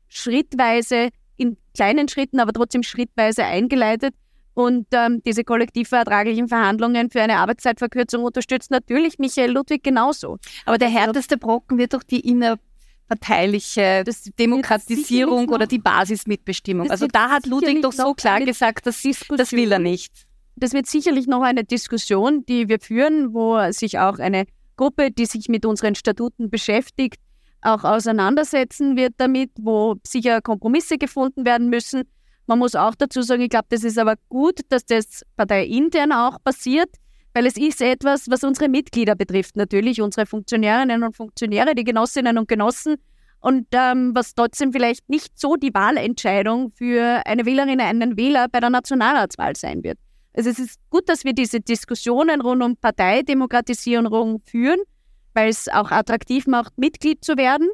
schrittweise, 0.09 1.09
in 1.37 1.57
kleinen 1.73 2.07
Schritten, 2.07 2.39
aber 2.39 2.53
trotzdem 2.53 2.83
schrittweise 2.83 3.45
eingeleitet. 3.45 4.13
Und 4.53 4.85
ähm, 4.91 5.23
diese 5.25 5.43
kollektivvertraglichen 5.43 6.47
Verhandlungen 6.49 7.09
für 7.09 7.23
eine 7.23 7.37
Arbeitszeitverkürzung 7.37 8.23
unterstützt 8.23 8.69
natürlich 8.69 9.17
Michael 9.17 9.49
Ludwig 9.49 9.81
genauso. 9.81 10.37
Aber 10.67 10.77
der 10.77 10.89
härteste 10.89 11.37
Brocken 11.39 11.79
wird 11.79 11.95
doch 11.95 12.03
die 12.03 12.19
innerparteiliche 12.19 14.03
Demokratisierung 14.37 15.49
oder 15.49 15.65
die 15.65 15.79
Basismitbestimmung. 15.79 16.91
Also 16.91 17.07
da 17.07 17.31
hat 17.31 17.47
Ludwig 17.47 17.81
doch 17.81 17.91
so 17.91 18.13
klar 18.13 18.39
gesagt, 18.41 18.85
dass 18.85 19.01
das 19.01 19.51
will 19.51 19.71
er 19.71 19.79
nicht 19.79 20.27
das 20.55 20.73
wird 20.73 20.85
sicherlich 20.85 21.27
noch 21.27 21.41
eine 21.41 21.63
Diskussion, 21.63 22.45
die 22.45 22.69
wir 22.69 22.79
führen, 22.79 23.33
wo 23.33 23.59
sich 23.71 23.99
auch 23.99 24.19
eine 24.19 24.45
Gruppe, 24.77 25.11
die 25.11 25.25
sich 25.25 25.49
mit 25.49 25.65
unseren 25.65 25.95
Statuten 25.95 26.49
beschäftigt, 26.49 27.19
auch 27.61 27.83
auseinandersetzen 27.83 28.95
wird 28.95 29.13
damit, 29.17 29.51
wo 29.59 29.95
sicher 30.05 30.41
Kompromisse 30.41 30.97
gefunden 30.97 31.45
werden 31.45 31.69
müssen. 31.69 32.03
Man 32.47 32.59
muss 32.59 32.75
auch 32.75 32.93
dazu 32.95 33.21
sagen, 33.21 33.41
ich 33.41 33.49
glaube, 33.49 33.65
das 33.69 33.83
ist 33.83 33.97
aber 33.97 34.15
gut, 34.29 34.59
dass 34.69 34.85
das 34.85 35.23
parteiintern 35.35 36.11
auch 36.11 36.37
passiert, 36.43 36.89
weil 37.33 37.47
es 37.47 37.57
ist 37.57 37.81
etwas, 37.81 38.29
was 38.29 38.43
unsere 38.43 38.69
Mitglieder 38.69 39.15
betrifft, 39.15 39.57
natürlich 39.57 40.01
unsere 40.01 40.25
Funktionärinnen 40.25 41.03
und 41.03 41.15
Funktionäre, 41.15 41.73
die 41.73 41.83
Genossinnen 41.83 42.37
und 42.37 42.47
Genossen 42.47 42.95
und 43.39 43.67
ähm, 43.71 44.11
was 44.13 44.35
trotzdem 44.35 44.71
vielleicht 44.71 45.09
nicht 45.09 45.37
so 45.39 45.55
die 45.55 45.73
Wahlentscheidung 45.73 46.71
für 46.71 47.21
eine 47.25 47.45
Wählerin, 47.45 47.81
einen 47.81 48.15
Wähler 48.15 48.47
bei 48.49 48.59
der 48.59 48.69
Nationalratswahl 48.69 49.55
sein 49.55 49.83
wird. 49.83 49.97
Also 50.35 50.49
es 50.49 50.59
ist 50.59 50.79
gut, 50.89 51.07
dass 51.07 51.23
wir 51.23 51.33
diese 51.33 51.61
Diskussionen 51.61 52.41
rund 52.41 52.61
um 52.61 52.75
Parteidemokratisierung 52.75 54.41
führen, 54.45 54.79
weil 55.33 55.49
es 55.49 55.69
auch 55.69 55.91
attraktiv 55.91 56.45
macht, 56.45 56.77
Mitglied 56.77 57.23
zu 57.23 57.37
werden. 57.37 57.69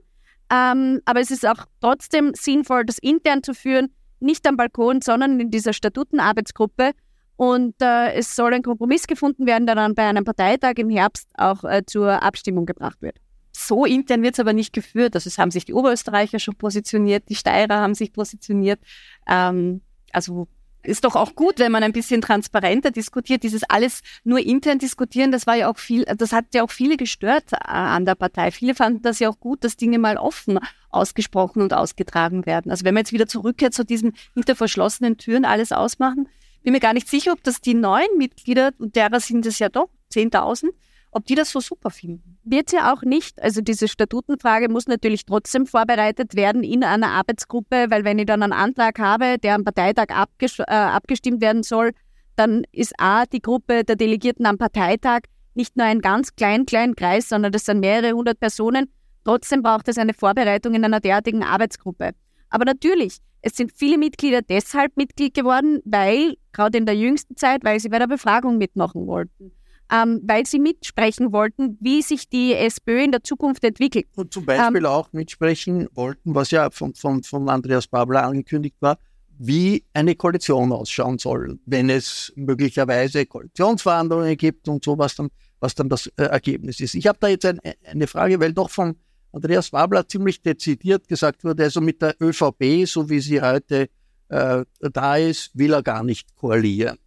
Ähm, 0.51 1.01
aber 1.05 1.21
es 1.21 1.31
ist 1.31 1.47
auch 1.47 1.65
trotzdem 1.79 2.33
sinnvoll, 2.35 2.85
das 2.85 2.97
intern 2.99 3.41
zu 3.41 3.53
führen, 3.53 3.87
nicht 4.19 4.45
am 4.47 4.57
Balkon, 4.57 5.01
sondern 5.01 5.39
in 5.39 5.49
dieser 5.49 5.73
Statutenarbeitsgruppe. 5.73 6.91
Und 7.35 7.75
äh, 7.81 8.13
es 8.13 8.35
soll 8.35 8.53
ein 8.53 8.61
Kompromiss 8.61 9.07
gefunden 9.07 9.47
werden, 9.47 9.65
der 9.65 9.75
dann 9.75 9.95
bei 9.95 10.03
einem 10.03 10.23
Parteitag 10.23 10.73
im 10.75 10.89
Herbst 10.91 11.27
auch 11.35 11.63
äh, 11.63 11.83
zur 11.87 12.21
Abstimmung 12.21 12.67
gebracht 12.67 13.01
wird. 13.01 13.15
So 13.51 13.85
intern 13.85 14.21
wird 14.21 14.35
es 14.35 14.39
aber 14.39 14.53
nicht 14.53 14.73
geführt. 14.73 15.15
Also 15.15 15.27
es 15.27 15.39
haben 15.39 15.49
sich 15.49 15.65
die 15.65 15.73
Oberösterreicher 15.73 16.37
schon 16.37 16.55
positioniert, 16.55 17.23
die 17.29 17.35
Steirer 17.35 17.77
haben 17.77 17.95
sich 17.95 18.13
positioniert. 18.13 18.79
Ähm, 19.27 19.81
also 20.13 20.47
ist 20.83 21.03
doch 21.03 21.15
auch 21.15 21.35
gut, 21.35 21.59
wenn 21.59 21.71
man 21.71 21.83
ein 21.83 21.93
bisschen 21.93 22.21
transparenter 22.21 22.91
diskutiert. 22.91 23.43
Dieses 23.43 23.63
alles 23.63 24.01
nur 24.23 24.39
intern 24.39 24.79
diskutieren, 24.79 25.31
das 25.31 25.47
war 25.47 25.55
ja 25.55 25.69
auch 25.69 25.77
viel, 25.77 26.05
das 26.05 26.31
hat 26.33 26.45
ja 26.53 26.63
auch 26.63 26.71
viele 26.71 26.97
gestört 26.97 27.53
äh, 27.53 27.57
an 27.61 28.05
der 28.05 28.15
Partei. 28.15 28.51
Viele 28.51 28.75
fanden 28.75 29.01
das 29.01 29.19
ja 29.19 29.29
auch 29.29 29.39
gut, 29.39 29.63
dass 29.63 29.77
Dinge 29.77 29.99
mal 29.99 30.17
offen 30.17 30.59
ausgesprochen 30.89 31.61
und 31.61 31.73
ausgetragen 31.73 32.45
werden. 32.45 32.71
Also 32.71 32.85
wenn 32.85 32.93
man 32.93 33.01
jetzt 33.01 33.13
wieder 33.13 33.27
zurückkehrt 33.27 33.73
zu 33.73 33.85
diesen 33.85 34.13
hinter 34.33 34.55
verschlossenen 34.55 35.17
Türen 35.17 35.45
alles 35.45 35.71
ausmachen, 35.71 36.27
bin 36.63 36.73
mir 36.73 36.79
gar 36.79 36.93
nicht 36.93 37.09
sicher, 37.09 37.31
ob 37.31 37.43
das 37.43 37.61
die 37.61 37.73
neuen 37.73 38.17
Mitglieder, 38.17 38.71
und 38.77 38.95
derer 38.95 39.19
sind 39.19 39.45
es 39.45 39.59
ja 39.59 39.69
doch 39.69 39.89
10.000, 40.13 40.69
ob 41.11 41.25
die 41.25 41.35
das 41.35 41.51
so 41.51 41.59
super 41.59 41.89
finden. 41.89 42.37
Wird 42.43 42.69
sie 42.69 42.79
auch 42.79 43.03
nicht. 43.03 43.41
Also 43.41 43.61
diese 43.61 43.87
Statutenfrage 43.87 44.69
muss 44.69 44.87
natürlich 44.87 45.25
trotzdem 45.25 45.65
vorbereitet 45.65 46.35
werden 46.35 46.63
in 46.63 46.83
einer 46.83 47.09
Arbeitsgruppe, 47.09 47.87
weil 47.89 48.03
wenn 48.05 48.17
ich 48.17 48.25
dann 48.25 48.43
einen 48.43 48.53
Antrag 48.53 48.97
habe, 48.99 49.37
der 49.37 49.55
am 49.55 49.63
Parteitag 49.63 50.07
äh, 50.09 50.63
abgestimmt 50.73 51.41
werden 51.41 51.63
soll, 51.63 51.91
dann 52.35 52.63
ist 52.71 52.93
A, 52.97 53.25
die 53.25 53.41
Gruppe 53.41 53.83
der 53.83 53.97
Delegierten 53.97 54.45
am 54.45 54.57
Parteitag 54.57 55.21
nicht 55.53 55.75
nur 55.75 55.85
ein 55.85 55.99
ganz 55.99 56.35
klein, 56.35 56.65
kleinen 56.65 56.95
Kreis, 56.95 57.27
sondern 57.27 57.51
das 57.51 57.65
sind 57.65 57.81
mehrere 57.81 58.13
hundert 58.13 58.39
Personen. 58.39 58.89
Trotzdem 59.25 59.61
braucht 59.61 59.89
es 59.89 59.97
eine 59.97 60.13
Vorbereitung 60.13 60.73
in 60.73 60.85
einer 60.85 61.01
derartigen 61.01 61.43
Arbeitsgruppe. 61.43 62.11
Aber 62.49 62.65
natürlich, 62.65 63.17
es 63.41 63.55
sind 63.55 63.71
viele 63.71 63.97
Mitglieder 63.97 64.41
deshalb 64.41 64.95
Mitglied 64.97 65.33
geworden, 65.33 65.81
weil, 65.83 66.37
gerade 66.53 66.77
in 66.77 66.85
der 66.85 66.95
jüngsten 66.95 67.35
Zeit, 67.35 67.63
weil 67.63 67.79
sie 67.79 67.89
bei 67.89 67.99
der 67.99 68.07
Befragung 68.07 68.57
mitmachen 68.57 69.07
wollten. 69.07 69.51
Ähm, 69.91 70.21
weil 70.23 70.45
sie 70.45 70.59
mitsprechen 70.59 71.33
wollten, 71.33 71.77
wie 71.81 72.01
sich 72.01 72.29
die 72.29 72.53
SPÖ 72.53 73.03
in 73.03 73.11
der 73.11 73.23
Zukunft 73.23 73.63
entwickelt. 73.63 74.07
Und 74.15 74.33
zum 74.33 74.45
Beispiel 74.45 74.77
ähm, 74.77 74.85
auch 74.85 75.11
mitsprechen 75.11 75.89
wollten, 75.93 76.33
was 76.33 76.51
ja 76.51 76.69
von, 76.69 76.93
von, 76.95 77.23
von 77.23 77.49
Andreas 77.49 77.87
Babler 77.87 78.23
angekündigt 78.23 78.77
war, 78.79 78.97
wie 79.37 79.83
eine 79.93 80.15
Koalition 80.15 80.71
ausschauen 80.71 81.17
soll, 81.17 81.59
wenn 81.65 81.89
es 81.89 82.31
möglicherweise 82.35 83.25
Koalitionsverhandlungen 83.25 84.37
gibt 84.37 84.67
und 84.67 84.83
so, 84.83 84.97
was 84.97 85.15
dann, 85.15 85.29
was 85.59 85.75
dann 85.75 85.89
das 85.89 86.07
äh, 86.15 86.23
Ergebnis 86.23 86.79
ist. 86.79 86.93
Ich 86.93 87.07
habe 87.07 87.17
da 87.19 87.27
jetzt 87.27 87.45
ein, 87.45 87.59
eine 87.85 88.07
Frage, 88.07 88.39
weil 88.39 88.53
doch 88.53 88.69
von 88.69 88.95
Andreas 89.33 89.73
Wabler 89.73 90.07
ziemlich 90.07 90.41
dezidiert 90.41 91.07
gesagt 91.07 91.43
wurde, 91.43 91.63
also 91.63 91.81
mit 91.81 92.01
der 92.01 92.15
ÖVP, 92.21 92.85
so 92.85 93.09
wie 93.09 93.19
sie 93.19 93.41
heute 93.41 93.89
äh, 94.29 94.63
da 94.79 95.17
ist, 95.17 95.51
will 95.57 95.73
er 95.73 95.83
gar 95.83 96.03
nicht 96.03 96.35
koalieren. 96.35 96.97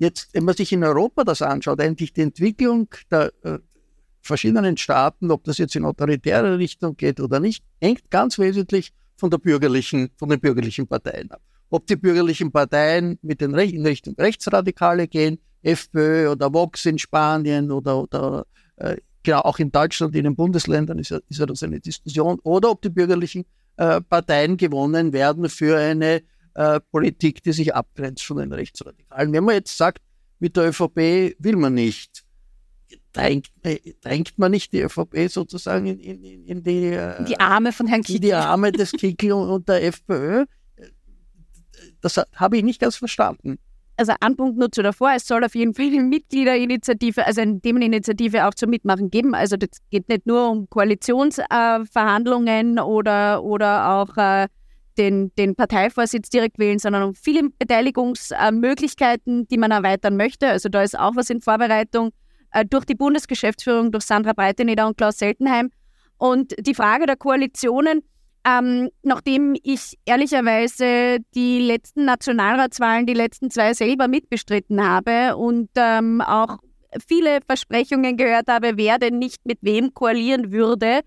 Jetzt, 0.00 0.30
wenn 0.32 0.46
man 0.46 0.56
sich 0.56 0.72
in 0.72 0.82
Europa 0.82 1.24
das 1.24 1.42
anschaut, 1.42 1.78
eigentlich 1.78 2.14
die 2.14 2.22
Entwicklung 2.22 2.88
der 3.10 3.30
äh, 3.42 3.58
verschiedenen 4.22 4.78
Staaten, 4.78 5.30
ob 5.30 5.44
das 5.44 5.58
jetzt 5.58 5.76
in 5.76 5.84
autoritäre 5.84 6.56
Richtung 6.56 6.96
geht 6.96 7.20
oder 7.20 7.38
nicht, 7.38 7.62
hängt 7.82 8.10
ganz 8.10 8.38
wesentlich 8.38 8.94
von 9.18 9.28
der 9.28 9.36
bürgerlichen, 9.36 10.08
von 10.16 10.30
den 10.30 10.40
bürgerlichen 10.40 10.86
Parteien 10.86 11.30
ab. 11.30 11.42
Ob 11.68 11.86
die 11.86 11.96
bürgerlichen 11.96 12.50
Parteien 12.50 13.18
mit 13.20 13.42
den 13.42 13.54
Re 13.54 13.64
in 13.64 13.84
Richtung 13.84 14.14
Rechtsradikale 14.18 15.06
gehen, 15.06 15.38
FPÖ 15.62 16.30
oder 16.30 16.50
Vox 16.50 16.86
in 16.86 16.98
Spanien 16.98 17.70
oder, 17.70 18.02
oder 18.02 18.46
äh, 18.76 18.96
genau 19.22 19.40
auch 19.40 19.58
in 19.58 19.70
Deutschland, 19.70 20.16
in 20.16 20.24
den 20.24 20.34
Bundesländern 20.34 20.98
ist 20.98 21.10
ja, 21.10 21.18
ist 21.28 21.40
ja 21.40 21.44
das 21.44 21.62
eine 21.62 21.78
Diskussion, 21.78 22.38
oder 22.42 22.70
ob 22.70 22.80
die 22.80 22.88
bürgerlichen 22.88 23.44
äh, 23.76 24.00
Parteien 24.00 24.56
gewonnen 24.56 25.12
werden 25.12 25.50
für 25.50 25.76
eine 25.76 26.22
äh, 26.54 26.80
Politik, 26.90 27.42
die 27.42 27.52
sich 27.52 27.74
abgrenzt 27.74 28.24
von 28.24 28.38
den 28.38 28.52
Rechtsradikalen. 28.52 29.32
Wenn 29.32 29.44
man 29.44 29.54
jetzt 29.54 29.76
sagt, 29.76 30.02
mit 30.38 30.56
der 30.56 30.68
ÖVP 30.68 31.36
will 31.38 31.56
man 31.56 31.74
nicht, 31.74 32.24
drängt, 33.12 33.48
drängt 34.02 34.38
man 34.38 34.50
nicht 34.50 34.72
die 34.72 34.80
ÖVP 34.80 35.28
sozusagen 35.28 35.86
in, 35.86 36.00
in, 36.00 36.46
in 36.46 36.62
die, 36.62 36.86
äh, 36.86 37.22
die 37.24 37.38
Arme 37.38 37.72
von 37.72 37.86
Herrn 37.86 38.02
Kickl. 38.02 38.20
Die 38.20 38.34
Arme 38.34 38.72
des 38.72 38.92
Kickl 38.92 39.32
und 39.32 39.68
der 39.68 39.84
FPÖ. 39.84 40.46
Das 42.00 42.18
habe 42.34 42.56
ich 42.56 42.64
nicht 42.64 42.80
ganz 42.80 42.96
verstanden 42.96 43.58
also 44.00 44.14
ein 44.20 44.34
Punkt 44.34 44.58
nur 44.58 44.72
zu 44.72 44.82
davor, 44.82 45.12
es 45.14 45.26
soll 45.26 45.44
auf 45.44 45.54
jeden 45.54 45.74
Fall 45.74 45.88
eine 45.88 46.02
Mitgliederinitiative, 46.02 47.26
also 47.26 47.42
eine 47.42 47.60
Themeninitiative 47.60 48.48
auch 48.48 48.54
zum 48.54 48.70
Mitmachen 48.70 49.10
geben. 49.10 49.34
Also 49.34 49.58
das 49.58 49.68
geht 49.90 50.08
nicht 50.08 50.26
nur 50.26 50.48
um 50.48 50.70
Koalitionsverhandlungen 50.70 52.78
äh, 52.78 52.80
oder, 52.80 53.44
oder 53.44 53.90
auch 53.90 54.16
äh, 54.16 54.48
den, 55.00 55.34
den 55.36 55.56
Parteivorsitz 55.56 56.28
direkt 56.28 56.58
wählen, 56.58 56.78
sondern 56.78 57.02
um 57.04 57.14
viele 57.14 57.48
Beteiligungsmöglichkeiten, 57.58 59.48
die 59.48 59.56
man 59.56 59.70
erweitern 59.70 60.16
möchte. 60.16 60.48
Also 60.48 60.68
da 60.68 60.82
ist 60.82 60.98
auch 60.98 61.16
was 61.16 61.30
in 61.30 61.40
Vorbereitung 61.40 62.10
äh, 62.52 62.66
durch 62.66 62.84
die 62.84 62.94
Bundesgeschäftsführung, 62.94 63.92
durch 63.92 64.04
Sandra 64.04 64.34
Breiteneder 64.34 64.86
und 64.86 64.98
Klaus 64.98 65.18
Seltenheim. 65.18 65.70
Und 66.18 66.54
die 66.58 66.74
Frage 66.74 67.06
der 67.06 67.16
Koalitionen, 67.16 68.02
ähm, 68.46 68.90
nachdem 69.02 69.56
ich 69.62 69.98
ehrlicherweise 70.04 71.18
die 71.34 71.60
letzten 71.60 72.04
Nationalratswahlen, 72.04 73.06
die 73.06 73.14
letzten 73.14 73.50
zwei 73.50 73.72
selber 73.72 74.06
mitbestritten 74.06 74.86
habe 74.86 75.36
und 75.36 75.70
ähm, 75.76 76.20
auch 76.20 76.58
viele 77.08 77.38
Versprechungen 77.46 78.18
gehört 78.18 78.48
habe, 78.48 78.72
wer 78.76 78.98
denn 78.98 79.18
nicht 79.18 79.46
mit 79.46 79.58
wem 79.62 79.94
koalieren 79.94 80.52
würde, 80.52 81.00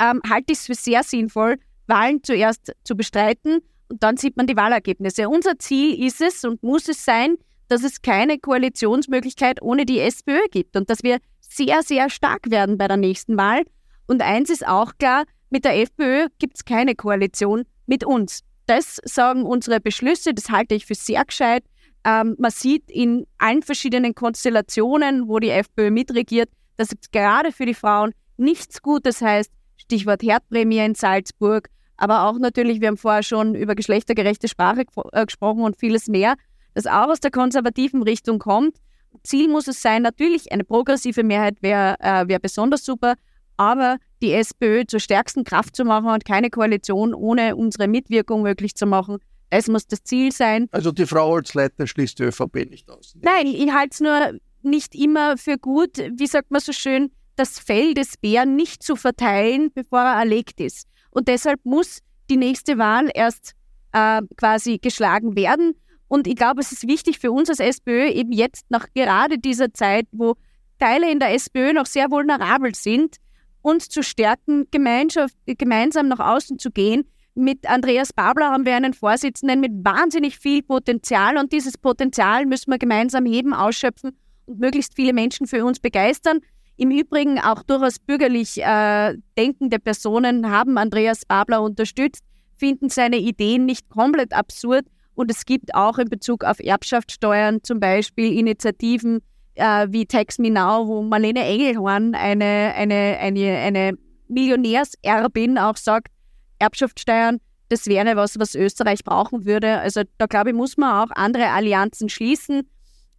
ähm, 0.00 0.20
halte 0.28 0.52
ich 0.52 0.58
es 0.58 0.66
für 0.66 0.74
sehr 0.74 1.02
sinnvoll, 1.02 1.56
Wahlen 1.88 2.22
zuerst 2.22 2.72
zu 2.84 2.96
bestreiten 2.96 3.60
und 3.88 4.02
dann 4.02 4.16
sieht 4.16 4.36
man 4.36 4.46
die 4.46 4.56
Wahlergebnisse. 4.56 5.28
Unser 5.28 5.58
Ziel 5.58 6.04
ist 6.04 6.20
es 6.20 6.44
und 6.44 6.62
muss 6.62 6.88
es 6.88 7.04
sein, 7.04 7.36
dass 7.68 7.84
es 7.84 8.02
keine 8.02 8.38
Koalitionsmöglichkeit 8.38 9.62
ohne 9.62 9.86
die 9.86 10.00
SPÖ 10.00 10.40
gibt 10.50 10.76
und 10.76 10.90
dass 10.90 11.02
wir 11.02 11.18
sehr, 11.40 11.82
sehr 11.82 12.10
stark 12.10 12.50
werden 12.50 12.78
bei 12.78 12.88
der 12.88 12.96
nächsten 12.96 13.36
Wahl. 13.36 13.62
Und 14.06 14.22
eins 14.22 14.50
ist 14.50 14.66
auch 14.66 14.92
klar, 14.98 15.24
mit 15.50 15.64
der 15.64 15.76
FPÖ 15.80 16.28
gibt 16.38 16.56
es 16.56 16.64
keine 16.64 16.94
Koalition 16.94 17.64
mit 17.86 18.04
uns. 18.04 18.40
Das 18.66 19.00
sagen 19.04 19.44
unsere 19.44 19.80
Beschlüsse, 19.80 20.34
das 20.34 20.50
halte 20.50 20.74
ich 20.74 20.86
für 20.86 20.94
sehr 20.94 21.24
gescheit. 21.24 21.64
Ähm, 22.04 22.36
man 22.38 22.50
sieht 22.50 22.90
in 22.90 23.26
allen 23.38 23.62
verschiedenen 23.62 24.14
Konstellationen, 24.14 25.28
wo 25.28 25.38
die 25.38 25.50
FPÖ 25.50 25.90
mitregiert, 25.90 26.50
dass 26.76 26.88
es 26.88 27.10
gerade 27.10 27.50
für 27.50 27.66
die 27.66 27.74
Frauen 27.74 28.12
nichts 28.36 28.82
Gutes 28.82 29.20
heißt. 29.20 29.50
Stichwort 29.76 30.22
Herdprämie 30.22 30.84
in 30.84 30.94
Salzburg, 30.94 31.68
aber 31.98 32.24
auch 32.24 32.38
natürlich, 32.38 32.80
wir 32.80 32.88
haben 32.88 32.96
vorher 32.96 33.22
schon 33.22 33.54
über 33.54 33.74
geschlechtergerechte 33.74 34.48
Sprache 34.48 34.84
äh, 35.12 35.26
gesprochen 35.26 35.62
und 35.62 35.76
vieles 35.76 36.06
mehr, 36.06 36.34
das 36.74 36.86
auch 36.86 37.08
aus 37.08 37.20
der 37.20 37.30
konservativen 37.30 38.02
Richtung 38.02 38.38
kommt. 38.38 38.76
Ziel 39.24 39.48
muss 39.48 39.68
es 39.68 39.82
sein, 39.82 40.02
natürlich 40.02 40.52
eine 40.52 40.64
progressive 40.64 41.24
Mehrheit 41.24 41.60
wäre 41.60 41.96
äh, 41.98 42.28
wär 42.28 42.38
besonders 42.38 42.84
super, 42.84 43.14
aber 43.56 43.98
die 44.22 44.32
SPÖ 44.32 44.84
zur 44.86 45.00
stärksten 45.00 45.44
Kraft 45.44 45.74
zu 45.74 45.84
machen 45.84 46.08
und 46.08 46.24
keine 46.24 46.50
Koalition 46.50 47.14
ohne 47.14 47.56
unsere 47.56 47.88
Mitwirkung 47.88 48.42
möglich 48.42 48.74
zu 48.74 48.86
machen. 48.86 49.18
Das 49.50 49.66
muss 49.66 49.86
das 49.86 50.04
Ziel 50.04 50.30
sein. 50.30 50.68
Also 50.70 50.92
die 50.92 51.06
Frau 51.06 51.30
Holzleitner 51.30 51.86
schließt 51.86 52.18
die 52.18 52.24
ÖVP 52.24 52.70
nicht 52.70 52.88
aus. 52.90 53.16
Nein, 53.20 53.46
ich 53.46 53.72
halte 53.72 53.90
es 53.92 54.00
nur 54.00 54.38
nicht 54.62 54.94
immer 54.94 55.36
für 55.36 55.56
gut, 55.56 55.98
wie 56.16 56.26
sagt 56.26 56.50
man 56.50 56.60
so 56.60 56.72
schön, 56.72 57.10
das 57.36 57.58
Fell 57.58 57.94
des 57.94 58.16
Bären 58.18 58.56
nicht 58.56 58.82
zu 58.82 58.94
verteilen, 58.94 59.70
bevor 59.74 60.00
er 60.00 60.18
erlegt 60.18 60.60
ist. 60.60 60.86
Und 61.10 61.28
deshalb 61.28 61.60
muss 61.64 62.00
die 62.30 62.36
nächste 62.36 62.78
Wahl 62.78 63.08
erst 63.14 63.54
äh, 63.92 64.22
quasi 64.36 64.78
geschlagen 64.78 65.36
werden. 65.36 65.74
Und 66.08 66.26
ich 66.26 66.36
glaube, 66.36 66.60
es 66.60 66.72
ist 66.72 66.86
wichtig 66.88 67.18
für 67.18 67.32
uns 67.32 67.50
als 67.50 67.60
SPÖ, 67.60 68.08
eben 68.08 68.32
jetzt 68.32 68.66
nach 68.70 68.86
gerade 68.94 69.38
dieser 69.38 69.72
Zeit, 69.72 70.06
wo 70.10 70.36
Teile 70.78 71.10
in 71.10 71.18
der 71.18 71.34
SPÖ 71.34 71.72
noch 71.72 71.86
sehr 71.86 72.10
vulnerabel 72.10 72.74
sind, 72.74 73.16
uns 73.62 73.88
zu 73.88 74.02
stärken, 74.02 74.66
gemeinsam 74.70 76.08
nach 76.08 76.20
außen 76.20 76.58
zu 76.58 76.70
gehen. 76.70 77.04
Mit 77.34 77.68
Andreas 77.68 78.12
Babler 78.12 78.50
haben 78.50 78.64
wir 78.64 78.74
einen 78.74 78.94
Vorsitzenden 78.94 79.60
mit 79.60 79.72
wahnsinnig 79.84 80.38
viel 80.38 80.62
Potenzial 80.62 81.36
und 81.36 81.52
dieses 81.52 81.76
Potenzial 81.76 82.46
müssen 82.46 82.70
wir 82.70 82.78
gemeinsam 82.78 83.26
heben, 83.26 83.52
ausschöpfen 83.52 84.16
und 84.46 84.58
möglichst 84.58 84.94
viele 84.94 85.12
Menschen 85.12 85.46
für 85.46 85.64
uns 85.64 85.78
begeistern. 85.78 86.40
Im 86.78 86.92
Übrigen 86.92 87.40
auch 87.40 87.64
durchaus 87.64 87.98
bürgerlich 87.98 88.62
äh, 88.62 89.14
denkende 89.36 89.80
Personen 89.80 90.48
haben 90.48 90.78
Andreas 90.78 91.26
Babler 91.26 91.60
unterstützt, 91.60 92.22
finden 92.56 92.88
seine 92.88 93.16
Ideen 93.16 93.66
nicht 93.66 93.88
komplett 93.90 94.32
absurd 94.32 94.86
und 95.14 95.28
es 95.28 95.44
gibt 95.44 95.74
auch 95.74 95.98
in 95.98 96.08
Bezug 96.08 96.44
auf 96.44 96.60
Erbschaftssteuern 96.60 97.64
zum 97.64 97.80
Beispiel 97.80 98.32
Initiativen, 98.32 99.18
äh, 99.56 99.88
wie 99.90 100.06
Tax 100.06 100.38
Me 100.38 100.52
Now, 100.52 100.86
wo 100.86 101.02
Marlene 101.02 101.44
Engelhorn, 101.44 102.14
eine, 102.14 102.72
eine, 102.76 103.18
eine, 103.18 103.56
eine 103.56 103.98
Millionärserbin, 104.28 105.58
auch 105.58 105.76
sagt, 105.76 106.12
Erbschaftssteuern, 106.60 107.40
das 107.70 107.86
wäre 107.86 108.14
was, 108.14 108.38
was 108.38 108.54
Österreich 108.54 109.02
brauchen 109.02 109.44
würde. 109.44 109.80
Also 109.80 110.02
da 110.18 110.26
glaube 110.26 110.50
ich, 110.50 110.54
muss 110.54 110.76
man 110.76 111.08
auch 111.08 111.10
andere 111.16 111.48
Allianzen 111.48 112.08
schließen. 112.08 112.68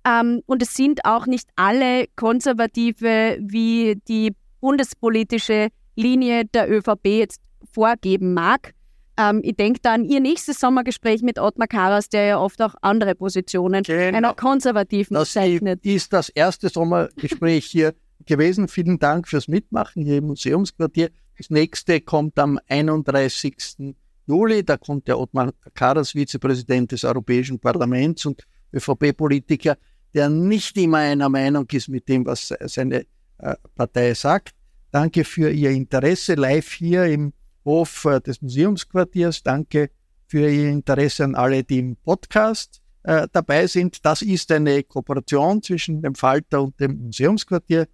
Ähm, 0.05 0.41
und 0.45 0.61
es 0.61 0.73
sind 0.73 1.05
auch 1.05 1.25
nicht 1.25 1.49
alle 1.55 2.05
Konservative, 2.15 3.37
wie 3.41 4.01
die 4.07 4.35
bundespolitische 4.61 5.69
Linie 5.95 6.45
der 6.45 6.71
ÖVP 6.71 7.05
jetzt 7.05 7.41
vorgeben 7.71 8.33
mag. 8.33 8.73
Ähm, 9.17 9.41
ich 9.43 9.55
denke 9.55 9.79
da 9.81 9.93
an 9.93 10.05
Ihr 10.05 10.21
nächstes 10.21 10.59
Sommergespräch 10.59 11.21
mit 11.21 11.39
Ottmar 11.39 11.67
Karas, 11.67 12.09
der 12.09 12.25
ja 12.25 12.39
oft 12.39 12.61
auch 12.61 12.75
andere 12.81 13.15
Positionen 13.15 13.83
genau. 13.83 14.17
einer 14.17 14.33
konservativen 14.33 15.15
das 15.15 15.33
zeichnet. 15.33 15.83
Das 15.83 15.93
ist 15.93 16.13
das 16.13 16.29
erste 16.29 16.69
Sommergespräch 16.69 17.65
hier 17.65 17.93
gewesen. 18.25 18.67
Vielen 18.69 18.99
Dank 18.99 19.27
fürs 19.27 19.47
Mitmachen 19.47 20.03
hier 20.03 20.17
im 20.17 20.27
Museumsquartier. 20.27 21.09
Das 21.37 21.49
nächste 21.49 21.99
kommt 22.01 22.39
am 22.39 22.59
31. 22.67 23.95
Juli. 24.27 24.63
Da 24.63 24.77
kommt 24.77 25.07
der 25.07 25.19
Ottmar 25.19 25.51
Karas, 25.73 26.15
Vizepräsident 26.15 26.91
des 26.91 27.03
Europäischen 27.03 27.59
Parlaments 27.59 28.25
und 28.25 28.45
ÖVP-Politiker, 28.73 29.77
der 30.13 30.29
nicht 30.29 30.77
immer 30.77 30.97
einer 30.99 31.29
Meinung 31.29 31.65
ist 31.71 31.89
mit 31.89 32.07
dem, 32.07 32.25
was 32.25 32.53
seine 32.65 33.05
äh, 33.37 33.55
Partei 33.75 34.13
sagt. 34.13 34.53
Danke 34.91 35.23
für 35.23 35.51
Ihr 35.51 35.71
Interesse 35.71 36.35
live 36.35 36.71
hier 36.71 37.05
im 37.05 37.33
Hof 37.65 38.05
äh, 38.05 38.19
des 38.19 38.41
Museumsquartiers. 38.41 39.43
Danke 39.43 39.91
für 40.27 40.49
Ihr 40.49 40.69
Interesse 40.69 41.23
an 41.23 41.35
alle, 41.35 41.63
die 41.63 41.79
im 41.79 41.95
Podcast 41.95 42.81
äh, 43.03 43.27
dabei 43.31 43.67
sind. 43.67 44.05
Das 44.05 44.21
ist 44.21 44.51
eine 44.51 44.83
Kooperation 44.83 45.61
zwischen 45.61 46.01
dem 46.01 46.15
Falter 46.15 46.63
und 46.63 46.79
dem 46.79 47.05
Museumsquartier. 47.05 47.87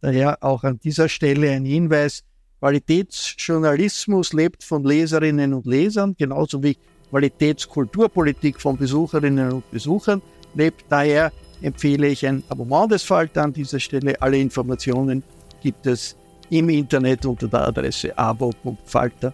Daher 0.00 0.42
auch 0.42 0.64
an 0.64 0.78
dieser 0.78 1.08
Stelle 1.08 1.50
ein 1.50 1.64
Hinweis, 1.64 2.24
Qualitätsjournalismus 2.60 4.32
lebt 4.32 4.62
von 4.62 4.84
Leserinnen 4.84 5.52
und 5.52 5.66
Lesern, 5.66 6.14
genauso 6.16 6.62
wie 6.62 6.76
Qualitätskulturpolitik 7.10 8.60
von 8.60 8.76
Besucherinnen 8.76 9.52
und 9.52 9.70
Besuchern 9.72 10.22
lebt. 10.54 10.84
Daher 10.88 11.32
empfehle 11.62 12.08
ich 12.08 12.26
ein 12.26 12.42
Abonnement 12.48 12.90
des 12.90 13.02
Falter 13.02 13.42
an 13.44 13.52
dieser 13.52 13.80
Stelle. 13.80 14.20
Alle 14.20 14.38
Informationen 14.38 15.22
gibt 15.62 15.86
es 15.86 16.16
im 16.50 16.68
Internet 16.68 17.24
unter 17.24 17.48
der 17.48 17.68
Adresse 17.68 18.16
abo.falter.at. 18.18 19.32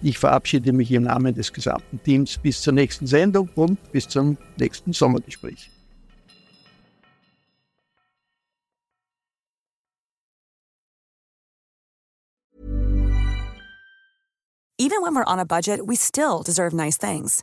Ich 0.00 0.18
verabschiede 0.18 0.72
mich 0.72 0.92
im 0.92 1.02
Namen 1.02 1.34
des 1.34 1.52
gesamten 1.52 2.00
Teams 2.02 2.38
bis 2.38 2.62
zur 2.62 2.72
nächsten 2.72 3.06
Sendung 3.06 3.48
und 3.56 3.92
bis 3.92 4.08
zum 4.08 4.38
nächsten 4.56 4.92
Sommergespräch. 4.92 5.70
Even 14.80 15.02
when 15.02 15.12
we're 15.16 15.24
on 15.26 15.40
a 15.40 15.44
budget, 15.44 15.86
we 15.86 15.96
still 15.96 16.44
deserve 16.44 16.72
nice 16.72 16.96
things. 16.96 17.42